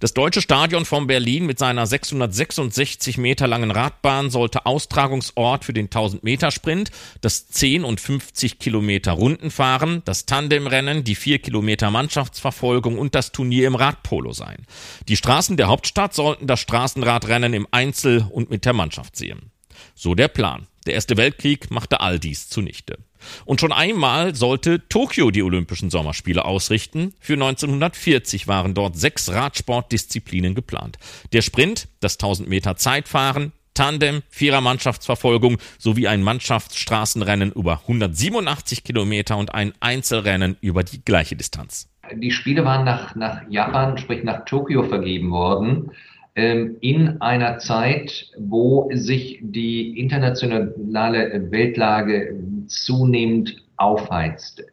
Das 0.00 0.14
deutsche 0.14 0.40
Stadion 0.40 0.84
von 0.84 1.06
Berlin 1.06 1.46
mit 1.46 1.58
seiner 1.58 1.86
666 1.86 3.18
Meter 3.18 3.46
langen 3.46 3.70
Radbahn 3.70 4.30
sollte 4.30 4.66
Austragungsort 4.66 5.64
für 5.64 5.72
den 5.72 5.86
1000 5.86 6.22
Meter 6.22 6.50
Sprint, 6.50 6.90
das 7.20 7.48
10 7.48 7.84
und 7.84 8.00
50 8.00 8.58
Kilometer 8.58 9.12
Rundenfahren, 9.12 10.02
das 10.04 10.26
Tandemrennen, 10.26 11.04
die 11.04 11.14
4 11.14 11.38
Kilometer 11.38 11.90
Mannschaftsverfolgung 11.90 12.98
und 12.98 13.14
das 13.14 13.32
Turnier 13.32 13.66
im 13.66 13.74
Radpolo 13.74 14.32
sein. 14.32 14.66
Die 15.08 15.16
Straßen 15.16 15.56
der 15.56 15.68
Hauptstadt 15.68 16.14
sollten 16.14 16.46
das 16.46 16.60
Straßenradrennen 16.60 17.54
im 17.54 17.66
Einzel 17.70 18.26
und 18.30 18.50
mit 18.50 18.64
der 18.64 18.72
Mannschaft 18.72 19.16
sehen. 19.16 19.50
So 19.94 20.14
der 20.14 20.28
Plan. 20.28 20.66
Der 20.86 20.94
Erste 20.94 21.16
Weltkrieg 21.16 21.70
machte 21.70 22.00
all 22.00 22.18
dies 22.18 22.48
zunichte. 22.48 22.98
Und 23.46 23.60
schon 23.60 23.72
einmal 23.72 24.34
sollte 24.34 24.86
Tokio 24.88 25.30
die 25.30 25.42
Olympischen 25.42 25.88
Sommerspiele 25.90 26.44
ausrichten. 26.44 27.14
Für 27.20 27.34
1940 27.34 28.48
waren 28.48 28.74
dort 28.74 28.96
sechs 28.96 29.32
Radsportdisziplinen 29.32 30.54
geplant. 30.54 30.98
Der 31.32 31.40
Sprint, 31.40 31.88
das 32.00 32.14
1000 32.14 32.48
Meter 32.48 32.76
Zeitfahren, 32.76 33.52
Tandem, 33.74 34.22
Vierermannschaftsverfolgung 34.28 35.58
sowie 35.78 36.06
ein 36.06 36.22
Mannschaftsstraßenrennen 36.22 37.50
über 37.50 37.80
187 37.82 38.84
Kilometer 38.84 39.36
und 39.36 39.52
ein 39.52 39.72
Einzelrennen 39.80 40.56
über 40.60 40.84
die 40.84 41.04
gleiche 41.04 41.34
Distanz. 41.34 41.88
Die 42.14 42.30
Spiele 42.30 42.64
waren 42.64 42.84
nach, 42.84 43.16
nach 43.16 43.42
Japan, 43.48 43.98
sprich 43.98 44.22
nach 44.22 44.44
Tokio 44.44 44.84
vergeben 44.84 45.30
worden. 45.30 45.90
Ähm, 46.36 46.78
in 46.80 47.20
einer 47.20 47.58
Zeit, 47.58 48.30
wo 48.36 48.90
sich 48.92 49.38
die 49.40 49.98
internationale 50.00 51.46
Weltlage 51.50 52.36
zunehmend 52.66 53.64
aufheizte. 53.76 54.66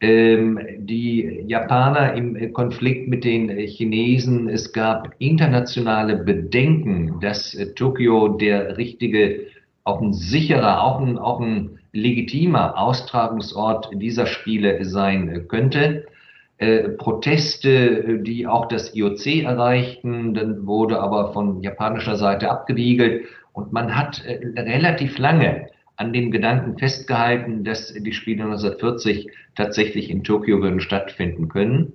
Ähm, 0.00 0.58
die 0.78 1.44
Japaner 1.46 2.14
im 2.14 2.52
Konflikt 2.52 3.08
mit 3.08 3.24
den 3.24 3.48
Chinesen, 3.50 4.48
es 4.48 4.72
gab 4.72 5.14
internationale 5.18 6.16
Bedenken, 6.16 7.20
dass 7.20 7.56
Tokio 7.76 8.28
der 8.28 8.76
richtige, 8.76 9.46
auch 9.84 10.02
ein 10.02 10.12
sicherer, 10.12 10.82
auch 10.82 11.00
ein, 11.00 11.18
auch 11.18 11.40
ein 11.40 11.78
legitimer 11.92 12.76
Austragungsort 12.76 13.90
dieser 13.94 14.26
Spiele 14.26 14.84
sein 14.84 15.46
könnte. 15.46 16.04
Äh, 16.58 16.90
Proteste, 16.90 18.20
die 18.20 18.46
auch 18.46 18.68
das 18.68 18.94
IOC 18.94 19.42
erreichten, 19.42 20.34
dann 20.34 20.66
wurde 20.66 21.00
aber 21.00 21.32
von 21.32 21.60
japanischer 21.62 22.16
Seite 22.16 22.48
abgewiegelt 22.48 23.26
und 23.52 23.72
man 23.72 23.96
hat 23.96 24.24
äh, 24.24 24.38
relativ 24.60 25.18
lange 25.18 25.66
an 25.96 26.12
dem 26.12 26.30
Gedanken 26.30 26.78
festgehalten, 26.78 27.64
dass 27.64 27.92
die 27.92 28.12
Spiele 28.12 28.44
1940 28.44 29.30
tatsächlich 29.56 30.10
in 30.10 30.22
Tokio 30.22 30.62
würden 30.62 30.80
stattfinden 30.80 31.48
können. 31.48 31.94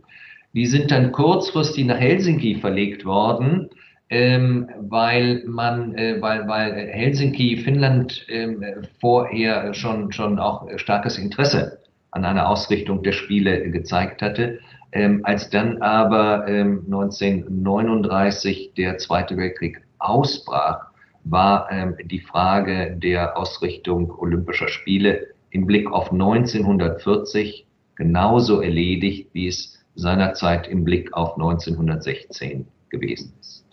Die 0.53 0.66
sind 0.66 0.91
dann 0.91 1.14
kurzfristig 1.14 1.86
nach 1.86 1.99
Helsinki 1.99 2.55
verlegt 2.55 3.05
worden, 3.05 3.70
ähm, 4.10 4.70
weil 4.80 5.43
man, 5.45 5.95
äh, 5.95 6.18
weil, 6.20 6.47
weil 6.49 6.74
Helsinki, 6.74 7.57
Finnland 7.57 8.26
ähm, 8.28 8.64
vorher 8.99 9.74
schon, 9.74 10.12
schon 10.12 10.38
auch 10.38 10.68
starkes 10.78 11.18
Interesse 11.18 11.79
an 12.12 12.26
einer 12.26 12.49
Ausrichtung 12.49 13.03
der 13.03 13.12
Spiele 13.12 13.70
gezeigt 13.72 14.22
hatte. 14.22 14.60
Ähm, 14.91 15.22
als 15.24 15.49
dann 15.49 15.82
aber 15.82 16.47
ähm, 16.47 16.84
1939 16.86 18.74
der 18.76 18.97
Zweite 18.97 19.38
Weltkrieg 19.38 19.82
ausbrach, 19.99 20.88
war 21.24 21.72
ähm, 21.72 21.95
die 22.05 22.22
Frage 22.22 22.95
der 22.97 23.38
Ausrichtung 23.38 24.12
Olympischer 24.18 24.68
Spiele 24.68 25.28
im 25.51 25.66
Blick 25.66 25.91
auf 25.91 26.12
1940 26.12 27.68
genauso 27.95 28.62
erledigt, 28.62 29.30
wie 29.34 29.47
es 29.47 29.78
seinerzeit 29.95 30.68
im 30.68 30.84
Blick 30.84 31.14
auf 31.14 31.34
1916 31.34 32.66
gewesen 32.89 33.34
ist. 33.39 33.66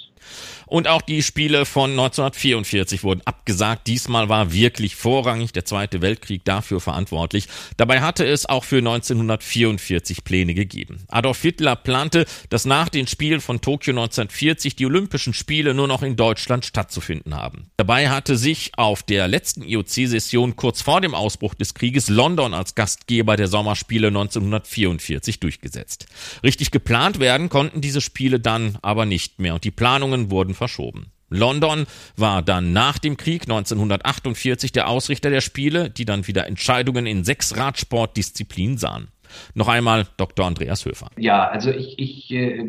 Und 0.67 0.89
auch 0.89 1.01
die 1.01 1.23
Spiele 1.23 1.64
von 1.64 1.91
1944 1.91 3.05
wurden 3.05 3.23
abgesagt. 3.25 3.87
Diesmal 3.87 4.29
war 4.29 4.53
wirklich 4.53 4.97
vorrangig 4.97 5.53
der 5.53 5.64
Zweite 5.64 6.03
Weltkrieg 6.03 6.45
dafür 6.45 6.81
verantwortlich. 6.81 7.47
Dabei 7.77 8.01
hatte 8.01 8.27
es 8.27 8.47
auch 8.47 8.64
für 8.64 8.79
1944 8.79 10.25
Pläne 10.25 10.55
gegeben. 10.55 11.05
Adolf 11.09 11.41
Hitler 11.41 11.77
plante, 11.77 12.27
dass 12.51 12.64
nach 12.64 12.89
den 12.89 13.07
Spielen 13.07 13.41
von 13.41 13.61
Tokio 13.61 13.93
1940 13.93 14.75
die 14.75 14.87
Olympischen 14.87 15.35
Spiele 15.35 15.73
nur 15.73 15.87
noch 15.87 16.03
in 16.03 16.17
Deutschland 16.17 16.64
stattzufinden 16.64 17.37
haben. 17.37 17.71
Dabei 17.77 18.09
hatte 18.11 18.37
sich 18.37 18.73
auf 18.77 19.05
der 19.05 19.29
letzten 19.29 19.62
IOC-Session 19.62 20.57
kurz 20.57 20.83
vor 20.83 21.01
dem 21.01 21.14
Ausbruch 21.14 21.55
des 21.55 21.75
Krieges 21.75 22.09
London 22.09 22.55
als 22.55 22.75
Gastgeber 22.75 23.37
der 23.37 23.47
Sommerspiele 23.47 24.09
1944 24.09 25.39
durchgesetzt. 25.39 26.07
Richtig 26.43 26.73
geplant 26.73 27.21
werden 27.21 27.51
konnten 27.51 27.81
diese 27.81 28.01
Spiele 28.01 28.41
dann 28.41 28.79
aber 28.83 29.07
nicht 29.07 29.39
mehr 29.39 29.55
und 29.55 29.62
die 29.62 29.71
Planungen 29.71 30.33
wurden 30.33 30.56
verschoben. 30.57 31.13
London 31.29 31.87
war 32.17 32.43
dann 32.43 32.73
nach 32.73 32.99
dem 32.99 33.17
Krieg 33.17 33.43
1948 33.43 34.73
der 34.73 34.89
Ausrichter 34.89 35.31
der 35.31 35.41
Spiele, 35.41 35.91
die 35.91 36.05
dann 36.05 36.27
wieder 36.27 36.47
Entscheidungen 36.47 37.07
in 37.07 37.25
sechs 37.25 37.57
Radsportdisziplinen 37.57 38.79
sahen. 38.79 39.09
Noch 39.55 39.69
einmal 39.69 40.07
Dr. 40.17 40.47
Andreas 40.47 40.85
Höfer. 40.85 41.11
Ja, 41.19 41.49
also 41.49 41.71
ich, 41.71 41.99
ich 41.99 42.31
äh, 42.31 42.65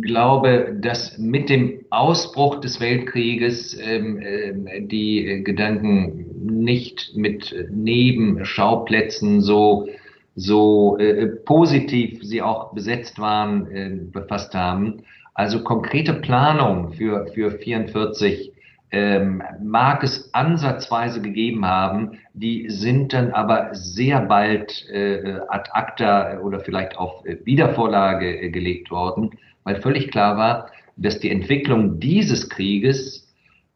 glaube, 0.00 0.76
dass 0.80 1.16
mit 1.16 1.48
dem 1.48 1.80
Ausbruch 1.90 2.60
des 2.60 2.80
Weltkrieges 2.80 3.78
ähm, 3.80 4.20
äh, 4.20 4.80
die 4.80 5.42
Gedanken 5.44 6.26
nicht 6.62 7.12
mit 7.14 7.54
Nebenschauplätzen 7.70 9.40
so 9.40 9.88
so 10.36 10.98
äh, 10.98 11.26
positiv 11.26 12.18
sie 12.24 12.42
auch 12.42 12.72
besetzt 12.72 13.20
waren, 13.20 13.70
äh, 13.70 13.90
befasst 14.10 14.52
haben, 14.54 15.04
also 15.34 15.62
konkrete 15.62 16.14
Planung 16.14 16.92
für, 16.92 17.26
für 17.34 17.50
44 17.50 18.52
ähm, 18.92 19.42
mag 19.60 20.04
es 20.04 20.32
ansatzweise 20.32 21.20
gegeben 21.20 21.66
haben, 21.66 22.18
die 22.32 22.70
sind 22.70 23.12
dann 23.12 23.32
aber 23.32 23.74
sehr 23.74 24.20
bald 24.20 24.88
äh, 24.88 25.40
ad 25.48 25.68
acta 25.72 26.38
oder 26.38 26.60
vielleicht 26.60 26.96
auf 26.96 27.24
Wiedervorlage 27.24 28.40
äh, 28.40 28.50
gelegt 28.50 28.92
worden, 28.92 29.30
weil 29.64 29.76
völlig 29.76 30.12
klar 30.12 30.36
war, 30.36 30.70
dass 30.96 31.18
die 31.18 31.30
Entwicklung 31.30 31.98
dieses 31.98 32.48
Krieges, 32.48 33.28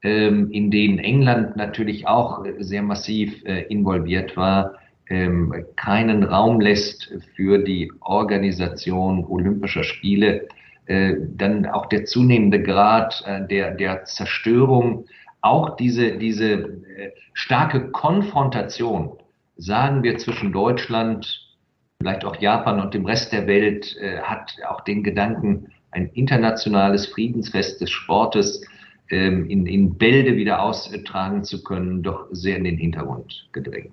ähm, 0.03 0.53
in 0.53 0.71
den 0.71 1.01
England 1.01 1.57
natürlich 1.57 2.07
auch 2.07 2.45
sehr 2.61 2.83
massiv 2.83 3.45
äh, 3.45 3.63
involviert 3.63 4.37
war, 4.37 4.75
ähm, 5.09 5.53
keinen 5.75 6.23
Raum 6.23 6.61
lässt 6.61 7.13
für 7.35 7.59
die 7.59 7.91
Organisation 8.03 9.25
Olympischer 9.25 9.83
Spiele 9.83 10.43
äh, 10.43 10.49
dann 10.89 11.67
auch 11.67 11.87
der 11.87 12.07
zunehmende 12.07 12.63
Grad 12.63 13.23
äh, 13.27 13.47
der, 13.47 13.73
der 13.73 14.05
Zerstörung, 14.05 15.07
auch 15.41 15.77
diese, 15.77 16.19
diese 16.19 16.53
äh, 16.53 17.13
starke 17.33 17.91
Konfrontation, 17.91 19.19
sagen 19.57 20.03
wir, 20.03 20.19
zwischen 20.19 20.53
Deutschland, 20.53 21.47
vielleicht 22.01 22.25
auch 22.25 22.37
Japan 22.37 22.81
und 22.81 22.95
dem 22.95 23.07
Rest 23.07 23.33
der 23.33 23.47
Welt, 23.47 23.97
äh, 24.01 24.19
hat 24.21 24.57
auch 24.69 24.81
den 24.83 25.03
Gedanken, 25.03 25.73
ein 25.91 26.11
internationales 26.15 27.07
Friedensfest 27.07 27.81
des 27.81 27.91
Sportes 27.91 28.63
ähm, 29.11 29.49
in, 29.49 29.67
in 29.67 29.97
Bälde 29.97 30.37
wieder 30.37 30.63
austragen 30.63 31.45
zu 31.45 31.63
können, 31.63 32.03
doch 32.03 32.27
sehr 32.31 32.57
in 32.57 32.65
den 32.65 32.77
Hintergrund 32.77 33.49
gedrängt. 33.53 33.93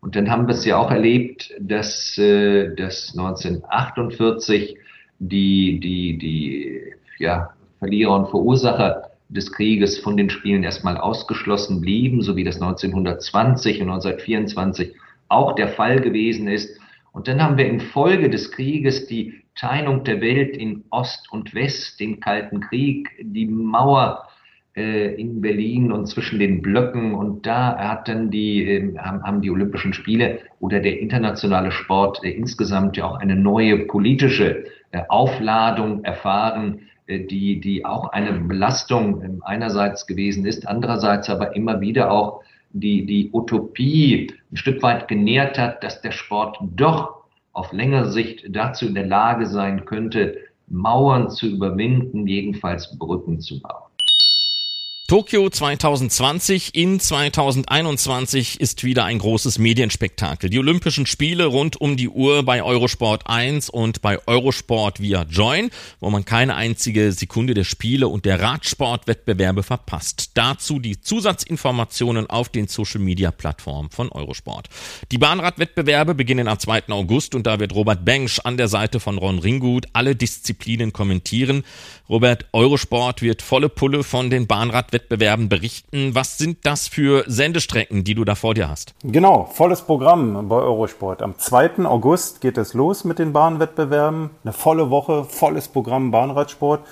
Und 0.00 0.16
dann 0.16 0.30
haben 0.30 0.46
wir 0.46 0.54
es 0.54 0.64
ja 0.64 0.76
auch 0.76 0.90
erlebt, 0.90 1.52
dass, 1.60 2.16
äh, 2.18 2.74
dass 2.74 3.14
1948 3.16 4.78
die, 5.18 5.80
die, 5.80 6.18
die 6.18 6.82
ja, 7.18 7.50
Verlierer 7.78 8.14
und 8.14 8.28
Verursacher 8.28 9.10
des 9.28 9.52
Krieges 9.52 9.98
von 9.98 10.16
den 10.16 10.30
Spielen 10.30 10.62
erstmal 10.62 10.96
ausgeschlossen 10.96 11.80
blieben, 11.80 12.22
so 12.22 12.36
wie 12.36 12.44
das 12.44 12.60
1920 12.60 13.82
und 13.82 13.90
1924 13.90 14.94
auch 15.28 15.54
der 15.54 15.68
Fall 15.68 16.00
gewesen 16.00 16.48
ist. 16.48 16.80
Und 17.12 17.28
dann 17.28 17.42
haben 17.42 17.58
wir 17.58 17.66
infolge 17.66 18.30
des 18.30 18.50
Krieges 18.52 19.06
die 19.06 19.42
Teilung 19.54 20.04
der 20.04 20.20
Welt 20.20 20.56
in 20.56 20.84
Ost 20.90 21.30
und 21.32 21.54
West, 21.54 22.00
den 22.00 22.20
Kalten 22.20 22.60
Krieg, 22.60 23.08
die 23.20 23.46
Mauer 23.46 24.28
äh, 24.76 25.14
in 25.20 25.40
Berlin 25.40 25.90
und 25.90 26.06
zwischen 26.06 26.38
den 26.38 26.62
Blöcken. 26.62 27.14
Und 27.14 27.44
da 27.44 27.76
hat 27.76 28.08
dann 28.08 28.30
die, 28.30 28.62
äh, 28.62 28.96
haben 28.96 29.42
die 29.42 29.50
Olympischen 29.50 29.92
Spiele 29.92 30.38
oder 30.60 30.80
der 30.80 31.00
internationale 31.00 31.72
Sport 31.72 32.22
äh, 32.22 32.30
insgesamt 32.30 32.96
ja 32.96 33.06
auch 33.06 33.16
eine 33.16 33.34
neue 33.34 33.80
politische 33.80 34.64
Aufladung 35.08 36.04
erfahren, 36.04 36.80
äh, 37.06 37.20
die, 37.20 37.60
die 37.60 37.84
auch 37.84 38.10
eine 38.12 38.32
Belastung 38.32 39.22
ähm, 39.22 39.42
einerseits 39.44 40.06
gewesen 40.06 40.46
ist, 40.46 40.66
andererseits 40.66 41.28
aber 41.30 41.56
immer 41.56 41.80
wieder 41.80 42.10
auch 42.10 42.42
die, 42.70 43.06
die 43.06 43.30
Utopie 43.32 44.32
ein 44.52 44.56
Stück 44.56 44.82
weit 44.82 45.08
genährt 45.08 45.58
hat, 45.58 45.82
dass 45.82 46.00
der 46.00 46.12
Sport 46.12 46.58
doch 46.60 47.24
auf 47.52 47.72
längere 47.72 48.10
Sicht 48.10 48.44
dazu 48.48 48.86
in 48.86 48.94
der 48.94 49.06
Lage 49.06 49.46
sein 49.46 49.84
könnte, 49.84 50.36
Mauern 50.68 51.30
zu 51.30 51.46
überwinden, 51.46 52.26
jedenfalls 52.26 52.98
Brücken 52.98 53.40
zu 53.40 53.60
bauen. 53.60 53.87
Tokio 55.10 55.48
2020 55.48 56.74
in 56.74 57.00
2021 57.00 58.60
ist 58.60 58.84
wieder 58.84 59.06
ein 59.06 59.18
großes 59.18 59.58
Medienspektakel. 59.58 60.50
Die 60.50 60.58
Olympischen 60.58 61.06
Spiele 61.06 61.46
rund 61.46 61.80
um 61.80 61.96
die 61.96 62.10
Uhr 62.10 62.42
bei 62.42 62.62
Eurosport 62.62 63.26
1 63.26 63.70
und 63.70 64.02
bei 64.02 64.18
Eurosport 64.26 65.00
via 65.00 65.22
Join, 65.22 65.70
wo 66.00 66.10
man 66.10 66.26
keine 66.26 66.56
einzige 66.56 67.12
Sekunde 67.12 67.54
der 67.54 67.64
Spiele 67.64 68.06
und 68.06 68.26
der 68.26 68.42
Radsportwettbewerbe 68.42 69.62
verpasst. 69.62 70.32
Dazu 70.34 70.78
die 70.78 71.00
Zusatzinformationen 71.00 72.28
auf 72.28 72.50
den 72.50 72.68
Social 72.68 73.00
Media 73.00 73.30
Plattformen 73.30 73.88
von 73.88 74.12
Eurosport. 74.12 74.68
Die 75.10 75.16
Bahnradwettbewerbe 75.16 76.14
beginnen 76.14 76.48
am 76.48 76.58
2. 76.58 76.90
August 76.90 77.34
und 77.34 77.46
da 77.46 77.58
wird 77.60 77.74
Robert 77.74 78.04
Bengsch 78.04 78.40
an 78.44 78.58
der 78.58 78.68
Seite 78.68 79.00
von 79.00 79.16
Ron 79.16 79.38
Ringgut 79.38 79.86
alle 79.94 80.14
Disziplinen 80.14 80.92
kommentieren. 80.92 81.64
Robert, 82.10 82.44
Eurosport 82.52 83.22
wird 83.22 83.40
volle 83.40 83.70
Pulle 83.70 84.04
von 84.04 84.28
den 84.28 84.46
Bahnradwettbewerben 84.46 84.97
Wettbewerben 84.98 85.48
berichten. 85.48 86.14
Was 86.14 86.38
sind 86.38 86.66
das 86.66 86.88
für 86.88 87.22
Sendestrecken, 87.28 88.02
die 88.02 88.16
du 88.16 88.24
da 88.24 88.34
vor 88.34 88.54
dir 88.54 88.68
hast? 88.68 88.94
Genau, 89.04 89.44
volles 89.44 89.82
Programm 89.82 90.48
bei 90.48 90.56
Eurosport. 90.56 91.22
Am 91.22 91.38
2. 91.38 91.84
August 91.84 92.40
geht 92.40 92.58
es 92.58 92.74
los 92.74 93.04
mit 93.04 93.20
den 93.20 93.32
Bahnwettbewerben. 93.32 94.30
Eine 94.42 94.52
volle 94.52 94.90
Woche, 94.90 95.24
volles 95.24 95.68
Programm 95.68 96.10
Bahnradsport. 96.10 96.84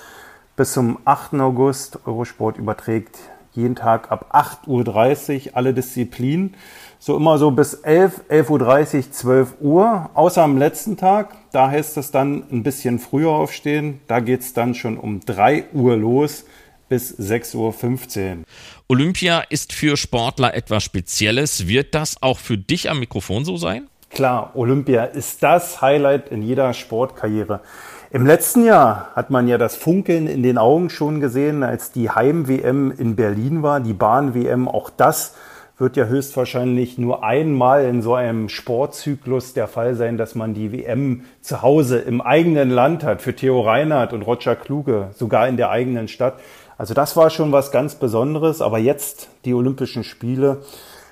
Bis 0.55 0.71
zum 0.71 0.99
8. 1.03 1.33
August. 1.33 1.99
Eurosport 2.05 2.57
überträgt 2.57 3.17
jeden 3.53 3.75
Tag 3.75 4.09
ab 4.09 4.33
8.30 4.33 5.47
Uhr 5.47 5.57
alle 5.57 5.73
Disziplinen. 5.73 6.55
So 6.99 7.17
immer 7.17 7.37
so 7.37 7.51
bis 7.51 7.73
11, 7.73 8.21
11.30 8.29 8.95
Uhr, 8.95 9.11
12 9.11 9.53
Uhr. 9.59 10.09
Außer 10.13 10.43
am 10.43 10.57
letzten 10.57 10.95
Tag. 10.95 11.35
Da 11.51 11.69
heißt 11.69 11.97
es 11.97 12.11
dann 12.11 12.43
ein 12.51 12.63
bisschen 12.63 12.99
früher 12.99 13.31
aufstehen. 13.31 13.99
Da 14.07 14.21
geht 14.21 14.41
es 14.41 14.53
dann 14.53 14.75
schon 14.75 14.97
um 14.97 15.19
3 15.19 15.65
Uhr 15.73 15.97
los 15.97 16.45
bis 16.89 17.17
6.15 17.19 17.55
Uhr. 17.57 18.43
Olympia 18.87 19.43
ist 19.49 19.73
für 19.73 19.97
Sportler 19.97 20.53
etwas 20.53 20.83
Spezielles. 20.83 21.67
Wird 21.67 21.93
das 21.95 22.21
auch 22.21 22.39
für 22.39 22.57
dich 22.57 22.89
am 22.89 22.99
Mikrofon 22.99 23.45
so 23.45 23.57
sein? 23.57 23.87
Klar, 24.09 24.51
Olympia 24.55 25.03
ist 25.03 25.43
das 25.43 25.81
Highlight 25.81 26.29
in 26.29 26.41
jeder 26.41 26.73
Sportkarriere. 26.73 27.61
Im 28.09 28.25
letzten 28.25 28.63
Jahr 28.63 29.11
hat 29.15 29.29
man 29.29 29.49
ja 29.49 29.57
das 29.57 29.75
Funkeln 29.75 30.27
in 30.27 30.41
den 30.41 30.57
Augen 30.57 30.89
schon 30.89 31.19
gesehen, 31.19 31.61
als 31.61 31.91
die 31.91 32.09
Heim-WM 32.09 32.93
in 32.97 33.17
Berlin 33.17 33.63
war, 33.63 33.81
die 33.81 33.93
Bahn-WM. 33.93 34.69
Auch 34.69 34.89
das 34.89 35.35
wird 35.77 35.97
ja 35.97 36.05
höchstwahrscheinlich 36.05 36.97
nur 36.97 37.23
einmal 37.23 37.85
in 37.85 38.01
so 38.01 38.15
einem 38.15 38.49
Sportzyklus 38.49 39.53
der 39.53 39.67
Fall 39.67 39.95
sein, 39.95 40.17
dass 40.17 40.33
man 40.35 40.53
die 40.53 40.71
WM 40.71 41.25
zu 41.41 41.61
Hause 41.61 41.99
im 41.99 42.21
eigenen 42.21 42.69
Land 42.69 43.03
hat. 43.03 43.21
Für 43.21 43.35
Theo 43.35 43.61
Reinhardt 43.61 44.13
und 44.13 44.23
Roger 44.23 44.55
Kluge, 44.55 45.09
sogar 45.13 45.47
in 45.47 45.57
der 45.57 45.69
eigenen 45.69 46.07
Stadt. 46.07 46.39
Also 46.77 46.93
das 46.93 47.15
war 47.15 47.29
schon 47.29 47.51
was 47.51 47.71
ganz 47.71 47.95
Besonderes, 47.95 48.61
aber 48.61 48.77
jetzt 48.77 49.29
die 49.45 49.53
Olympischen 49.53 50.03
Spiele, 50.03 50.57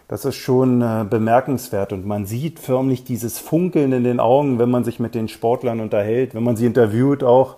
das 0.07 0.24
ist 0.24 0.36
schon 0.36 0.82
äh, 0.82 1.05
bemerkenswert 1.09 1.91
und 1.91 2.05
man 2.05 2.28
sieht 2.28 2.59
förmlich 2.59 3.03
dieses 3.03 3.39
Funkeln 3.39 3.91
in 3.91 4.03
den 4.03 4.20
Augen, 4.20 4.59
wenn 4.59 4.70
man 4.70 4.84
sich 4.84 4.99
mit 4.99 5.16
den 5.16 5.28
Sportlern 5.28 5.80
unterhält, 5.80 6.36
wenn 6.36 6.43
man 6.43 6.55
sie 6.55 6.68
interviewt 6.68 7.24
auch. 7.24 7.57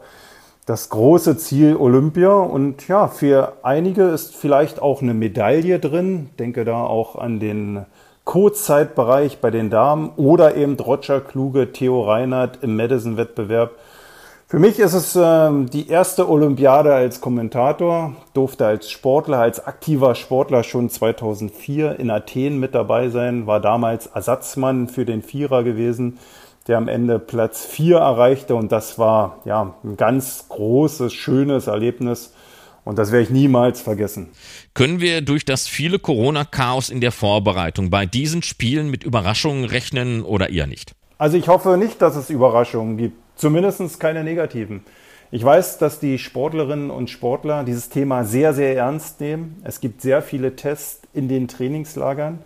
Das 0.65 0.89
große 0.89 1.37
Ziel 1.37 1.75
Olympia 1.77 2.33
und 2.33 2.87
ja, 2.87 3.07
für 3.07 3.53
einige 3.63 4.03
ist 4.03 4.35
vielleicht 4.35 4.81
auch 4.81 5.01
eine 5.01 5.13
Medaille 5.13 5.79
drin. 5.79 6.29
Denke 6.39 6.65
da 6.65 6.83
auch 6.83 7.15
an 7.15 7.39
den 7.39 7.85
Kurzzeitbereich 8.25 9.39
bei 9.39 9.49
den 9.49 9.69
Damen 9.69 10.11
oder 10.17 10.55
eben 10.55 10.77
Roger 10.77 11.21
Kluge, 11.21 11.71
Theo 11.71 12.01
Reinhardt 12.01 12.59
im 12.63 12.75
Madison-Wettbewerb. 12.75 13.71
Für 14.49 14.59
mich 14.59 14.79
ist 14.79 14.93
es 14.93 15.13
äh, 15.13 15.65
die 15.65 15.89
erste 15.89 16.29
Olympiade 16.29 16.93
als 16.93 17.19
Kommentator, 17.19 18.15
durfte 18.33 18.65
als 18.65 18.89
Sportler, 18.89 19.39
als 19.39 19.59
aktiver 19.67 20.15
Sportler 20.15 20.63
schon 20.63 20.89
2004 20.89 21.99
in 21.99 22.09
Athen 22.09 22.57
mit 22.57 22.73
dabei 22.73 23.09
sein, 23.09 23.45
war 23.45 23.59
damals 23.59 24.05
Ersatzmann 24.07 24.87
für 24.87 25.03
den 25.03 25.21
Vierer 25.21 25.65
gewesen, 25.65 26.17
der 26.65 26.77
am 26.77 26.87
Ende 26.87 27.19
Platz 27.19 27.65
4 27.65 27.97
erreichte 27.97 28.55
und 28.55 28.71
das 28.71 28.97
war 28.97 29.39
ja 29.43 29.75
ein 29.83 29.97
ganz 29.97 30.45
großes, 30.47 31.11
schönes 31.11 31.67
Erlebnis 31.67 32.33
und 32.85 32.97
das 32.97 33.11
werde 33.11 33.23
ich 33.23 33.29
niemals 33.29 33.81
vergessen. 33.81 34.29
Können 34.73 35.01
wir 35.01 35.19
durch 35.19 35.43
das 35.43 35.67
viele 35.67 35.99
Corona-Chaos 35.99 36.89
in 36.89 37.01
der 37.01 37.11
Vorbereitung 37.11 37.89
bei 37.89 38.05
diesen 38.05 38.43
Spielen 38.43 38.89
mit 38.89 39.03
Überraschungen 39.03 39.65
rechnen 39.65 40.23
oder 40.23 40.49
eher 40.51 40.67
nicht? 40.67 40.93
Also 41.17 41.35
ich 41.35 41.49
hoffe 41.49 41.75
nicht, 41.75 42.01
dass 42.01 42.15
es 42.15 42.29
Überraschungen 42.29 42.95
gibt. 42.95 43.26
Zumindest 43.37 43.99
keine 43.99 44.23
negativen. 44.23 44.83
Ich 45.29 45.43
weiß, 45.43 45.77
dass 45.77 45.99
die 45.99 46.17
Sportlerinnen 46.17 46.89
und 46.89 47.11
Sportler 47.11 47.63
dieses 47.63 47.89
Thema 47.89 48.23
sehr, 48.23 48.53
sehr 48.53 48.75
ernst 48.75 49.21
nehmen. 49.21 49.61
Es 49.63 49.79
gibt 49.79 50.01
sehr 50.01 50.23
viele 50.23 50.55
Tests 50.55 51.03
in 51.13 51.27
den 51.27 51.47
Trainingslagern. 51.47 52.39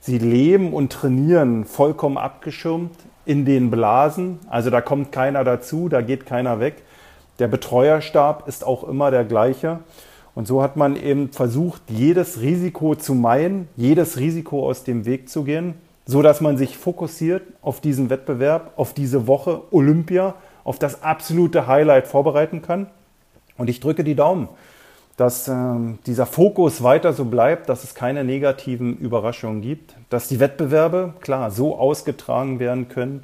Sie 0.00 0.16
leben 0.16 0.72
und 0.72 0.90
trainieren 0.90 1.66
vollkommen 1.66 2.16
abgeschirmt 2.16 2.96
in 3.26 3.44
den 3.44 3.70
Blasen. 3.70 4.38
Also 4.48 4.70
da 4.70 4.80
kommt 4.80 5.12
keiner 5.12 5.44
dazu, 5.44 5.90
da 5.90 6.00
geht 6.00 6.24
keiner 6.24 6.60
weg. 6.60 6.76
Der 7.40 7.48
Betreuerstab 7.48 8.48
ist 8.48 8.64
auch 8.64 8.84
immer 8.84 9.10
der 9.10 9.24
gleiche. 9.24 9.80
Und 10.34 10.46
so 10.46 10.62
hat 10.62 10.76
man 10.76 10.96
eben 10.96 11.30
versucht, 11.30 11.82
jedes 11.88 12.40
Risiko 12.40 12.94
zu 12.94 13.14
meiden, 13.14 13.68
jedes 13.76 14.16
Risiko 14.16 14.66
aus 14.66 14.82
dem 14.82 15.04
Weg 15.04 15.28
zu 15.28 15.44
gehen 15.44 15.74
so 16.08 16.22
dass 16.22 16.40
man 16.40 16.56
sich 16.56 16.78
fokussiert 16.78 17.42
auf 17.60 17.82
diesen 17.82 18.08
Wettbewerb, 18.08 18.72
auf 18.76 18.94
diese 18.94 19.26
Woche 19.26 19.60
Olympia, 19.70 20.34
auf 20.64 20.78
das 20.78 21.02
absolute 21.02 21.66
Highlight 21.66 22.08
vorbereiten 22.08 22.62
kann. 22.62 22.86
Und 23.58 23.68
ich 23.68 23.78
drücke 23.78 24.04
die 24.04 24.14
Daumen, 24.14 24.48
dass 25.18 25.48
äh, 25.48 25.54
dieser 26.06 26.24
Fokus 26.24 26.82
weiter 26.82 27.12
so 27.12 27.26
bleibt, 27.26 27.68
dass 27.68 27.84
es 27.84 27.94
keine 27.94 28.24
negativen 28.24 28.96
Überraschungen 28.96 29.60
gibt, 29.60 29.96
dass 30.08 30.28
die 30.28 30.40
Wettbewerbe 30.40 31.12
klar 31.20 31.50
so 31.50 31.78
ausgetragen 31.78 32.58
werden 32.58 32.88
können, 32.88 33.22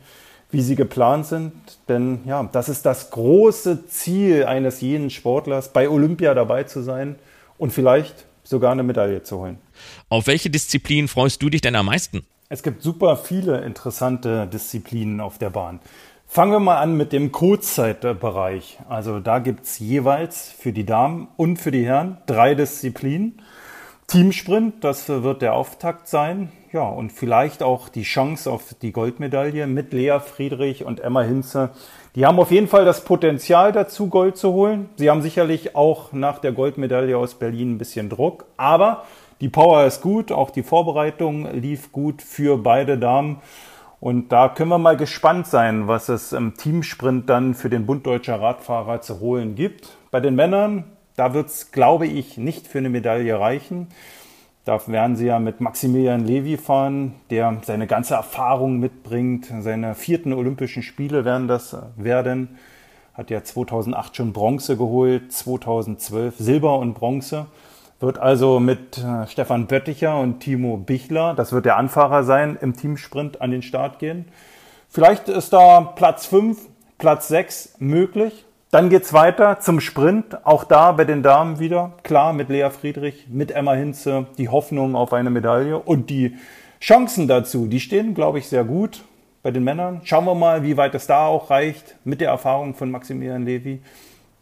wie 0.51 0.61
sie 0.61 0.77
geplant 0.77 1.25
sind. 1.25 1.53
Denn 1.89 2.21
ja, 2.27 2.47
das 2.53 2.69
ist 2.69 2.85
das 2.85 3.11
große 3.11 3.87
Ziel 3.87 4.45
eines 4.45 4.83
jeden 4.83 5.09
Sportlers, 5.09 5.73
bei 5.73 5.89
Olympia 5.89 6.35
dabei 6.35 6.65
zu 6.65 6.83
sein 6.83 7.15
und 7.57 7.73
vielleicht 7.73 8.27
sogar 8.43 8.73
eine 8.73 8.83
Medaille 8.83 9.23
zu 9.23 9.39
holen. 9.39 9.57
Auf 10.11 10.27
welche 10.27 10.51
Disziplin 10.51 11.09
freust 11.09 11.41
du 11.41 11.49
dich 11.49 11.63
denn 11.63 11.77
am 11.77 11.87
meisten? 11.87 12.27
Es 12.55 12.63
gibt 12.63 12.85
super 12.85 13.17
viele 13.17 13.63
interessante 13.63 14.47
Disziplinen 14.47 15.21
auf 15.21 15.39
der 15.39 15.51
Bahn. 15.51 15.81
Fangen 16.29 16.53
wir 16.53 16.61
mal 16.61 16.77
an 16.77 16.97
mit 16.97 17.13
dem 17.13 17.33
Kurzzeitbereich. 17.33 18.79
Also 18.89 19.19
da 19.19 19.41
gibt's 19.41 19.81
jeweils 19.81 20.53
für 20.53 20.73
die 20.73 20.87
Damen 20.87 21.27
und 21.37 21.57
für 21.57 21.73
die 21.73 21.85
Herren 21.85 22.19
drei 22.27 22.55
Disziplinen. 22.55 23.43
Teamsprint, 24.07 24.85
das 24.85 25.09
wird 25.09 25.43
der 25.43 25.55
Auftakt 25.55 26.07
sein. 26.07 26.53
Ja, 26.73 26.83
und 26.83 27.11
vielleicht 27.11 27.65
auch 27.65 27.89
die 27.89 28.03
Chance 28.03 28.53
auf 28.53 28.75
die 28.81 28.93
Goldmedaille 28.93 29.67
mit 29.67 29.93
Lea 29.93 30.21
Friedrich 30.21 30.85
und 30.85 31.01
Emma 31.01 31.23
Hinze. 31.23 31.71
Die 32.15 32.25
haben 32.25 32.39
auf 32.39 32.53
jeden 32.53 32.69
Fall 32.69 32.85
das 32.85 33.05
Potenzial 33.05 33.73
dazu, 33.73 34.07
Gold 34.09 34.37
zu 34.37 34.53
holen. 34.53 34.89
Sie 34.95 35.11
haben 35.11 35.23
sicherlich 35.23 35.75
auch 35.75 36.13
nach 36.13 36.39
der 36.39 36.53
Goldmedaille 36.53 37.19
aus 37.19 37.35
Berlin 37.35 37.73
ein 37.73 37.79
bisschen 37.79 38.11
Druck. 38.11 38.45
Aber 38.57 39.05
die 39.41 39.49
Power 39.49 39.85
ist 39.85 40.01
gut, 40.01 40.33
auch 40.33 40.51
die 40.51 40.63
Vorbereitung 40.63 41.51
lief 41.53 41.93
gut 41.93 42.23
für 42.23 42.57
beide 42.59 42.99
Damen. 42.99 43.41
Und 44.01 44.33
da 44.33 44.49
können 44.49 44.69
wir 44.69 44.79
mal 44.79 44.97
gespannt 44.97 45.47
sein, 45.47 45.89
was 45.89 46.09
es 46.09 46.33
im 46.33 46.57
Teamsprint 46.57 47.29
dann 47.31 47.55
für 47.55 47.71
den 47.71 47.87
Bund 47.87 48.07
Deutscher 48.07 48.41
Radfahrer 48.41 49.01
zu 49.01 49.21
holen 49.21 49.55
gibt. 49.55 49.97
Bei 50.11 50.21
den 50.21 50.35
Männern, 50.35 50.85
da 51.17 51.33
wird 51.33 51.49
es, 51.49 51.73
glaube 51.73 52.07
ich, 52.07 52.37
nicht 52.37 52.67
für 52.67 52.79
eine 52.79 52.91
Medaille 52.91 53.39
reichen. 53.39 53.89
Da 54.65 54.81
werden 54.87 55.17
sie 55.17 55.27
ja 55.27 55.39
mit 55.39 55.61
Maximilian 55.61 56.25
Levy 56.25 56.57
fahren, 56.57 57.15
der 57.31 57.59
seine 57.65 57.87
ganze 57.87 58.15
Erfahrung 58.15 58.79
mitbringt. 58.79 59.53
Seine 59.61 59.95
vierten 59.95 60.33
Olympischen 60.33 60.83
Spiele 60.83 61.25
werden 61.25 61.49
das 61.49 61.77
werden. 61.97 62.59
hat 63.13 63.31
ja 63.31 63.45
2008 63.45 64.17
schon 64.17 64.33
Bronze 64.33 64.77
geholt, 64.77 65.33
2012 65.33 66.37
Silber 66.39 66.79
und 66.79 66.95
Bronze. 66.95 67.47
Wird 68.01 68.19
also 68.19 68.61
mit 68.61 68.99
äh, 68.99 69.27
Stefan 69.27 69.67
Bötticher 69.67 70.19
und 70.19 70.41
Timo 70.41 70.77
Bichler, 70.77 71.35
das 71.35 71.53
wird 71.53 71.65
der 71.65 71.77
Anfahrer 71.77 72.25
sein, 72.25 72.59
im 72.61 72.77
Teamsprint 72.77 73.41
an 73.41 73.51
den 73.51 73.63
Start 73.63 73.99
gehen. 73.99 74.27
Vielleicht 74.89 75.29
ist 75.29 75.53
da 75.53 75.81
Platz 75.81 76.27
5, 76.27 76.59
Platz 76.99 77.29
6 77.29 77.77
möglich. 77.79 78.45
Dann 78.71 78.91
geht's 78.91 79.13
weiter 79.13 79.61
zum 79.61 79.81
Sprint. 79.81 80.45
Auch 80.45 80.65
da 80.65 80.93
bei 80.93 81.05
den 81.05 81.23
Damen 81.23 81.61
wieder. 81.61 81.93
Klar, 82.03 82.33
mit 82.33 82.49
Lea 82.49 82.71
Friedrich, 82.71 83.27
mit 83.29 83.53
Emma 83.53 83.75
Hinze, 83.75 84.27
die 84.37 84.49
Hoffnung 84.49 84.97
auf 84.97 85.13
eine 85.13 85.31
Medaille 85.31 85.79
und 85.79 86.11
die 86.11 86.37
Chancen 86.81 87.29
dazu, 87.29 87.67
die 87.67 87.81
stehen, 87.81 88.15
glaube 88.15 88.39
ich, 88.39 88.49
sehr 88.49 88.65
gut 88.65 89.05
bei 89.43 89.51
den 89.51 89.63
Männern. 89.63 90.01
Schauen 90.05 90.25
wir 90.25 90.35
mal, 90.35 90.65
wie 90.65 90.77
weit 90.77 90.95
es 90.95 91.07
da 91.07 91.27
auch 91.27 91.51
reicht 91.51 91.97
mit 92.05 92.21
der 92.21 92.31
Erfahrung 92.31 92.75
von 92.75 92.91
Maximilian 92.91 93.45
Levy. 93.45 93.81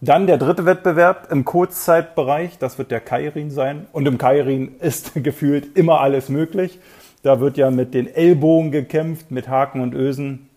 Dann 0.04 0.26
der 0.26 0.36
dritte 0.36 0.66
Wettbewerb 0.66 1.30
im 1.30 1.44
Kurzzeitbereich, 1.44 2.58
das 2.58 2.76
wird 2.76 2.90
der 2.90 2.98
Kairin 2.98 3.52
sein. 3.52 3.86
Und 3.92 4.08
im 4.08 4.18
Kairin 4.18 4.74
ist 4.80 5.12
gefühlt 5.22 5.78
immer 5.78 6.00
alles 6.00 6.28
möglich. 6.28 6.80
Da 7.22 7.38
wird 7.38 7.56
ja 7.56 7.70
mit 7.70 7.94
den 7.94 8.12
Ellbogen 8.12 8.72
gekämpft, 8.72 9.30
mit 9.30 9.46
Haken 9.46 9.80
und 9.80 9.94
Ösen. 9.94 10.48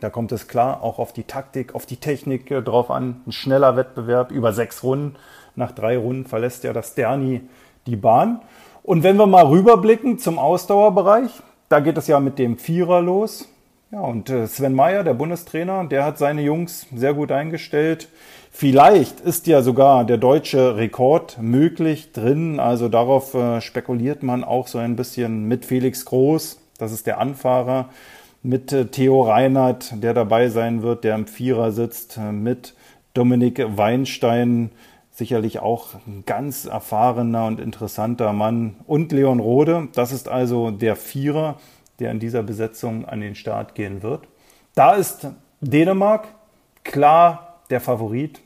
Da 0.00 0.10
kommt 0.10 0.32
es 0.32 0.48
klar 0.48 0.82
auch 0.82 0.98
auf 0.98 1.12
die 1.12 1.22
Taktik, 1.22 1.76
auf 1.76 1.86
die 1.86 1.98
Technik 1.98 2.48
drauf 2.64 2.90
an. 2.90 3.20
Ein 3.24 3.30
schneller 3.30 3.76
Wettbewerb 3.76 4.32
über 4.32 4.52
sechs 4.52 4.82
Runden. 4.82 5.14
Nach 5.54 5.70
drei 5.70 5.96
Runden 5.96 6.26
verlässt 6.26 6.64
ja 6.64 6.72
das 6.72 6.88
Sterni 6.88 7.42
die 7.86 7.94
Bahn. 7.94 8.40
Und 8.82 9.04
wenn 9.04 9.16
wir 9.16 9.28
mal 9.28 9.46
rüberblicken 9.46 10.18
zum 10.18 10.40
Ausdauerbereich, 10.40 11.30
da 11.68 11.78
geht 11.78 11.98
es 11.98 12.08
ja 12.08 12.18
mit 12.18 12.40
dem 12.40 12.58
Vierer 12.58 13.00
los. 13.00 13.48
Ja, 13.92 14.00
und 14.00 14.28
äh, 14.28 14.48
Sven 14.48 14.74
Meyer, 14.74 15.04
der 15.04 15.14
Bundestrainer, 15.14 15.84
der 15.84 16.04
hat 16.04 16.18
seine 16.18 16.42
Jungs 16.42 16.86
sehr 16.94 17.14
gut 17.14 17.30
eingestellt. 17.30 18.08
Vielleicht 18.60 19.20
ist 19.20 19.46
ja 19.46 19.62
sogar 19.62 20.04
der 20.04 20.16
deutsche 20.16 20.74
Rekord 20.74 21.38
möglich 21.40 22.10
drin. 22.10 22.58
Also 22.58 22.88
darauf 22.88 23.32
äh, 23.34 23.60
spekuliert 23.60 24.24
man 24.24 24.42
auch 24.42 24.66
so 24.66 24.78
ein 24.78 24.96
bisschen 24.96 25.44
mit 25.44 25.64
Felix 25.64 26.04
Groß. 26.04 26.58
Das 26.76 26.90
ist 26.90 27.06
der 27.06 27.20
Anfahrer. 27.20 27.90
Mit 28.42 28.72
äh, 28.72 28.86
Theo 28.86 29.22
Reinhardt, 29.22 30.02
der 30.02 30.12
dabei 30.12 30.48
sein 30.48 30.82
wird, 30.82 31.04
der 31.04 31.14
im 31.14 31.28
Vierer 31.28 31.70
sitzt. 31.70 32.18
Mit 32.18 32.74
Dominik 33.14 33.64
Weinstein, 33.76 34.72
sicherlich 35.12 35.60
auch 35.60 35.94
ein 36.08 36.24
ganz 36.26 36.64
erfahrener 36.64 37.46
und 37.46 37.60
interessanter 37.60 38.32
Mann. 38.32 38.74
Und 38.88 39.12
Leon 39.12 39.38
Rode. 39.38 39.86
Das 39.94 40.10
ist 40.10 40.28
also 40.28 40.72
der 40.72 40.96
Vierer 40.96 41.58
der 42.00 42.10
in 42.10 42.20
dieser 42.20 42.42
Besetzung 42.42 43.04
an 43.04 43.20
den 43.20 43.34
Start 43.34 43.74
gehen 43.74 44.02
wird. 44.02 44.26
Da 44.74 44.94
ist 44.94 45.28
Dänemark 45.60 46.28
klar 46.84 47.60
der 47.70 47.80
Favorit. 47.80 48.40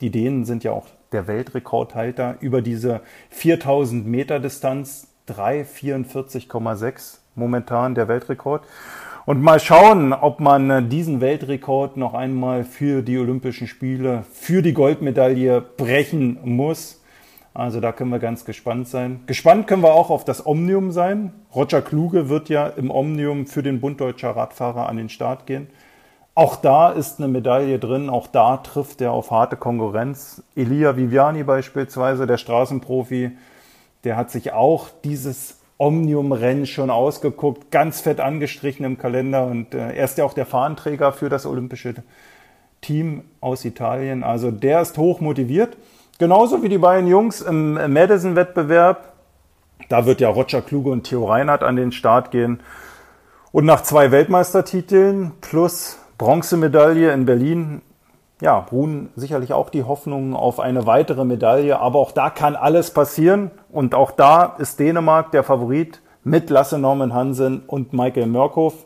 Die 0.00 0.10
Dänen 0.10 0.44
sind 0.44 0.64
ja 0.64 0.72
auch 0.72 0.86
der 1.12 1.26
Weltrekordhalter 1.26 2.36
über 2.40 2.62
diese 2.62 3.00
4000 3.30 4.06
Meter 4.06 4.40
Distanz. 4.40 5.06
3,44,6 5.28 7.18
momentan 7.34 7.94
der 7.94 8.08
Weltrekord. 8.08 8.64
Und 9.26 9.42
mal 9.42 9.60
schauen, 9.60 10.12
ob 10.12 10.40
man 10.40 10.88
diesen 10.88 11.20
Weltrekord 11.20 11.96
noch 11.96 12.14
einmal 12.14 12.64
für 12.64 13.02
die 13.02 13.18
Olympischen 13.18 13.68
Spiele, 13.68 14.24
für 14.32 14.62
die 14.62 14.72
Goldmedaille 14.72 15.60
brechen 15.60 16.38
muss. 16.42 17.00
Also 17.52 17.80
da 17.80 17.92
können 17.92 18.10
wir 18.10 18.18
ganz 18.18 18.44
gespannt 18.44 18.88
sein. 18.88 19.20
Gespannt 19.26 19.66
können 19.66 19.82
wir 19.82 19.92
auch 19.92 20.10
auf 20.10 20.24
das 20.24 20.46
Omnium 20.46 20.90
sein. 20.90 21.32
Roger 21.54 21.82
Kluge 21.82 22.28
wird 22.28 22.48
ja 22.48 22.66
im 22.66 22.90
Omnium 22.90 23.46
für 23.46 23.62
den 23.62 23.80
Bund 23.80 24.00
Deutscher 24.00 24.30
Radfahrer 24.30 24.88
an 24.88 24.96
den 24.96 25.08
Start 25.08 25.46
gehen. 25.46 25.68
Auch 26.40 26.56
da 26.56 26.88
ist 26.88 27.18
eine 27.18 27.28
Medaille 27.28 27.78
drin, 27.78 28.08
auch 28.08 28.26
da 28.26 28.56
trifft 28.56 29.02
er 29.02 29.12
auf 29.12 29.30
harte 29.30 29.56
Konkurrenz. 29.56 30.42
Elia 30.56 30.96
Viviani 30.96 31.42
beispielsweise, 31.42 32.26
der 32.26 32.38
Straßenprofi, 32.38 33.32
der 34.04 34.16
hat 34.16 34.30
sich 34.30 34.54
auch 34.54 34.88
dieses 35.04 35.58
Omnium-Rennen 35.76 36.64
schon 36.64 36.88
ausgeguckt, 36.88 37.70
ganz 37.70 38.00
fett 38.00 38.20
angestrichen 38.20 38.86
im 38.86 38.96
Kalender 38.96 39.44
und 39.48 39.74
äh, 39.74 39.92
er 39.92 40.04
ist 40.06 40.16
ja 40.16 40.24
auch 40.24 40.32
der 40.32 40.46
Fahnenträger 40.46 41.12
für 41.12 41.28
das 41.28 41.44
olympische 41.44 41.96
Team 42.80 43.24
aus 43.42 43.66
Italien. 43.66 44.24
Also 44.24 44.50
der 44.50 44.80
ist 44.80 44.96
hoch 44.96 45.20
motiviert. 45.20 45.76
Genauso 46.18 46.62
wie 46.62 46.70
die 46.70 46.78
beiden 46.78 47.06
Jungs 47.06 47.42
im 47.42 47.74
Madison-Wettbewerb. 47.74 49.12
Da 49.90 50.06
wird 50.06 50.22
ja 50.22 50.30
Roger 50.30 50.62
Kluge 50.62 50.88
und 50.88 51.04
Theo 51.04 51.26
Reinhardt 51.26 51.62
an 51.62 51.76
den 51.76 51.92
Start 51.92 52.30
gehen. 52.30 52.60
Und 53.52 53.66
nach 53.66 53.82
zwei 53.82 54.10
Weltmeistertiteln 54.10 55.32
plus 55.42 55.99
Bronzemedaille 56.20 57.14
in 57.14 57.24
Berlin, 57.24 57.80
ja, 58.42 58.58
ruhen 58.70 59.08
sicherlich 59.16 59.54
auch 59.54 59.70
die 59.70 59.84
Hoffnungen 59.84 60.34
auf 60.36 60.60
eine 60.60 60.84
weitere 60.84 61.24
Medaille. 61.24 61.80
Aber 61.80 61.98
auch 61.98 62.12
da 62.12 62.28
kann 62.28 62.56
alles 62.56 62.90
passieren. 62.90 63.50
Und 63.70 63.94
auch 63.94 64.10
da 64.10 64.54
ist 64.58 64.78
Dänemark 64.78 65.30
der 65.30 65.44
Favorit 65.44 66.02
mit 66.22 66.50
Lasse 66.50 66.78
Norman 66.78 67.14
Hansen 67.14 67.62
und 67.66 67.94
Michael 67.94 68.26
Mörkhoff, 68.26 68.84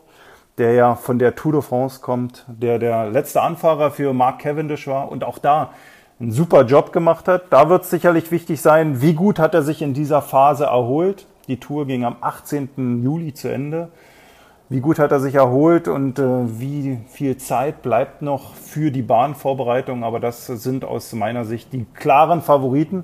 der 0.57 0.75
ja 0.75 0.95
von 0.95 1.19
der 1.19 1.35
Tour 1.35 1.51
de 1.51 1.61
France 1.61 1.99
kommt, 1.99 2.45
der 2.47 2.79
der 2.79 3.09
letzte 3.09 3.41
Anfahrer 3.41 3.91
für 3.91 4.13
Mark 4.13 4.39
Cavendish 4.39 4.87
war. 4.87 5.11
Und 5.11 5.25
auch 5.25 5.37
da 5.37 5.71
einen 6.21 6.31
super 6.31 6.63
Job 6.63 6.93
gemacht 6.93 7.27
hat. 7.27 7.47
Da 7.49 7.67
wird 7.67 7.83
es 7.83 7.89
sicherlich 7.89 8.31
wichtig 8.31 8.61
sein, 8.61 9.01
wie 9.01 9.13
gut 9.13 9.39
hat 9.39 9.53
er 9.53 9.61
sich 9.61 9.81
in 9.81 9.93
dieser 9.93 10.21
Phase 10.21 10.67
erholt. 10.67 11.27
Die 11.49 11.59
Tour 11.59 11.85
ging 11.85 12.05
am 12.05 12.15
18. 12.21 13.03
Juli 13.03 13.33
zu 13.33 13.49
Ende. 13.49 13.89
Wie 14.67 14.79
gut 14.79 14.97
hat 14.97 15.11
er 15.11 15.19
sich 15.19 15.35
erholt 15.35 15.87
und 15.87 16.17
äh, 16.17 16.23
wie 16.59 16.97
viel 17.07 17.37
Zeit 17.37 17.83
bleibt 17.83 18.23
noch 18.23 18.55
für 18.55 18.89
die 18.89 19.03
Bahnvorbereitung? 19.03 20.03
Aber 20.03 20.19
das 20.19 20.47
sind 20.47 20.83
aus 20.83 21.13
meiner 21.13 21.45
Sicht 21.45 21.71
die 21.71 21.85
klaren 21.93 22.41
Favoriten. 22.41 23.03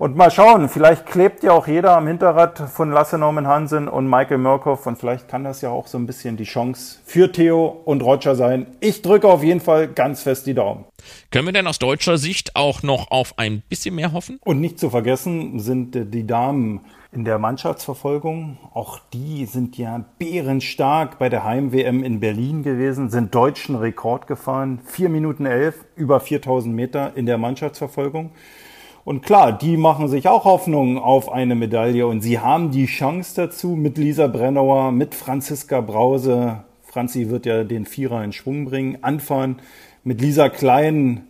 Und 0.00 0.16
mal 0.16 0.32
schauen, 0.32 0.68
vielleicht 0.68 1.06
klebt 1.06 1.44
ja 1.44 1.52
auch 1.52 1.68
jeder 1.68 1.96
am 1.96 2.08
Hinterrad 2.08 2.58
von 2.70 2.90
Lasse 2.90 3.16
Norman 3.16 3.46
Hansen 3.46 3.86
und 3.86 4.08
Michael 4.08 4.38
Murkoff 4.38 4.86
und 4.86 4.96
vielleicht 4.96 5.28
kann 5.28 5.44
das 5.44 5.60
ja 5.60 5.70
auch 5.70 5.86
so 5.86 5.98
ein 5.98 6.06
bisschen 6.06 6.36
die 6.36 6.44
Chance 6.44 6.98
für 7.04 7.30
Theo 7.30 7.80
und 7.84 8.02
Roger 8.02 8.34
sein. 8.34 8.66
Ich 8.80 9.02
drücke 9.02 9.28
auf 9.28 9.42
jeden 9.44 9.60
Fall 9.60 9.88
ganz 9.88 10.22
fest 10.22 10.46
die 10.46 10.54
Daumen. 10.54 10.84
Können 11.30 11.46
wir 11.46 11.52
denn 11.52 11.66
aus 11.66 11.78
deutscher 11.78 12.16
Sicht 12.16 12.54
auch 12.54 12.82
noch 12.82 13.10
auf 13.10 13.34
ein 13.38 13.62
bisschen 13.68 13.94
mehr 13.94 14.12
hoffen? 14.12 14.38
Und 14.44 14.60
nicht 14.60 14.78
zu 14.78 14.90
vergessen 14.90 15.58
sind 15.60 15.94
die 15.94 16.26
Damen 16.26 16.80
in 17.10 17.24
der 17.24 17.38
Mannschaftsverfolgung. 17.38 18.58
Auch 18.74 19.00
die 19.12 19.46
sind 19.46 19.78
ja 19.78 20.04
bärenstark 20.18 21.18
bei 21.18 21.28
der 21.28 21.44
Heim-WM 21.44 22.04
in 22.04 22.20
Berlin 22.20 22.62
gewesen, 22.62 23.08
sind 23.08 23.34
deutschen 23.34 23.76
Rekord 23.76 24.26
gefahren. 24.26 24.80
Vier 24.84 25.08
Minuten 25.08 25.46
elf, 25.46 25.84
über 25.96 26.20
4000 26.20 26.74
Meter 26.74 27.16
in 27.16 27.26
der 27.26 27.38
Mannschaftsverfolgung. 27.38 28.30
Und 29.04 29.22
klar, 29.22 29.56
die 29.56 29.78
machen 29.78 30.08
sich 30.08 30.28
auch 30.28 30.44
Hoffnung 30.44 30.98
auf 30.98 31.32
eine 31.32 31.54
Medaille 31.54 32.06
und 32.06 32.20
sie 32.20 32.40
haben 32.40 32.70
die 32.70 32.84
Chance 32.84 33.32
dazu 33.36 33.68
mit 33.68 33.96
Lisa 33.96 34.26
Brennauer, 34.26 34.92
mit 34.92 35.14
Franziska 35.14 35.80
Brause. 35.80 36.64
Franzi 36.82 37.30
wird 37.30 37.46
ja 37.46 37.64
den 37.64 37.86
Vierer 37.86 38.22
in 38.22 38.32
Schwung 38.32 38.66
bringen, 38.66 38.98
anfahren 39.00 39.60
mit 40.04 40.20
Lisa 40.20 40.50
Klein, 40.50 41.27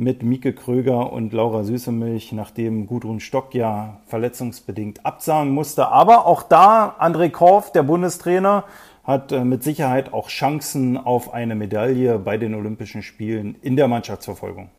mit 0.00 0.22
Mieke 0.22 0.54
Kröger 0.54 1.12
und 1.12 1.34
Laura 1.34 1.62
Süßemilch, 1.62 2.32
nachdem 2.32 2.86
Gudrun 2.86 3.20
Stock 3.20 3.54
ja 3.54 4.00
verletzungsbedingt 4.06 5.04
absagen 5.04 5.52
musste. 5.52 5.88
Aber 5.88 6.24
auch 6.24 6.42
da 6.42 6.96
André 6.98 7.28
Korf, 7.28 7.70
der 7.70 7.82
Bundestrainer, 7.82 8.64
hat 9.04 9.30
äh, 9.30 9.44
mit 9.44 9.62
Sicherheit 9.62 10.14
auch 10.14 10.28
Chancen 10.28 10.96
auf 10.96 11.34
eine 11.34 11.54
Medaille 11.54 12.18
bei 12.18 12.38
den 12.38 12.54
Olympischen 12.54 13.02
Spielen 13.02 13.56
in 13.60 13.76
der 13.76 13.88
Mannschaftsverfolgung. 13.88 14.70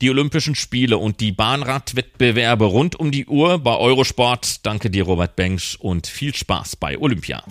Die 0.00 0.08
Olympischen 0.08 0.54
Spiele 0.54 0.96
und 0.96 1.20
die 1.20 1.32
Bahnradwettbewerbe 1.32 2.64
rund 2.64 2.98
um 2.98 3.10
die 3.10 3.26
Uhr 3.26 3.58
bei 3.58 3.76
Eurosport. 3.76 4.64
Danke 4.64 4.88
dir, 4.88 5.04
Robert 5.04 5.36
Bengsch, 5.36 5.76
und 5.76 6.06
viel 6.06 6.34
Spaß 6.34 6.76
bei 6.76 6.98
Olympia. 6.98 7.42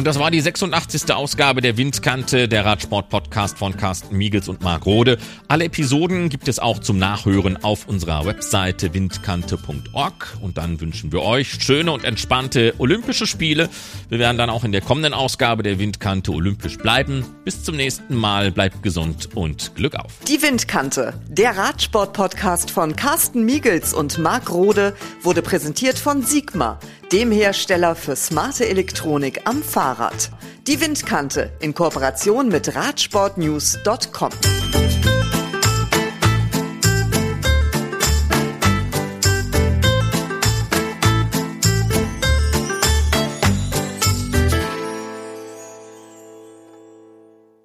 Und 0.00 0.06
das 0.06 0.18
war 0.18 0.30
die 0.30 0.40
86. 0.40 1.12
Ausgabe 1.12 1.60
der 1.60 1.76
Windkante, 1.76 2.48
der 2.48 2.64
Radsport-Podcast 2.64 3.58
von 3.58 3.76
Carsten 3.76 4.16
Miegels 4.16 4.48
und 4.48 4.62
Marc 4.62 4.86
Rode. 4.86 5.18
Alle 5.46 5.66
Episoden 5.66 6.30
gibt 6.30 6.48
es 6.48 6.58
auch 6.58 6.78
zum 6.78 6.96
Nachhören 6.96 7.62
auf 7.62 7.86
unserer 7.86 8.24
Webseite 8.24 8.94
windkante.org. 8.94 10.38
Und 10.40 10.56
dann 10.56 10.80
wünschen 10.80 11.12
wir 11.12 11.20
euch 11.20 11.62
schöne 11.62 11.92
und 11.92 12.04
entspannte 12.04 12.72
Olympische 12.78 13.26
Spiele. 13.26 13.68
Wir 14.08 14.18
werden 14.18 14.38
dann 14.38 14.48
auch 14.48 14.64
in 14.64 14.72
der 14.72 14.80
kommenden 14.80 15.12
Ausgabe 15.12 15.62
der 15.62 15.78
Windkante 15.78 16.32
olympisch 16.32 16.78
bleiben. 16.78 17.22
Bis 17.44 17.62
zum 17.62 17.76
nächsten 17.76 18.14
Mal, 18.16 18.52
bleibt 18.52 18.82
gesund 18.82 19.28
und 19.34 19.74
Glück 19.74 19.96
auf. 19.96 20.14
Die 20.26 20.40
Windkante, 20.40 21.12
der 21.28 21.58
Radsport-Podcast 21.58 22.70
von 22.70 22.96
Carsten 22.96 23.44
Miegels 23.44 23.92
und 23.92 24.16
Marc 24.16 24.48
Rode, 24.48 24.96
wurde 25.20 25.42
präsentiert 25.42 25.98
von 25.98 26.22
Sigma 26.22 26.78
dem 27.12 27.32
Hersteller 27.32 27.96
für 27.96 28.14
smarte 28.14 28.68
Elektronik 28.68 29.40
am 29.44 29.62
Fahrrad. 29.90 30.30
Die 30.68 30.80
Windkante 30.80 31.50
in 31.60 31.74
Kooperation 31.74 32.48
mit 32.48 32.74
Radsportnews.com. 32.74 34.30